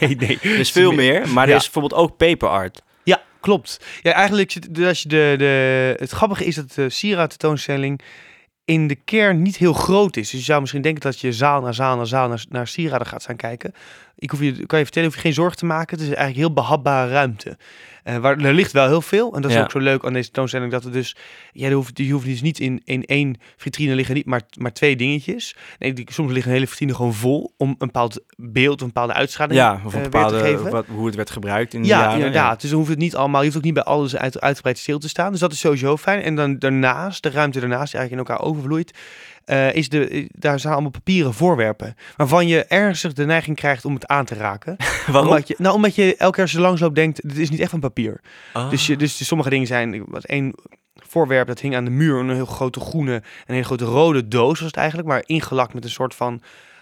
Nee, 0.01 0.17
nee. 0.17 0.39
Er 0.53 0.59
is 0.59 0.71
veel 0.71 0.93
meer, 0.93 1.29
maar 1.29 1.49
er 1.49 1.55
is 1.57 1.63
bijvoorbeeld 1.71 2.01
ook 2.01 2.17
paper 2.17 2.49
art. 2.49 2.83
Ja, 3.03 3.23
klopt. 3.41 3.85
Ja, 4.03 4.13
eigenlijk 4.13 4.75
dus 4.75 4.87
als 4.87 5.03
je 5.03 5.09
de, 5.09 5.35
de, 5.39 5.95
het 5.99 6.11
grappige 6.11 6.45
is 6.45 6.55
dat 6.55 6.73
de 6.75 6.91
sieraad 6.91 7.29
tentoonstelling 7.31 8.01
in 8.69 8.87
de 8.87 8.95
kern 8.95 9.43
niet 9.43 9.57
heel 9.57 9.73
groot 9.73 10.17
is. 10.17 10.31
Dus 10.31 10.41
je 10.41 10.45
zou 10.45 10.61
misschien 10.61 10.83
denken 10.83 11.03
dat 11.03 11.21
je 11.21 11.33
zaal 11.33 11.61
na 11.61 11.73
zaal 11.73 11.97
na 11.97 12.05
zaal 12.05 12.29
naar, 12.29 12.45
naar 12.49 12.67
sieraden 12.67 13.07
gaat 13.07 13.25
gaan 13.25 13.37
kijken. 13.37 13.73
Ik 14.19 14.31
hoef 14.31 14.41
je, 14.41 14.67
kan 14.67 14.79
je 14.79 14.85
vertellen, 14.85 15.09
hoef 15.09 15.17
je 15.17 15.25
geen 15.25 15.33
zorgen 15.33 15.57
te 15.57 15.67
maken. 15.67 15.99
Het 15.99 16.09
is 16.09 16.15
eigenlijk 16.15 16.37
heel 16.47 16.53
behapbare 16.53 17.11
ruimte. 17.11 17.57
Eh, 18.09 18.17
waar, 18.17 18.39
er 18.39 18.53
ligt 18.55 18.73
wel 18.73 18.87
heel 18.87 19.03
veel. 19.03 19.35
En 19.35 19.43
dat 19.43 19.51
is 19.51 19.57
Ja. 19.57 19.63
ook 19.63 19.71
zo 19.71 19.79
leuk 19.79 20.05
aan 20.05 20.13
deze 20.13 20.25
tentoonstelling. 20.25 20.71
Dat 20.73 20.85
er 20.85 20.93
dus, 20.93 21.17
ja, 21.53 21.69
je 21.69 21.75
hoeft, 21.75 21.99
je 21.99 22.13
hoeft 22.13 22.27
dus 22.27 22.43
niet 22.43 22.61
in, 22.61 22.81
in 22.85 23.05
één 23.05 23.37
vitrine 23.57 23.95
liggen 23.95 24.15
niet 24.15 24.27
maar, 24.27 24.43
maar 24.59 24.73
twee 24.73 24.97
dingetjes. 24.97 25.57
Nee, 25.79 25.93
die, 25.93 26.07
soms 26.13 26.33
liggen 26.33 26.51
een 26.51 26.57
hele 26.57 26.69
vitrine 26.69 26.95
gewoon 26.95 27.15
vol 27.15 27.55
om 27.57 27.69
een 27.69 27.77
bepaald 27.79 28.21
beeld, 28.37 28.81
een 28.81 28.87
bepaalde 28.87 29.13
uitstraling 29.13 29.57
Ja, 29.59 29.75
eh, 29.79 29.87
of 29.87 29.95
een 29.95 30.03
te 30.03 30.09
bepaalde, 30.09 30.39
geven. 30.39 30.71
wat, 30.71 30.87
hoe 30.87 31.07
het 31.07 31.15
werd 31.15 31.31
gebruikt 31.31 31.75
in 31.75 31.83
die 31.83 31.91
Ja, 31.91 31.99
jaren. 32.01 32.17
inderdaad. 32.17 32.61
Dus 32.61 32.71
dan 32.71 32.79
hoeft 32.79 32.91
het 32.91 32.99
niet 32.99 33.17
allemaal, 33.17 33.41
je 33.41 33.45
hoeft 33.47 33.59
ook 33.59 33.65
niet 33.65 33.75
bij 33.75 33.83
alles 33.83 34.17
uit, 34.17 34.41
uitgebreid 34.41 34.79
stil 34.79 34.99
te 34.99 35.09
staan. 35.09 35.31
Dus 35.31 35.41
dat 35.41 35.53
is 35.53 35.61
sowieso 35.61 35.97
fijn. 35.97 36.23
En 36.23 36.35
dan 36.35 36.59
daarnaast, 36.59 37.23
de 37.23 37.31
ruimte 37.31 37.61
daarnaast, 37.61 37.91
die 37.93 38.01
eigenlijk 38.01 38.29
in 38.29 38.35
elkaar 38.35 38.49
overvloeit, 38.51 38.99
eh, 39.49 39.75
is 39.75 39.89
de, 39.89 40.09
eh, 40.09 40.27
daar 40.33 40.61
zijn 40.61 40.73
allemaal 40.73 40.91
papieren 40.91 41.35
voorwerpen. 41.35 41.95
Waarvan 42.17 42.47
je 42.47 42.65
ernstig 42.65 43.13
de 43.13 43.25
neiging 43.25 43.57
krijgt 43.57 43.85
om 43.85 43.95
het 43.95 44.07
aan 44.07 44.25
te 44.25 44.35
raken. 44.35 44.77
Waarom? 45.07 45.31
Omdat 45.31 45.49
je, 45.49 45.55
nou, 45.59 45.75
omdat 45.75 45.95
je 45.95 46.17
elke 46.17 46.35
keer 46.35 46.43
als 46.43 46.53
je 46.53 46.61
langs 46.61 46.81
loopt 46.81 46.95
denkt, 46.95 47.29
dit 47.29 47.39
is 47.39 47.51
niet 47.51 47.61
echt 47.61 47.71
van 47.71 47.81
papier. 47.81 48.21
Ah. 48.53 48.71
Dus, 48.71 48.87
je, 48.87 48.97
dus 48.97 49.27
sommige 49.27 49.51
dingen 49.51 49.67
zijn, 49.67 50.05
wat 50.07 50.25
één 50.25 50.55
voorwerp 50.95 51.47
dat 51.47 51.61
hing 51.61 51.77
aan 51.77 51.85
de 51.85 51.91
muur, 51.91 52.19
een 52.19 52.31
heel 52.31 52.47
grote 52.47 52.81
groene 52.81 53.15
en 53.15 53.23
een 53.47 53.55
hele 53.55 53.65
grote 53.65 53.85
rode 53.85 54.29
doos 54.29 54.59
was 54.59 54.69
het 54.69 54.77
eigenlijk, 54.77 55.09
maar 55.09 55.23
ingelakt 55.27 55.75
met 55.75 55.85
een 55.85 55.91
soort 55.91 56.15
van 56.15 56.41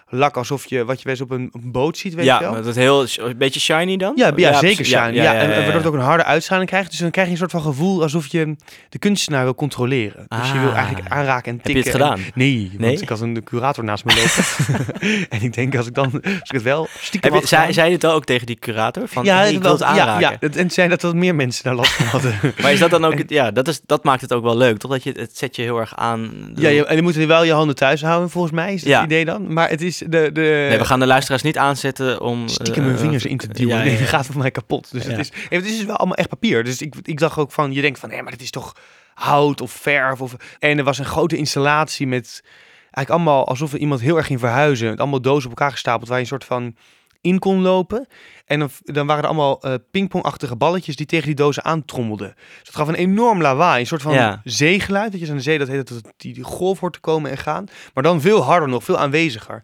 lak 0.09 0.37
alsof 0.37 0.67
je, 0.69 0.85
wat 0.85 0.99
je 0.99 1.05
wel 1.05 1.13
eens 1.13 1.23
op 1.23 1.31
een, 1.31 1.51
boot 1.73 1.99
ziet, 1.99 2.15
weet 2.15 2.25
je 2.25 2.31
ja, 2.31 2.41
wel. 2.41 2.53
maar 2.53 2.63
dat 2.63 2.75
heel, 2.75 3.07
een 3.17 3.37
beetje 3.39 3.61
shiny 3.61 3.97
dan? 3.97 4.13
Ja, 4.17 4.33
ja, 4.37 4.59
zeker 4.59 4.85
shine. 4.85 5.13
Ja, 5.13 5.35
en, 5.35 5.41
en 5.41 5.49
waardoor 5.57 5.73
het 5.75 5.87
ook 5.87 5.95
een 5.95 6.01
harde 6.01 6.25
uitstraling 6.25 6.69
krijgt. 6.69 6.91
Dus 6.91 6.99
dan 6.99 7.11
krijg 7.11 7.27
je 7.27 7.33
een 7.33 7.39
soort 7.39 7.51
van 7.51 7.61
gevoel 7.63 8.03
alsof 8.03 8.27
je 8.27 8.57
de 8.89 8.99
kunstenaar 8.99 9.45
wil 9.45 9.55
controleren. 9.55 10.27
Dus 10.29 10.51
je 10.53 10.59
wil 10.61 10.69
Ah. 10.71 10.77
eigenlijk 10.77 11.09
aanraken 11.09 11.51
en 11.51 11.57
Heb 11.57 11.65
tikken. 11.65 11.85
je 11.85 11.91
het 11.91 12.01
gedaan? 12.01 12.19
en- 12.19 12.31
nee, 12.35 12.67
want 12.69 12.79
Nee? 12.81 12.99
ik 13.01 13.09
had 13.09 13.21
een 13.21 13.45
curator 13.45 13.85
naast 13.85 14.05
me 14.05 14.15
lopen. 14.15 14.45
en 15.39 15.43
ik 15.43 15.53
denk 15.55 15.77
als 15.77 15.87
ik 15.87 15.95
dan, 15.95 16.11
als 16.13 16.23
ik 16.25 16.53
het 16.53 16.63
wel 16.63 16.89
stiekem 16.99 17.33
Heb 17.33 17.43
je, 17.43 17.49
zei, 17.49 17.73
je 17.89 17.95
het 17.95 18.07
ook 18.07 18.25
tegen 18.25 18.47
die 18.47 18.57
curator? 18.59 19.09
Van, 19.09 19.25
ja, 19.25 19.43
ik 19.43 19.63
wil 19.63 19.71
het 19.71 19.81
ja, 19.81 19.87
aanraken. 19.87 20.21
ja, 20.21 20.37
dat- 20.41 20.57
en 20.57 20.71
zei 20.71 20.89
dat 20.89 21.03
er 21.03 21.17
meer 21.17 21.35
mensen 21.35 21.65
daar 21.65 21.75
last 21.75 21.93
van 21.93 22.07
hadden. 22.07 22.35
Maar 22.63 22.73
is 22.73 22.79
dat 22.79 22.91
dan 22.91 23.05
ook, 23.05 23.15
ja, 23.27 23.51
dat, 23.51 23.69
is, 23.69 23.81
dat 23.87 24.05
maakt 24.05 24.21
het 24.21 24.33
ook 24.33 24.43
wel 24.43 24.57
leuk, 24.57 24.79
toch? 24.79 24.91
Dat 24.91 25.03
je, 25.03 25.13
het 25.17 25.37
zet 25.39 25.57
je 25.57 25.63
heel 25.63 25.79
erg 25.79 25.97
aan. 25.97 26.51
ja, 26.55 26.69
je, 26.69 26.87
en 26.87 26.97
je 26.97 27.03
moet 27.03 27.15
wel 27.15 27.45
je 27.45 27.53
handen 27.53 27.75
thuis 27.77 28.03
houden, 28.03 28.31
volgens 28.31 28.53
mij, 28.55 28.75
is 28.75 28.81
het 28.81 28.89
Ja. 28.89 29.05
idee 29.05 29.25
dan. 29.25 29.53
Maar 29.53 29.69
het 29.69 29.83
is 29.83 29.96
de... 29.99 30.31
de 30.33 30.67
Nee, 30.69 30.79
we 30.79 30.85
gaan 30.85 31.01
de 31.01 31.07
luisteraars 31.07 31.43
niet 31.43 31.59
aanzetten 31.59 32.21
om... 32.21 32.49
stiekem 32.49 32.83
eh, 32.83 32.89
mijn 32.89 32.99
vingers 32.99 33.25
in 33.25 33.37
te 33.37 33.49
duwen. 33.49 33.91
ja, 33.91 33.97
gaat 33.97 34.27
voor 34.27 34.39
mij 34.39 34.51
kapot. 34.51 34.93
Dus 34.93 35.05
Ja. 35.05 35.11
het, 35.11 35.19
is, 35.19 35.31
het 35.49 35.65
is 35.65 35.77
dus 35.77 35.85
wel 35.85 35.97
allemaal 35.97 36.17
echt 36.17 36.29
papier. 36.29 36.65
Dus 36.65 36.81
ik, 36.81 36.95
ik 37.03 37.19
dacht 37.19 37.39
ook 37.39 37.53
van, 37.53 37.73
je 37.73 37.81
denkt 37.81 37.99
van, 37.99 38.09
nee, 38.09 38.23
maar 38.23 38.33
het 38.33 38.43
is 38.43 38.51
toch 38.51 38.77
hout 39.15 39.61
of 39.61 39.73
verf. 39.73 40.21
Of, 40.21 40.35
en 40.59 40.79
er 40.79 40.85
was 40.85 40.99
een 40.99 41.05
grote 41.05 41.37
installatie 41.37 42.07
met 42.07 42.43
eigenlijk 42.91 43.11
allemaal 43.11 43.47
alsof 43.49 43.73
er 43.73 43.79
iemand 43.79 44.01
heel 44.01 44.17
erg 44.17 44.27
ging 44.27 44.41
verhuizen. 44.41 44.91
Met 44.91 45.01
allemaal 45.01 45.21
dozen 45.21 45.51
op 45.51 45.59
elkaar 45.59 45.73
gestapeld 45.73 46.09
waar 46.09 46.17
je 46.17 46.23
een 46.23 46.29
soort 46.29 46.45
van 46.45 46.77
in 47.21 47.39
kon 47.39 47.61
lopen. 47.61 48.07
En 48.45 48.59
dan, 48.59 48.71
dan 48.83 49.07
waren 49.07 49.23
er 49.23 49.29
allemaal 49.29 49.63
eh 49.63 49.75
pingpongachtige 49.91 50.57
balletjes 50.57 50.97
die 50.97 51.07
tegen 51.07 51.27
die 51.27 51.35
dozen 51.35 51.65
aantrommelden. 51.65 52.35
Dus 52.37 52.65
dat 52.65 52.75
gaf 52.75 52.89
een 52.89 52.95
enorm 52.95 53.41
lawaai. 53.43 53.81
Een 53.81 53.87
soort 53.87 54.03
van 54.03 54.13
Ja. 54.15 54.41
zeegeluid. 54.45 55.13
Dat 55.13 55.21
je 55.21 55.29
aan 55.31 55.37
de 55.37 55.43
zee 55.43 55.59
dat 55.59 55.69
heet 55.69 55.89
dat 55.89 56.13
die, 56.17 56.35
die 56.35 56.45
golf 56.45 56.81
hoort 56.81 56.93
te 56.93 57.01
komen 57.01 57.31
en 57.31 57.39
gaan. 57.39 57.65
Maar 57.95 58.03
dan 58.03 58.21
veel 58.21 58.43
harder 58.43 58.69
nog, 58.69 58.85
veel 58.85 58.99
aanweziger. 58.99 59.63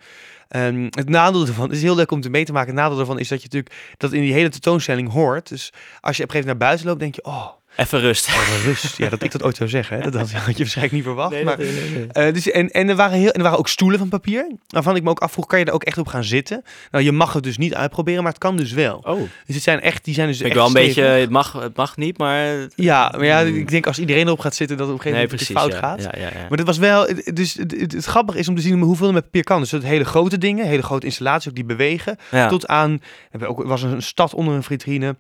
Ehm, 0.49 0.87
het 0.91 1.09
nadeel 1.09 1.47
ervan, 1.47 1.67
het 1.67 1.77
is 1.77 1.83
heel 1.83 1.95
leuk 1.95 2.11
om 2.11 2.21
te 2.21 2.31
mee 2.31 2.45
te 2.45 2.53
maken. 2.53 2.69
Het 2.71 2.79
nadeel 2.83 2.99
ervan 2.99 3.19
is 3.19 3.29
dat 3.29 3.43
je 3.43 3.49
natuurlijk 3.51 3.95
dat 3.97 4.13
in 4.13 4.21
die 4.21 4.33
hele 4.33 4.49
tentoonstelling 4.49 5.13
hoort. 5.13 5.49
Dus 5.49 5.73
als 6.01 6.17
je 6.17 6.23
op 6.23 6.29
een 6.29 6.35
gegeven 6.35 6.39
moment 6.39 6.47
naar 6.47 6.57
buiten 6.69 6.87
loopt, 6.87 7.01
denk 7.01 7.15
je, 7.15 7.25
oh, 7.25 7.49
Even 7.77 8.01
rust. 8.01 8.29
Even 8.29 8.63
rust. 8.65 8.97
Ja, 8.97 9.09
dat 9.09 9.23
ik 9.23 9.31
dat 9.33 9.43
ooit 9.43 9.57
zou 9.57 9.69
zeggen. 9.69 9.97
Hè? 9.97 10.03
Dat 10.11 10.15
had 10.15 10.33
had 10.33 10.53
je 10.53 10.59
waarschijnlijk 10.59 10.95
niet 10.97 11.05
verwacht. 11.05 11.31
Nee, 11.31 11.45
maar, 11.45 11.59
nee, 11.59 11.73
nee. 11.91 12.07
eh, 12.27 12.35
dus, 12.35 12.51
en, 12.51 12.71
en, 12.71 12.89
er 12.89 12.97
waren 12.97 13.19
heel, 13.19 13.29
en 13.31 13.37
er 13.37 13.43
waren 13.43 13.59
ook 13.59 13.69
stoelen 13.69 13.99
van 13.99 14.09
papier. 14.09 14.51
Waarvan 14.67 14.97
ik 14.97 15.03
me 15.03 15.11
ook 15.11 15.21
afvroeg, 15.21 15.47
kan 15.47 15.59
je 15.59 15.65
er 15.65 15.73
ook 15.73 15.85
echt 15.85 15.99
op 15.99 16.07
gaan 16.07 16.25
zitten? 16.25 16.63
Nou, 16.91 17.05
je 17.05 17.13
mag 17.13 17.33
het 17.33 17.43
dus 17.43 17.57
niet 17.59 17.75
uitproberen, 17.75 18.23
maar 18.23 18.33
het 18.33 18.41
kan 18.41 18.57
dus 18.57 18.73
wel. 18.73 18.97
Oh, 19.05 19.21
Dus 19.47 19.55
het 19.55 19.65
zijn 19.65 19.81
echt, 19.81 20.05
die 20.05 20.15
zijn 20.15 20.29
dus 20.29 20.41
ik 20.41 20.47
echt 20.47 20.55
wel 20.55 20.67
een 20.67 20.73
beetje, 20.73 21.03
het 21.03 21.31
mag, 21.31 21.53
het 21.53 21.77
mag 21.77 21.97
niet, 21.97 22.19
maar... 22.19 22.55
Ja, 22.75 23.13
maar 23.17 23.25
ja, 23.25 23.41
Hmm. 23.45 23.57
ik 23.57 23.69
denk 23.71 23.87
als 23.87 23.99
iedereen 23.99 24.27
erop 24.27 24.41
gaat 24.41 24.55
zitten, 24.55 24.77
dat 24.77 24.87
het 24.87 24.95
op 24.97 25.05
een 25.05 25.13
gegeven 25.13 25.29
Nee, 25.31 25.47
moment 25.47 25.65
precies. 25.65 25.81
fout 25.81 25.99
ja. 25.99 26.07
gaat. 26.09 26.15
Ja, 26.21 26.21
ja, 26.31 26.41
ja. 26.41 26.47
Maar 26.49 26.57
dit 26.57 26.67
was 26.67 26.79
wel, 26.79 27.07
het- 27.07 27.31
dus 27.37 27.55
het, 27.55 27.75
het, 27.81 27.93
het 27.93 28.05
grappige 28.05 28.39
is 28.39 28.49
om 28.49 28.55
te 28.57 28.63
zien 28.63 28.81
hoeveel 28.81 29.07
er 29.07 29.13
met 29.13 29.25
papier 29.25 29.45
kan. 29.45 29.61
Dus 29.61 29.71
dat 29.71 29.83
hele 29.83 30.05
grote 30.05 30.39
dingen, 30.39 30.67
hele 30.67 30.83
grote 30.83 31.07
installaties, 31.07 31.49
ook 31.49 31.55
die 31.55 31.65
bewegen. 31.65 32.17
Ja. 32.31 32.49
Tot 32.49 32.67
aan, 32.67 33.01
er 33.31 33.67
was 33.67 33.83
een 33.83 34.03
stad 34.03 34.35
onder 34.35 34.55
een 34.55 34.63
vitrine. 34.63 35.17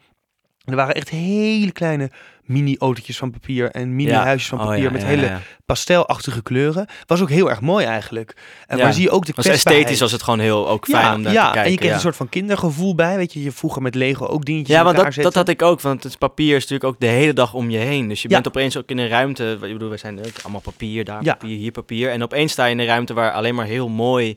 Er 0.64 0.76
waren 0.76 0.94
echt 0.94 1.08
hele 1.08 1.72
kleine 1.72 2.10
mini-autootjes 2.44 3.16
van 3.16 3.30
papier 3.30 3.70
en 3.70 3.96
mini-huisjes 3.96 4.48
van 4.48 4.58
Oh, 4.60 4.66
papier 4.66 4.82
ja, 4.82 4.90
met 4.90 5.00
ja, 5.00 5.06
hele 5.06 5.26
ja. 5.26 5.40
pastelachtige 5.66 6.42
kleuren. 6.42 6.86
Was 7.06 7.20
ook 7.20 7.28
heel 7.28 7.50
erg 7.50 7.60
mooi 7.60 7.84
eigenlijk. 7.86 8.36
En 8.66 8.78
maar 8.78 8.92
zie 8.92 9.02
je 9.02 9.10
ook 9.10 9.26
de 9.26 9.32
was 9.36 9.46
esthetisch 9.46 10.00
was 10.00 10.12
het 10.12 10.22
gewoon 10.22 10.38
heel 10.38 10.68
ook 10.68 10.86
fijn 10.86 11.04
ja, 11.04 11.14
om 11.14 11.20
naar 11.20 11.32
ja, 11.32 11.46
te 11.46 11.52
kijken. 11.52 11.64
en 11.64 11.70
je 11.70 11.78
kreeg 11.78 11.92
een 11.92 12.00
soort 12.00 12.16
van 12.16 12.28
kindergevoel 12.28 12.94
bij. 12.94 13.16
Weet 13.16 13.32
je, 13.32 13.42
je 13.42 13.52
vroeger 13.52 13.82
met 13.82 13.94
Lego 13.94 14.26
ook 14.26 14.44
dingetjes 14.44 14.76
Ja, 14.76 14.84
want 14.84 14.96
dat, 14.96 15.14
dat 15.14 15.34
had 15.34 15.48
ik 15.48 15.62
ook. 15.62 15.80
Want 15.80 16.02
het 16.02 16.18
papier 16.18 16.56
is 16.56 16.60
natuurlijk 16.60 16.84
ook 16.84 17.00
de 17.00 17.06
hele 17.06 17.32
dag 17.32 17.54
om 17.54 17.70
je 17.70 17.78
heen. 17.78 18.08
Dus 18.08 18.22
je 18.22 18.28
bent 18.28 18.48
opeens 18.48 18.76
ook 18.76 18.90
in 18.90 18.98
een 18.98 19.08
ruimte. 19.08 19.58
Ik 19.62 19.72
bedoel, 19.72 19.90
we 19.90 19.96
zijn 19.96 20.18
ook 20.18 20.42
allemaal 20.42 20.60
papier, 20.60 21.04
daar 21.04 21.22
papier, 21.22 21.56
hier 21.56 21.72
papier. 21.72 22.10
En 22.10 22.22
opeens 22.22 22.52
sta 22.52 22.64
je 22.64 22.72
in 22.72 22.78
een 22.78 22.86
ruimte 22.86 23.14
waar 23.14 23.32
alleen 23.32 23.54
maar 23.54 23.66
heel 23.66 23.88
mooi, 23.88 24.36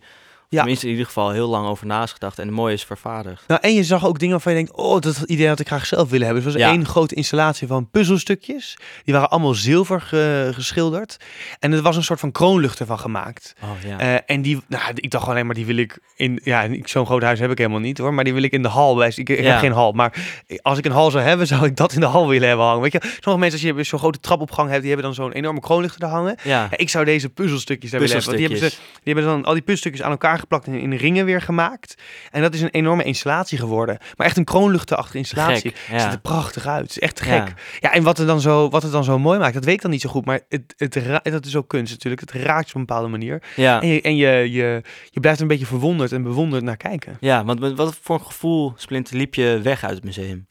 Ja. 0.56 0.62
tenminste 0.62 0.86
in 0.86 0.92
ieder 0.92 1.06
geval 1.08 1.30
heel 1.32 1.48
lang 1.50 1.68
over 1.68 1.86
na 1.86 2.04
is 2.04 2.12
gedacht. 2.12 2.40
En 2.40 2.52
mooi 2.54 2.74
is 2.74 2.84
vervaardigd. 2.84 3.44
Nou, 3.48 3.62
en 3.64 3.74
je 3.74 3.84
zag 3.84 4.06
ook 4.06 4.20
dingen 4.20 4.34
waarvan 4.34 4.52
je 4.54 4.58
denkt, 4.58 4.74
oh, 4.76 5.00
dat 5.00 5.18
idee 5.26 5.48
had 5.48 5.60
ik 5.60 5.68
graag 5.68 5.86
zelf 5.86 6.10
willen 6.10 6.26
hebben. 6.26 6.44
Dus 6.44 6.54
het 6.54 6.62
was 6.62 6.72
Ja. 6.72 6.78
één 6.78 6.88
grote 6.88 7.16
installatie 7.16 7.68
van 7.68 7.90
puzzelstukjes. 7.90 8.78
Die 9.04 9.14
waren 9.14 9.30
allemaal 9.30 9.54
zilver 9.54 10.02
ge- 10.02 10.50
geschilderd. 10.54 11.18
En 11.60 11.74
er 11.74 11.82
was 11.82 11.96
een 11.96 12.04
soort 12.04 12.20
van 12.20 12.32
kroonlucht 12.32 12.80
ervan 12.80 13.00
gemaakt. 13.00 13.54
Oh 13.64 13.70
ja. 13.88 14.00
Eh, 14.00 14.20
en 14.36 14.42
die, 14.42 14.62
nou, 14.68 14.84
ik 14.96 15.12
dacht 15.12 15.24
gewoon 15.24 15.30
alleen 15.30 15.46
maar, 15.46 15.56
die 15.56 15.66
wil 15.66 15.78
ik 15.78 16.00
in, 16.16 16.40
ja, 16.44 16.68
zo'n 16.84 17.06
groot 17.06 17.22
huis 17.22 17.40
heb 17.40 17.52
ik 17.52 17.58
helemaal 17.58 17.80
niet 17.80 17.98
hoor. 17.98 18.14
Maar 18.14 18.24
die 18.24 18.34
wil 18.34 18.44
ik 18.44 18.52
in 18.52 18.62
de 18.62 18.68
hal 18.68 18.96
bij. 18.96 19.08
Ik, 19.16 19.30
ik 19.30 19.40
Ja. 19.40 19.52
heb 19.52 19.60
geen 19.60 19.72
hal, 19.72 19.92
maar 19.92 20.14
als 20.62 20.78
ik 20.78 20.86
een 20.86 20.92
hal 20.92 21.12
zou 21.12 21.24
hebben, 21.24 21.48
zou 21.54 21.66
ik 21.66 21.76
dat 21.76 21.94
in 21.94 22.00
de 22.00 22.06
hal 22.06 22.28
willen 22.28 22.48
hebben 22.48 22.66
hangen. 22.66 22.82
Weet 22.82 22.92
je, 22.92 23.00
sommige 23.02 23.38
mensen, 23.50 23.70
als 23.70 23.78
je 23.78 23.84
zo'n 23.84 24.00
grote 24.00 24.20
trapopgang 24.20 24.70
hebt, 24.70 24.82
die 24.82 24.92
hebben 24.92 25.06
dan 25.14 25.24
zo'n 25.24 25.32
enorme 25.32 25.60
kroonlucht 25.60 26.02
er 26.02 26.08
hangen. 26.08 26.36
ja. 26.44 26.70
Ik 26.76 26.90
zou 26.90 27.06
deze 27.06 27.30
puzzelstukjes 27.30 27.92
hebben. 27.92 28.10
Want 28.12 28.26
die 28.26 28.40
hebben, 28.48 28.58
ze, 28.58 28.76
die 29.04 29.14
hebben 29.14 29.24
dan 29.34 29.46
al 29.46 29.54
die 29.54 29.62
puzzelstukjes 29.62 30.02
aan 30.04 30.12
elkaar 30.12 30.40
geplakt 30.48 30.68
en 30.68 30.80
in 30.80 30.94
ringen 30.94 31.26
weer 31.26 31.42
gemaakt. 31.42 31.96
En 32.32 32.42
dat 32.42 32.54
is 32.54 32.62
een 32.62 32.70
enorme 32.70 33.04
installatie 33.04 33.58
geworden. 33.58 33.98
Maar 34.16 34.28
echt 34.28 34.38
een 34.38 34.44
kroonluchtachtige 34.44 35.18
installatie. 35.18 35.72
Gek, 35.72 35.88
Het 35.88 36.02
ziet 36.02 36.12
er 36.12 36.20
prachtig 36.20 36.68
uit. 36.68 36.82
Het 36.82 36.92
is 36.92 37.00
echt 37.00 37.22
gek. 37.22 37.48
Ja. 37.48 37.54
Ja, 37.80 37.94
en 37.94 38.04
wat, 38.04 38.20
er 38.20 38.26
dan 38.26 38.42
zo, 38.42 38.70
wat 38.70 38.84
het 38.84 38.92
dan 38.92 39.04
zo 39.04 39.20
mooi 39.20 39.40
maakt, 39.40 39.54
dat 39.54 39.66
weet 39.66 39.74
ik 39.74 39.82
dan 39.82 39.92
niet 39.92 40.02
zo 40.02 40.10
goed. 40.10 40.26
Maar 40.26 40.40
het, 40.50 40.74
het, 40.78 41.22
dat 41.24 41.46
is 41.46 41.56
ook 41.56 41.68
kunst 41.68 41.92
natuurlijk. 41.92 42.22
Het 42.22 42.32
raakt 42.32 42.70
op 42.70 42.76
een 42.76 42.86
bepaalde 42.86 43.08
manier. 43.08 43.42
Ja. 43.56 43.82
En, 43.82 43.88
je, 43.88 44.02
en 44.02 44.16
je, 44.16 44.52
je, 44.52 44.82
je 45.10 45.20
blijft 45.20 45.40
een 45.40 45.48
beetje 45.48 45.66
verwonderd 45.66 46.12
en 46.12 46.24
bewonderd 46.24 46.64
naar 46.64 46.78
kijken. 46.78 47.18
ja, 47.20 47.46
want 47.46 47.60
met 47.60 47.76
wat 47.76 47.98
voor 48.02 48.16
een 48.16 48.26
gevoel, 48.26 48.74
Splinter, 48.76 49.16
liep 49.16 49.34
je 49.36 49.60
weg 49.64 49.84
uit 49.84 49.96
het 49.96 50.04
museum? 50.04 50.48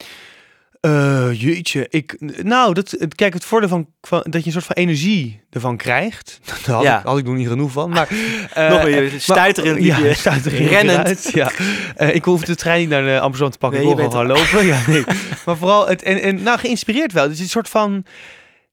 Eh, 0.84 1.40
jeetje, 1.40 1.86
ik, 1.90 2.16
nou, 2.42 2.74
dat, 2.74 2.96
kijk, 3.14 3.34
het 3.34 3.44
voordeel 3.44 3.68
van, 3.68 3.86
van 4.02 4.24
dat 4.28 4.40
je 4.40 4.46
een 4.46 4.52
soort 4.52 4.64
van 4.64 4.76
energie 4.76 5.40
ervan 5.50 5.76
krijgt. 5.76 6.40
Daar 6.66 6.74
had, 6.74 6.84
Ja. 6.84 6.98
ik, 6.98 7.04
had 7.06 7.18
ik 7.18 7.24
nog 7.24 7.34
niet 7.34 7.48
genoeg 7.48 7.72
van. 7.72 7.90
Maar, 7.90 8.08
eh, 8.54 8.68
Nog 8.68 8.82
meer, 8.84 9.12
stuiterend 9.18 9.84
ja, 9.84 10.14
stuiterend 10.14 10.68
Rennend. 10.70 11.30
ja. 11.32 11.50
Eh, 11.96 12.14
ik 12.14 12.24
hoef 12.24 12.44
de 12.44 12.54
trein 12.54 12.80
niet 12.80 12.88
naar 12.88 13.04
de 13.04 13.20
Amsterdam 13.20 13.50
te 13.50 13.58
pakken. 13.58 13.80
Nee, 13.80 13.88
ik 13.90 13.96
wil 13.96 14.04
je 14.04 14.10
gewoon 14.10 14.26
gaan 14.36 14.36
lopen. 14.36 14.66
Ja, 14.66 14.78
nee. 14.86 15.04
Maar 15.44 15.56
vooral, 15.56 15.88
het, 15.88 16.02
en, 16.02 16.22
en 16.22 16.42
nou, 16.42 16.58
geïnspireerd 16.58 17.12
wel. 17.12 17.22
Het 17.22 17.32
is 17.32 17.40
een 17.40 17.48
soort 17.48 17.68
van... 17.68 18.04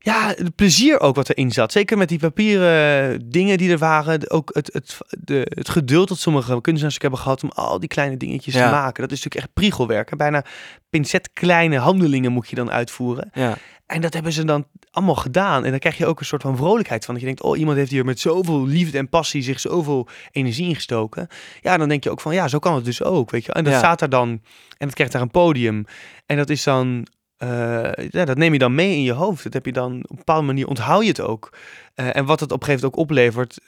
Ja, 0.04 0.28
het 0.28 0.56
plezier 0.56 1.00
ook 1.00 1.16
wat 1.16 1.30
erin 1.30 1.52
zat. 1.52 1.72
Zeker 1.72 1.98
met 1.98 2.10
die 2.10 2.20
papieren 2.20 3.30
dingen 3.30 3.58
die 3.58 3.72
er 3.72 3.78
waren. 3.78 4.30
Ook 4.30 4.50
het, 4.54 4.70
het, 4.74 4.98
de, 5.10 5.48
het 5.56 5.70
geduld 5.70 6.08
dat 6.08 6.18
sommige 6.20 6.62
kunstenaars 6.62 6.96
ook 6.96 7.02
hebben 7.02 7.20
gehad 7.20 7.44
om 7.44 7.50
al 7.54 7.80
die 7.80 7.90
kleine 7.90 8.18
dingetjes 8.18 8.54
Ja. 8.54 8.66
te 8.66 8.72
maken. 8.76 9.02
Dat 9.02 9.12
is 9.12 9.24
natuurlijk 9.24 9.44
echt 9.46 9.54
priegelwerk. 9.54 10.12
En 10.12 10.18
bijna 10.18 10.44
pincet 10.90 11.30
kleine 11.34 11.78
handelingen 11.78 12.32
moet 12.32 12.50
je 12.50 12.56
dan 12.56 12.72
uitvoeren. 12.72 13.30
Ja. 13.34 13.58
En 13.86 14.02
dat 14.02 14.14
hebben 14.14 14.32
ze 14.34 14.46
dan 14.46 14.66
allemaal 14.92 15.16
gedaan. 15.16 15.64
En 15.66 15.70
dan 15.70 15.80
krijg 15.80 15.98
je 15.98 16.06
ook 16.06 16.20
een 16.20 16.26
soort 16.26 16.42
van 16.42 16.58
vrolijkheid 16.58 17.06
van. 17.06 17.14
Dat 17.14 17.24
je 17.24 17.30
denkt, 17.30 17.44
oh, 17.44 17.58
iemand 17.58 17.78
heeft 17.78 17.92
hier 17.92 18.06
met 18.06 18.20
zoveel 18.20 18.66
liefde 18.66 18.98
en 18.98 19.10
passie 19.10 19.42
zich 19.42 19.60
zoveel 19.60 20.08
energie 20.32 20.68
ingestoken. 20.68 21.28
Ja, 21.62 21.78
dan 21.78 21.90
denk 21.90 22.04
je 22.04 22.10
ook 22.12 22.22
van, 22.22 22.34
ja, 22.34 22.48
zo 22.48 22.60
kan 22.60 22.76
het 22.76 22.86
dus 22.86 23.04
ook, 23.04 23.32
weet 23.32 23.46
je. 23.46 23.54
En 23.54 23.64
dat 23.64 23.74
Ja. 23.74 23.80
staat 23.80 24.00
daar 24.00 24.10
dan, 24.10 24.30
en 24.78 24.86
dat 24.88 24.94
krijgt 24.94 25.14
daar 25.14 25.22
een 25.22 25.32
podium. 25.32 25.86
En 26.26 26.38
dat 26.38 26.50
is 26.50 26.64
dan, 26.64 27.08
eh, 27.42 28.08
ja, 28.10 28.26
dat 28.26 28.38
neem 28.38 28.54
je 28.54 28.60
dan 28.60 28.76
mee 28.76 28.96
in 28.96 29.04
je 29.04 29.12
hoofd. 29.12 29.44
Dat 29.44 29.54
heb 29.54 29.66
je 29.66 29.72
dan, 29.72 29.96
op 30.04 30.10
een 30.10 30.16
bepaalde 30.16 30.46
manier 30.46 30.68
onthoud 30.68 31.02
je 31.02 31.08
het 31.08 31.22
ook. 31.22 31.54
Eh, 31.96 32.16
en 32.16 32.26
wat 32.26 32.40
het 32.40 32.52
op 32.52 32.60
een 32.60 32.66
gegeven 32.66 32.90
moment 32.90 33.00
ook 33.00 33.06
oplevert, 33.06 33.60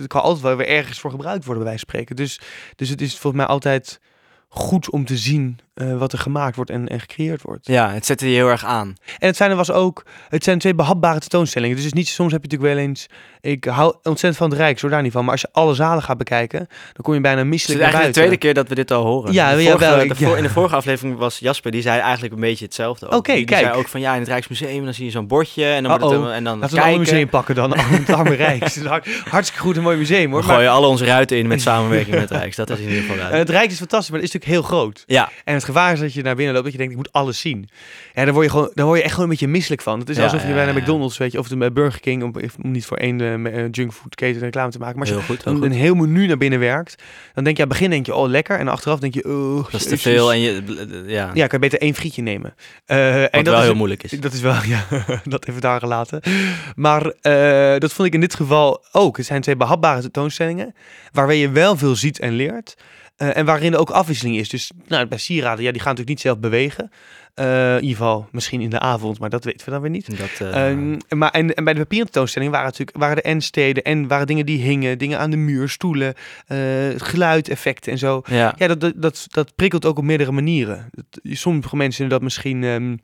het 0.00 0.06
kan 0.06 0.22
altijd 0.22 0.42
wel 0.42 0.56
weer 0.56 0.68
ergens 0.68 1.00
voor 1.00 1.10
gebruikt 1.10 1.44
worden, 1.44 1.64
bij 1.64 1.76
spreken. 1.76 2.16
Dus, 2.16 2.40
dus 2.76 2.88
het 2.88 3.00
is 3.00 3.18
volgens 3.18 3.42
mij 3.42 3.46
altijd 3.52 4.00
goed 4.48 4.90
om 4.90 5.04
te 5.04 5.16
zien 5.16 5.58
eh, 5.74 5.98
wat 5.98 6.12
er 6.12 6.18
gemaakt 6.18 6.56
wordt 6.56 6.70
en, 6.70 6.88
en 6.88 7.00
gecreëerd 7.00 7.42
wordt. 7.42 7.66
ja, 7.66 7.90
het 7.92 8.06
zette 8.06 8.28
je 8.28 8.34
heel 8.34 8.48
erg 8.48 8.64
aan. 8.64 8.94
En 9.18 9.26
het 9.26 9.36
fijne 9.36 9.54
was 9.54 9.70
ook, 9.70 10.04
het 10.28 10.44
zijn 10.44 10.58
twee 10.58 10.74
behapbare 10.74 11.18
tentoonstellingen. 11.20 11.76
Dus 11.76 11.84
het 11.84 11.94
is 11.94 11.98
niet, 12.00 12.08
soms 12.08 12.32
heb 12.32 12.42
je 12.44 12.48
natuurlijk 12.48 12.74
wel 12.78 12.86
eens, 12.88 13.06
ik 13.40 13.64
hou 13.64 13.86
ontzettend 14.02 14.36
van 14.36 14.50
het 14.50 14.58
Rijk, 14.58 14.78
zo 14.78 14.88
daar 14.88 15.02
niet 15.02 15.12
van. 15.12 15.22
Maar 15.22 15.32
als 15.32 15.40
je 15.40 15.48
alle 15.52 15.74
zalen 15.74 16.02
gaat 16.02 16.18
bekijken, 16.18 16.58
dan 16.68 17.02
kom 17.02 17.14
je 17.14 17.20
bijna 17.20 17.36
Het 17.36 17.44
is 17.46 17.50
misselijk 17.52 17.80
naar 17.80 17.88
eigenlijk 17.92 18.14
de 18.14 18.20
tweede 18.20 18.40
keer 18.44 18.54
dat 18.54 18.68
we 18.68 18.74
dit 18.74 18.90
al 18.90 19.04
horen. 19.04 19.32
Ja, 19.32 19.54
de 19.54 19.62
ja, 19.62 19.70
vorige, 19.70 19.90
wel, 19.90 20.00
ik- 20.04 20.18
ja. 20.18 20.36
In 20.36 20.42
de 20.42 20.48
vorige 20.50 20.76
aflevering 20.76 21.18
was 21.18 21.38
Jasper, 21.38 21.70
die 21.70 21.82
zei 21.82 22.00
eigenlijk 22.00 22.34
een 22.34 22.40
beetje 22.40 22.64
hetzelfde. 22.64 23.06
Oké, 23.06 23.20
die, 23.22 23.34
die 23.34 23.44
kijk. 23.44 23.64
zei 23.66 23.76
ook 23.78 23.88
van 23.88 24.00
ja, 24.00 24.12
in 24.12 24.18
het 24.20 24.28
Rijksmuseum 24.28 24.84
dan 24.84 24.94
zie 24.94 25.04
je 25.04 25.10
zo'n 25.10 25.26
bordje 25.26 25.64
en 25.64 25.82
dan, 25.82 25.92
Uh-oh. 25.98 26.22
het, 26.24 26.32
en 26.32 26.44
dan 26.44 26.58
Laten 26.58 26.76
we 26.76 26.82
een 26.90 26.98
museum 26.98 27.28
pakken 27.28 27.54
dan, 27.54 27.76
het 27.78 28.10
Arme 28.12 28.34
Rijk. 28.34 28.62
Het 28.64 28.76
is 28.76 28.84
hart- 28.84 29.08
hartstikke 29.28 29.62
goed, 29.64 29.76
een 29.76 29.82
mooi 29.82 29.96
museum 29.96 30.30
hoor. 30.30 30.40
We 30.40 30.46
Maar, 30.46 30.56
gooien 30.56 30.70
alle 30.70 30.86
onze 30.86 31.04
ruiten 31.04 31.36
in 31.38 31.46
met 31.46 31.60
samenwerking 31.60 32.16
met 32.16 32.30
Rijks. 32.40 32.56
Dat 32.56 32.70
is 32.70 32.78
in 32.78 32.88
ieder 32.88 33.00
geval 33.02 33.16
eh, 33.16 33.24
uit. 33.24 33.32
het 33.32 33.50
Rijk 33.50 33.70
is 33.70 33.78
fantastisch, 33.78 34.10
maar 34.10 34.20
het 34.20 34.28
is 34.28 34.34
natuurlijk 34.34 34.60
heel 34.68 34.78
groot. 34.78 35.02
Ja, 35.06 35.30
En 35.44 35.60
het 35.62 35.70
gevaar 35.70 35.92
is 35.92 36.00
dat 36.00 36.12
je 36.12 36.22
naar 36.22 36.34
binnen 36.34 36.54
loopt, 36.54 36.64
dat 36.64 36.72
je 36.72 36.78
denkt, 36.78 36.92
ik 36.92 36.98
moet 36.98 37.12
alles 37.12 37.40
zien. 37.40 37.68
Ja, 38.14 38.24
dan 38.24 38.34
word 38.34 38.46
je, 38.46 38.50
gewoon, 38.50 38.70
dan 38.74 38.86
word 38.86 38.98
je 38.98 39.04
echt 39.04 39.12
gewoon 39.14 39.28
een 39.28 39.36
beetje 39.36 39.52
misselijk 39.52 39.82
van. 39.82 39.98
Het 39.98 40.08
is 40.08 40.16
Ja, 40.16 40.22
alsof 40.22 40.42
je 40.42 40.48
ja, 40.48 40.54
bij 40.54 40.68
een. 40.68 40.76
McDonald's, 40.76 41.18
weet 41.18 41.32
je, 41.32 41.38
of 41.38 41.48
bij 41.48 41.72
Burger 41.72 42.00
King, 42.00 42.22
om, 42.22 42.32
om 42.62 42.70
niet 42.70 42.86
voor 42.86 42.96
één 42.96 43.18
uh, 43.18 43.68
junkfoodketen 43.70 44.40
reclame 44.40 44.70
te 44.70 44.78
maken. 44.78 44.98
Maar 44.98 45.06
als 45.06 45.16
je 45.16 45.24
heel 45.24 45.34
goed. 45.34 45.44
Heel 45.44 45.52
dan 45.52 45.62
goed. 45.62 45.72
een 45.72 45.78
heel 45.78 45.94
menu 45.94 46.26
naar 46.26 46.36
binnen 46.36 46.58
werkt, 46.58 47.02
dan 47.34 47.44
denk 47.44 47.56
je 47.56 47.62
aan 47.62 47.68
het 47.68 47.78
begin 47.78 47.90
denk 47.90 48.06
je, 48.06 48.14
oh 48.14 48.28
lekker. 48.28 48.58
En 48.58 48.68
achteraf 48.68 48.98
denk 48.98 49.14
je, 49.14 49.24
oh, 49.24 49.64
Dat 49.70 49.80
is 49.80 49.86
te 49.86 49.98
veel 49.98 50.32
en 50.32 50.40
je, 50.40 50.62
ja, 51.06 51.30
Ja, 51.34 51.46
kan 51.46 51.58
je 51.60 51.68
beter 51.68 51.80
één 51.80 51.94
frietje 51.94 52.22
nemen. 52.22 52.54
Eh, 52.84 53.22
en 53.22 53.28
dat 53.30 53.44
wel 53.44 53.58
is, 53.58 53.64
heel 53.64 53.74
moeilijk 53.74 54.02
is. 54.02 54.10
Dat 54.10 54.32
is 54.32 54.40
wel, 54.40 54.62
ja, 54.74 54.86
dat 55.24 55.48
even 55.48 55.60
daar 55.60 55.80
gelaten. 55.80 56.20
Maar 56.74 57.06
eh, 57.20 57.78
dat 57.78 57.92
vond 57.92 58.08
ik 58.08 58.14
in 58.14 58.20
dit 58.20 58.34
geval 58.34 58.84
ook. 58.92 59.16
Het 59.16 59.26
zijn 59.26 59.40
twee 59.40 59.56
behapbare 59.56 60.00
tentoonstellingen, 60.00 60.74
waarbij 61.12 61.38
je 61.38 61.50
wel 61.50 61.76
veel 61.76 61.96
ziet 61.96 62.18
en 62.18 62.32
leert. 62.32 62.76
Eh, 63.16 63.36
en 63.36 63.44
waarin 63.46 63.72
er 63.72 63.78
ook 63.78 63.90
afwisseling 63.90 64.36
is. 64.36 64.48
Dus 64.48 64.70
nou, 64.86 65.06
bij 65.06 65.18
sieraden, 65.18 65.64
ja, 65.64 65.70
die 65.72 65.80
gaan 65.80 65.90
natuurlijk 65.90 66.08
niet 66.08 66.20
zelf 66.20 66.38
bewegen. 66.38 66.90
Eh, 67.34 67.68
in 67.76 67.80
ieder 67.82 67.96
geval 67.96 68.28
misschien 68.30 68.60
in 68.60 68.70
de 68.70 68.78
avond, 68.78 69.18
maar 69.18 69.30
dat 69.30 69.44
weten 69.44 69.64
we 69.64 69.72
dan 69.72 69.80
weer 69.80 69.90
niet. 69.90 70.18
Dat, 70.18 70.48
eh, 70.52 70.68
Ehm, 70.70 70.98
maar 71.08 71.30
en, 71.30 71.54
en 71.54 71.64
bij 71.64 71.72
de 71.72 71.78
papieren 71.80 72.06
tentoonstelling 72.06 72.50
waren 72.50 72.66
natuurlijk 72.66 72.96
waren 72.98 73.16
de 73.16 73.22
endsteden 73.22 73.82
en 73.82 74.08
waren 74.08 74.26
dingen 74.26 74.46
die 74.46 74.58
hingen, 74.62 74.98
dingen 74.98 75.18
aan 75.18 75.30
de 75.30 75.36
muur, 75.36 75.68
stoelen, 75.68 76.14
geluideffecten 76.96 77.92
en 77.92 77.98
zo. 77.98 78.22
ja. 78.26 78.54
Ja, 78.56 78.66
dat, 78.66 78.80
dat, 78.80 78.92
dat, 78.96 79.26
dat 79.30 79.54
prikkelt 79.54 79.84
ook 79.84 79.98
op 79.98 80.04
meerdere 80.04 80.32
manieren. 80.32 80.90
Sommige 81.22 81.76
mensen 81.76 81.96
vinden 81.96 82.14
dat 82.14 82.22
misschien 82.22 82.64
ehm 82.64 82.94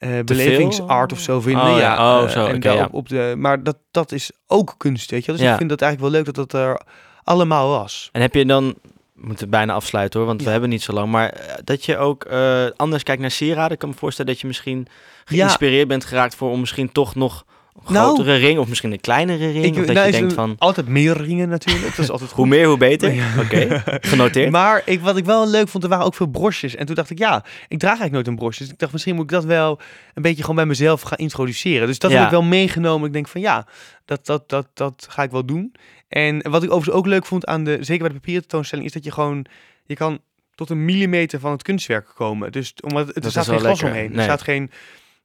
eh, 0.00 0.18
belevingsart 0.24 1.12
of 1.12 1.20
zo 1.20 1.40
vinden. 1.40 1.64
Oh, 1.64 1.70
ja, 1.70 1.78
ja. 1.78 2.22
Oh, 2.22 2.28
zo, 2.28 2.46
en 2.46 2.60
ja. 2.60 2.84
op, 2.84 2.92
op 2.94 3.08
de, 3.08 3.34
maar 3.38 3.62
dat, 3.62 3.76
dat 3.90 4.12
is 4.12 4.30
ook 4.46 4.74
kunst, 4.76 5.10
weet 5.10 5.20
je 5.20 5.26
wel. 5.26 5.36
Dus 5.36 5.44
Ja. 5.44 5.52
ik 5.52 5.58
vind 5.58 5.70
dat 5.70 5.80
eigenlijk 5.82 6.12
wel 6.12 6.22
leuk 6.22 6.34
dat 6.34 6.50
dat 6.50 6.60
er 6.60 6.80
allemaal 7.24 7.68
was. 7.68 8.08
En 8.12 8.20
heb 8.20 8.34
je 8.34 8.44
dan, 8.46 8.74
moeten 9.20 9.50
bijna 9.50 9.72
afsluiten 9.72 10.18
hoor, 10.18 10.28
want 10.28 10.42
we 10.42 10.50
hebben 10.50 10.68
niet 10.68 10.82
zo 10.82 10.92
lang. 10.92 11.10
Maar 11.10 11.28
eh, 11.30 11.54
dat 11.64 11.84
je 11.84 11.96
ook 11.96 12.24
eh, 12.24 12.64
anders 12.76 13.02
kijkt 13.02 13.20
naar 13.20 13.30
sieraden. 13.30 13.72
Ik 13.72 13.78
kan 13.78 13.88
me 13.88 13.94
voorstellen 13.94 14.32
dat 14.32 14.40
je 14.40 14.46
misschien 14.46 14.86
Ja. 14.88 15.36
geïnspireerd 15.36 15.88
bent 15.88 16.04
geraakt 16.04 16.34
voor 16.34 16.50
om 16.50 16.60
misschien 16.60 16.92
toch 16.92 17.14
nog 17.14 17.44
een 17.86 17.92
Nou, 17.92 18.04
grotere 18.14 18.36
ring 18.36 18.58
of 18.58 18.68
misschien 18.68 18.92
een 18.92 19.00
kleinere 19.00 19.50
ring. 19.50 19.78
of 19.78 19.84
dat 19.86 19.94
nou, 19.94 20.06
je 20.06 20.12
is 20.12 20.18
denkt 20.18 20.32
van, 20.32 20.54
Altijd 20.58 20.88
meer 20.88 21.16
ringen 21.22 21.48
natuurlijk. 21.48 21.86
Dat 21.96 21.98
is 22.04 22.10
altijd 22.10 22.30
hoe 22.30 22.46
meer 22.46 22.66
hoe 22.66 22.76
beter. 22.76 23.12
Ja. 23.14 23.26
Oké, 23.38 23.82
genoteerd. 24.00 24.50
Maar 24.60 24.82
ik, 24.84 25.00
wat 25.00 25.16
ik 25.16 25.24
wel 25.24 25.48
leuk 25.48 25.68
vond, 25.68 25.84
er 25.84 25.90
waren 25.90 26.04
ook 26.04 26.14
veel 26.14 26.26
brosjes. 26.26 26.74
En 26.74 26.86
toen 26.86 26.94
dacht 26.94 27.10
ik, 27.10 27.18
ja, 27.18 27.36
ik 27.68 27.78
draag 27.78 27.98
eigenlijk 27.98 28.12
nooit 28.12 28.26
een 28.26 28.36
brosje. 28.36 28.62
Dus 28.62 28.72
ik 28.72 28.78
dacht, 28.78 28.92
misschien 28.92 29.14
moet 29.14 29.24
ik 29.24 29.30
dat 29.30 29.44
wel 29.44 29.78
een 30.14 30.22
beetje 30.22 30.40
gewoon 30.40 30.56
bij 30.56 30.66
mezelf 30.66 31.02
gaan 31.02 31.18
introduceren. 31.18 31.86
Dus 31.86 31.98
dat 31.98 32.10
heb 32.12 32.24
ik 32.24 32.30
wel 32.30 32.42
meegenomen. 32.42 33.06
Ik 33.06 33.12
denk 33.12 33.28
van, 33.28 33.40
ja, 33.40 33.66
dat, 34.04 34.26
dat, 34.26 34.48
dat, 34.48 34.66
dat 34.74 35.06
ga 35.10 35.22
ik 35.22 35.30
wel 35.30 35.44
doen. 35.44 35.72
En 36.10 36.50
wat 36.50 36.62
ik 36.62 36.70
overigens 36.70 36.96
ook 36.96 37.06
leuk 37.06 37.26
vond 37.26 37.46
aan 37.46 37.64
de, 37.64 37.76
zeker 37.80 38.02
bij 38.02 38.08
de 38.08 38.14
papieren 38.14 38.40
tentoonstelling, 38.40 38.86
is 38.86 38.92
dat 38.92 39.04
je 39.04 39.10
gewoon, 39.10 39.46
je 39.84 39.94
kan 39.94 40.20
tot 40.54 40.70
een 40.70 40.84
millimeter 40.84 41.40
van 41.40 41.50
het 41.50 41.62
kunstwerk 41.62 42.12
komen. 42.14 42.52
Dus 42.52 42.74
omdat 42.80 43.06
het, 43.06 43.24
er 43.24 43.30
staat 43.30 43.48
geen 43.48 43.58
glas 43.58 43.80
lekker. 43.80 43.98
omheen. 43.98 44.18
Er 44.18 44.22
staat 44.22 44.42
geen, 44.42 44.70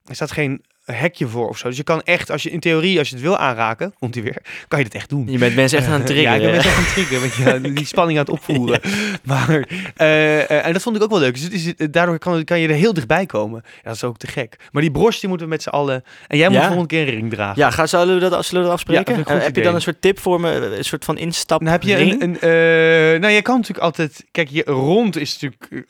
er 0.04 0.14
staat 0.14 0.30
geen 0.30 0.64
hekje 0.92 1.26
voor 1.26 1.48
of 1.48 1.58
zo. 1.58 1.68
Dus 1.68 1.76
je 1.76 1.82
kan 1.82 2.02
echt, 2.02 2.30
als 2.30 2.42
je 2.42 2.50
in 2.50 2.60
theorie, 2.60 2.98
als 2.98 3.08
je 3.08 3.14
het 3.14 3.24
wil 3.24 3.36
aanraken, 3.36 3.94
komt 3.98 4.14
hij 4.14 4.22
weer, 4.24 4.36
kan 4.68 4.78
je 4.78 4.84
dit 4.84 4.94
echt 4.94 5.08
doen. 5.08 5.26
Je 5.30 5.38
bent 5.38 5.54
mensen 5.54 5.78
echt 5.78 5.88
aan 5.88 6.00
het 6.00 6.08
Ja, 6.16 6.34
ik 6.34 6.40
triggeren. 6.40 6.40
ben 6.42 6.52
mensen 6.52 6.70
echt 6.70 6.78
aan 6.78 6.84
het 6.84 6.92
triggeren, 6.92 7.20
want 7.20 7.64
je 7.64 7.72
die 7.80 7.86
spanning 7.86 8.18
aan 8.18 8.24
het 8.24 8.32
opvoeren. 8.34 8.80
Maar, 9.24 9.68
eh, 9.96 10.50
eh, 10.50 10.66
en 10.66 10.72
dat 10.72 10.82
vond 10.82 10.96
ik 10.96 11.02
ook 11.02 11.10
wel 11.10 11.18
leuk. 11.18 11.34
Dus 11.34 11.42
het 11.42 11.52
is, 11.52 11.74
eh, 11.74 11.86
daardoor 11.90 12.18
kan, 12.18 12.44
kan 12.44 12.60
je 12.60 12.68
er 12.68 12.74
heel 12.74 12.92
dichtbij 12.94 13.26
komen. 13.26 13.62
Ja, 13.64 13.80
dat 13.82 13.94
is 13.94 14.04
ook 14.04 14.16
te 14.18 14.26
gek. 14.26 14.56
Maar 14.72 14.82
die 14.82 14.90
broche, 14.90 15.20
die 15.20 15.28
moeten 15.28 15.46
we 15.46 15.52
met 15.52 15.62
z'n 15.62 15.68
allen... 15.68 16.04
En 16.26 16.36
jij 16.38 16.46
moet 16.48 16.56
Ja? 16.56 16.62
de 16.62 16.66
volgende 16.66 16.94
keer 16.94 17.08
een 17.08 17.14
ring 17.14 17.30
dragen. 17.30 17.62
Ja, 17.62 17.70
ga, 17.70 17.86
zullen, 17.86 18.14
we 18.20 18.28
dat, 18.28 18.44
zullen 18.44 18.60
we 18.60 18.66
dat 18.68 18.76
afspreken? 18.76 19.12
Ja, 19.16 19.22
dat 19.22 19.30
een 19.30 19.40
heb 19.40 19.56
je 19.56 19.62
dan 19.62 19.74
een 19.74 19.80
soort 19.82 20.00
tip 20.00 20.18
voor 20.18 20.40
me? 20.40 20.50
Een 20.76 20.84
soort 20.84 21.04
van 21.04 21.18
instap 21.18 21.60
Dan 21.60 21.68
heb 21.72 21.82
je 21.82 21.96
een, 21.98 22.20
een 22.22 23.20
nou 23.20 23.32
je 23.32 23.42
kan 23.42 23.54
natuurlijk 23.56 23.84
altijd, 23.84 24.24
kijk, 24.30 24.48
je 24.48 24.62
rond 24.66 25.16
is 25.16 25.38
natuurlijk, 25.38 25.86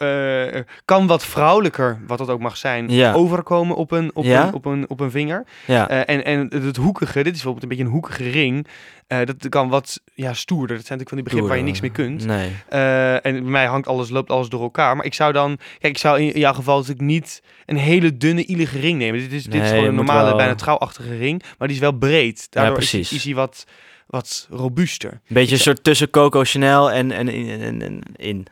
kan 0.84 1.06
wat 1.06 1.24
vrouwelijker, 1.26 1.98
wat 2.06 2.18
dat 2.18 2.28
ook 2.28 2.40
mag 2.40 2.56
zijn, 2.56 2.88
Ja. 2.90 3.12
overkomen 3.12 3.76
op 3.76 3.90
een, 3.90 4.10
op, 4.14 4.24
Ja? 4.24 4.46
een, 4.46 4.54
op, 4.54 4.64
een, 4.64 4.85
op 4.88 5.00
een 5.00 5.10
vinger. 5.10 5.44
Ja. 5.64 5.88
Eh, 5.88 6.14
en, 6.16 6.24
en 6.24 6.62
het 6.64 6.76
hoekige, 6.76 7.12
dit 7.22 7.26
is 7.26 7.32
bijvoorbeeld 7.32 7.62
een 7.62 7.68
beetje 7.68 7.84
een 7.84 7.90
hoekige 7.90 8.30
ring, 8.30 8.66
eh, 9.06 9.18
dat 9.24 9.48
kan 9.48 9.68
wat 9.68 10.00
ja, 10.14 10.32
stoerder. 10.34 10.76
Dat 10.76 10.86
zijn 10.86 10.98
natuurlijk 10.98 11.08
van 11.08 11.16
die 11.16 11.24
begrippen 11.26 11.48
waar 11.48 11.58
je 11.58 11.64
niks 11.64 11.80
mee 11.80 11.90
kunt. 11.90 12.26
Nee. 12.26 12.50
Eh, 12.68 13.12
en 13.14 13.20
bij 13.42 13.50
mij 13.50 13.66
hangt 13.66 13.86
alles, 13.88 14.08
loopt 14.10 14.30
alles 14.30 14.48
door 14.48 14.62
elkaar. 14.62 14.96
Maar 14.96 15.04
ik 15.04 15.14
zou 15.14 15.32
dan, 15.32 15.58
kijk, 15.78 15.92
ik 15.94 15.98
zou 15.98 16.20
in, 16.20 16.40
jouw 16.40 16.52
geval 16.52 16.76
natuurlijk 16.76 17.06
niet 17.06 17.42
een 17.66 17.76
hele 17.76 18.16
dunne, 18.16 18.44
ielige 18.46 18.78
ring 18.78 18.98
nemen. 18.98 19.20
Dit 19.20 19.32
is, 19.32 19.44
dit 19.44 19.62
is 19.62 19.68
gewoon 19.68 19.84
een 19.84 19.94
normale, 19.94 20.28
wel- 20.28 20.36
bijna 20.36 20.54
trouwachtige 20.54 21.16
ring, 21.16 21.42
maar 21.58 21.68
die 21.68 21.76
is 21.76 21.82
wel 21.82 21.92
breed. 21.92 22.46
Daardoor 22.50 22.78
is, 22.78 22.90
precies. 22.90 23.12
is 23.12 23.24
hij 23.24 23.34
wat, 23.34 23.64
wat 24.06 24.46
robuuster. 24.50 25.20
Beetje 25.28 25.54
een 25.54 25.60
soort 25.60 25.84
tussen 25.84 26.10
Coco 26.10 26.42
Chanel 26.44 26.90
en, 26.90 27.12
en, 27.12 27.28
en, 27.28 27.60
en- 27.60 27.82
en 27.82 28.00
in. 28.16 28.46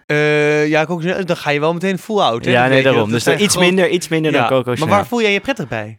Ja, 0.68 0.84
ook, 0.88 1.26
dan 1.26 1.36
ga 1.36 1.50
je 1.50 1.60
wel 1.60 1.72
meteen 1.72 1.98
full 1.98 2.18
out. 2.20 2.44
Hè? 2.44 2.50
Ja, 2.50 2.66
nee, 2.66 2.82
daarom. 2.82 3.10
Dus 3.10 3.26
iets 3.26 3.54
groot- 3.54 3.64
minder, 3.64 3.88
iets 3.88 4.08
minder 4.08 4.32
Ja, 4.32 4.38
dan 4.38 4.48
Coco 4.48 4.64
Maar 4.66 4.76
Chanel. 4.76 4.94
waar 4.94 5.06
voel 5.06 5.20
jij 5.22 5.32
je 5.32 5.40
prettig 5.40 5.68
bij? 5.68 5.98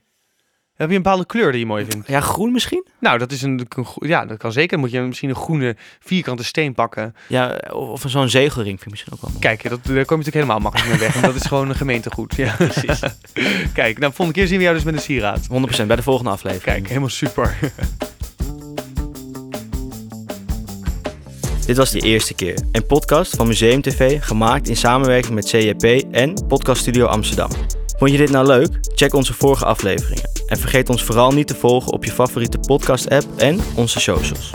Heb 0.75 0.89
je 0.89 0.95
een 0.95 1.01
bepaalde 1.01 1.25
kleur 1.25 1.51
die 1.51 1.59
je 1.59 1.65
mooi 1.65 1.85
vindt? 1.89 2.07
Ja, 2.07 2.21
groen 2.21 2.51
misschien? 2.51 2.85
Nou, 2.99 3.17
dat 3.17 3.31
is 3.31 3.41
een, 3.41 3.67
ja, 3.95 4.25
dat 4.25 4.37
kan 4.37 4.51
zeker. 4.51 4.69
Dan 4.69 4.79
moet 4.79 4.91
je 4.91 4.99
misschien 5.01 5.29
een 5.29 5.35
groene 5.35 5.75
vierkante 5.99 6.43
steen 6.43 6.73
pakken. 6.73 7.15
Ja, 7.27 7.57
of 7.71 8.03
zo'n 8.05 8.29
zegelring 8.29 8.67
vind 8.69 8.81
ik 8.81 8.89
misschien 8.89 9.13
ook 9.13 9.21
wel 9.21 9.29
mooi. 9.29 9.41
Kijk, 9.41 9.69
dat, 9.69 9.69
daar 9.71 9.85
kom 9.85 9.93
je 9.93 9.95
natuurlijk 9.95 10.33
helemaal 10.33 10.59
makkelijk 10.59 10.89
mee 10.89 10.99
weg. 10.99 11.13
Want 11.13 11.25
dat 11.25 11.35
is 11.35 11.45
gewoon 11.47 11.69
een 11.69 11.75
gemeentegoed. 11.75 12.35
Ja, 12.35 12.55
precies. 12.67 12.99
Kijk, 13.73 13.99
nou, 13.99 14.13
volgende 14.13 14.39
keer 14.39 14.47
zien 14.47 14.57
we 14.57 14.63
jou 14.63 14.75
dus 14.75 14.85
met 14.85 14.93
een 14.93 15.01
sieraad. 15.01 15.47
100% 15.83 15.85
bij 15.87 15.95
de 15.95 16.03
volgende 16.03 16.31
aflevering. 16.31 16.63
Kijk, 16.63 16.87
helemaal 16.87 17.09
super. 17.09 17.57
Dit 21.65 21.77
was 21.77 21.91
de 21.91 21.99
eerste 21.99 22.33
keer. 22.33 22.59
Een 22.71 22.85
podcast 22.85 23.35
van 23.35 23.47
Museum 23.47 23.81
TV, 23.81 24.23
gemaakt 24.23 24.67
in 24.67 24.75
samenwerking 24.75 25.33
met 25.33 25.45
CJP 25.45 25.83
en 26.11 26.33
Podcast 26.47 26.81
Studio 26.81 27.05
Amsterdam. 27.05 27.49
Vond 27.97 28.11
je 28.11 28.17
dit 28.17 28.31
nou 28.31 28.47
leuk? 28.47 28.79
Check 28.95 29.13
onze 29.13 29.33
vorige 29.33 29.65
afleveringen. 29.65 30.29
En 30.47 30.57
vergeet 30.57 30.89
ons 30.89 31.03
vooral 31.03 31.31
niet 31.31 31.47
te 31.47 31.55
volgen 31.55 31.91
op 31.93 32.05
je 32.05 32.11
favoriete 32.11 32.59
podcast-app 32.59 33.25
en 33.37 33.59
onze 33.75 33.99
socials. 33.99 34.51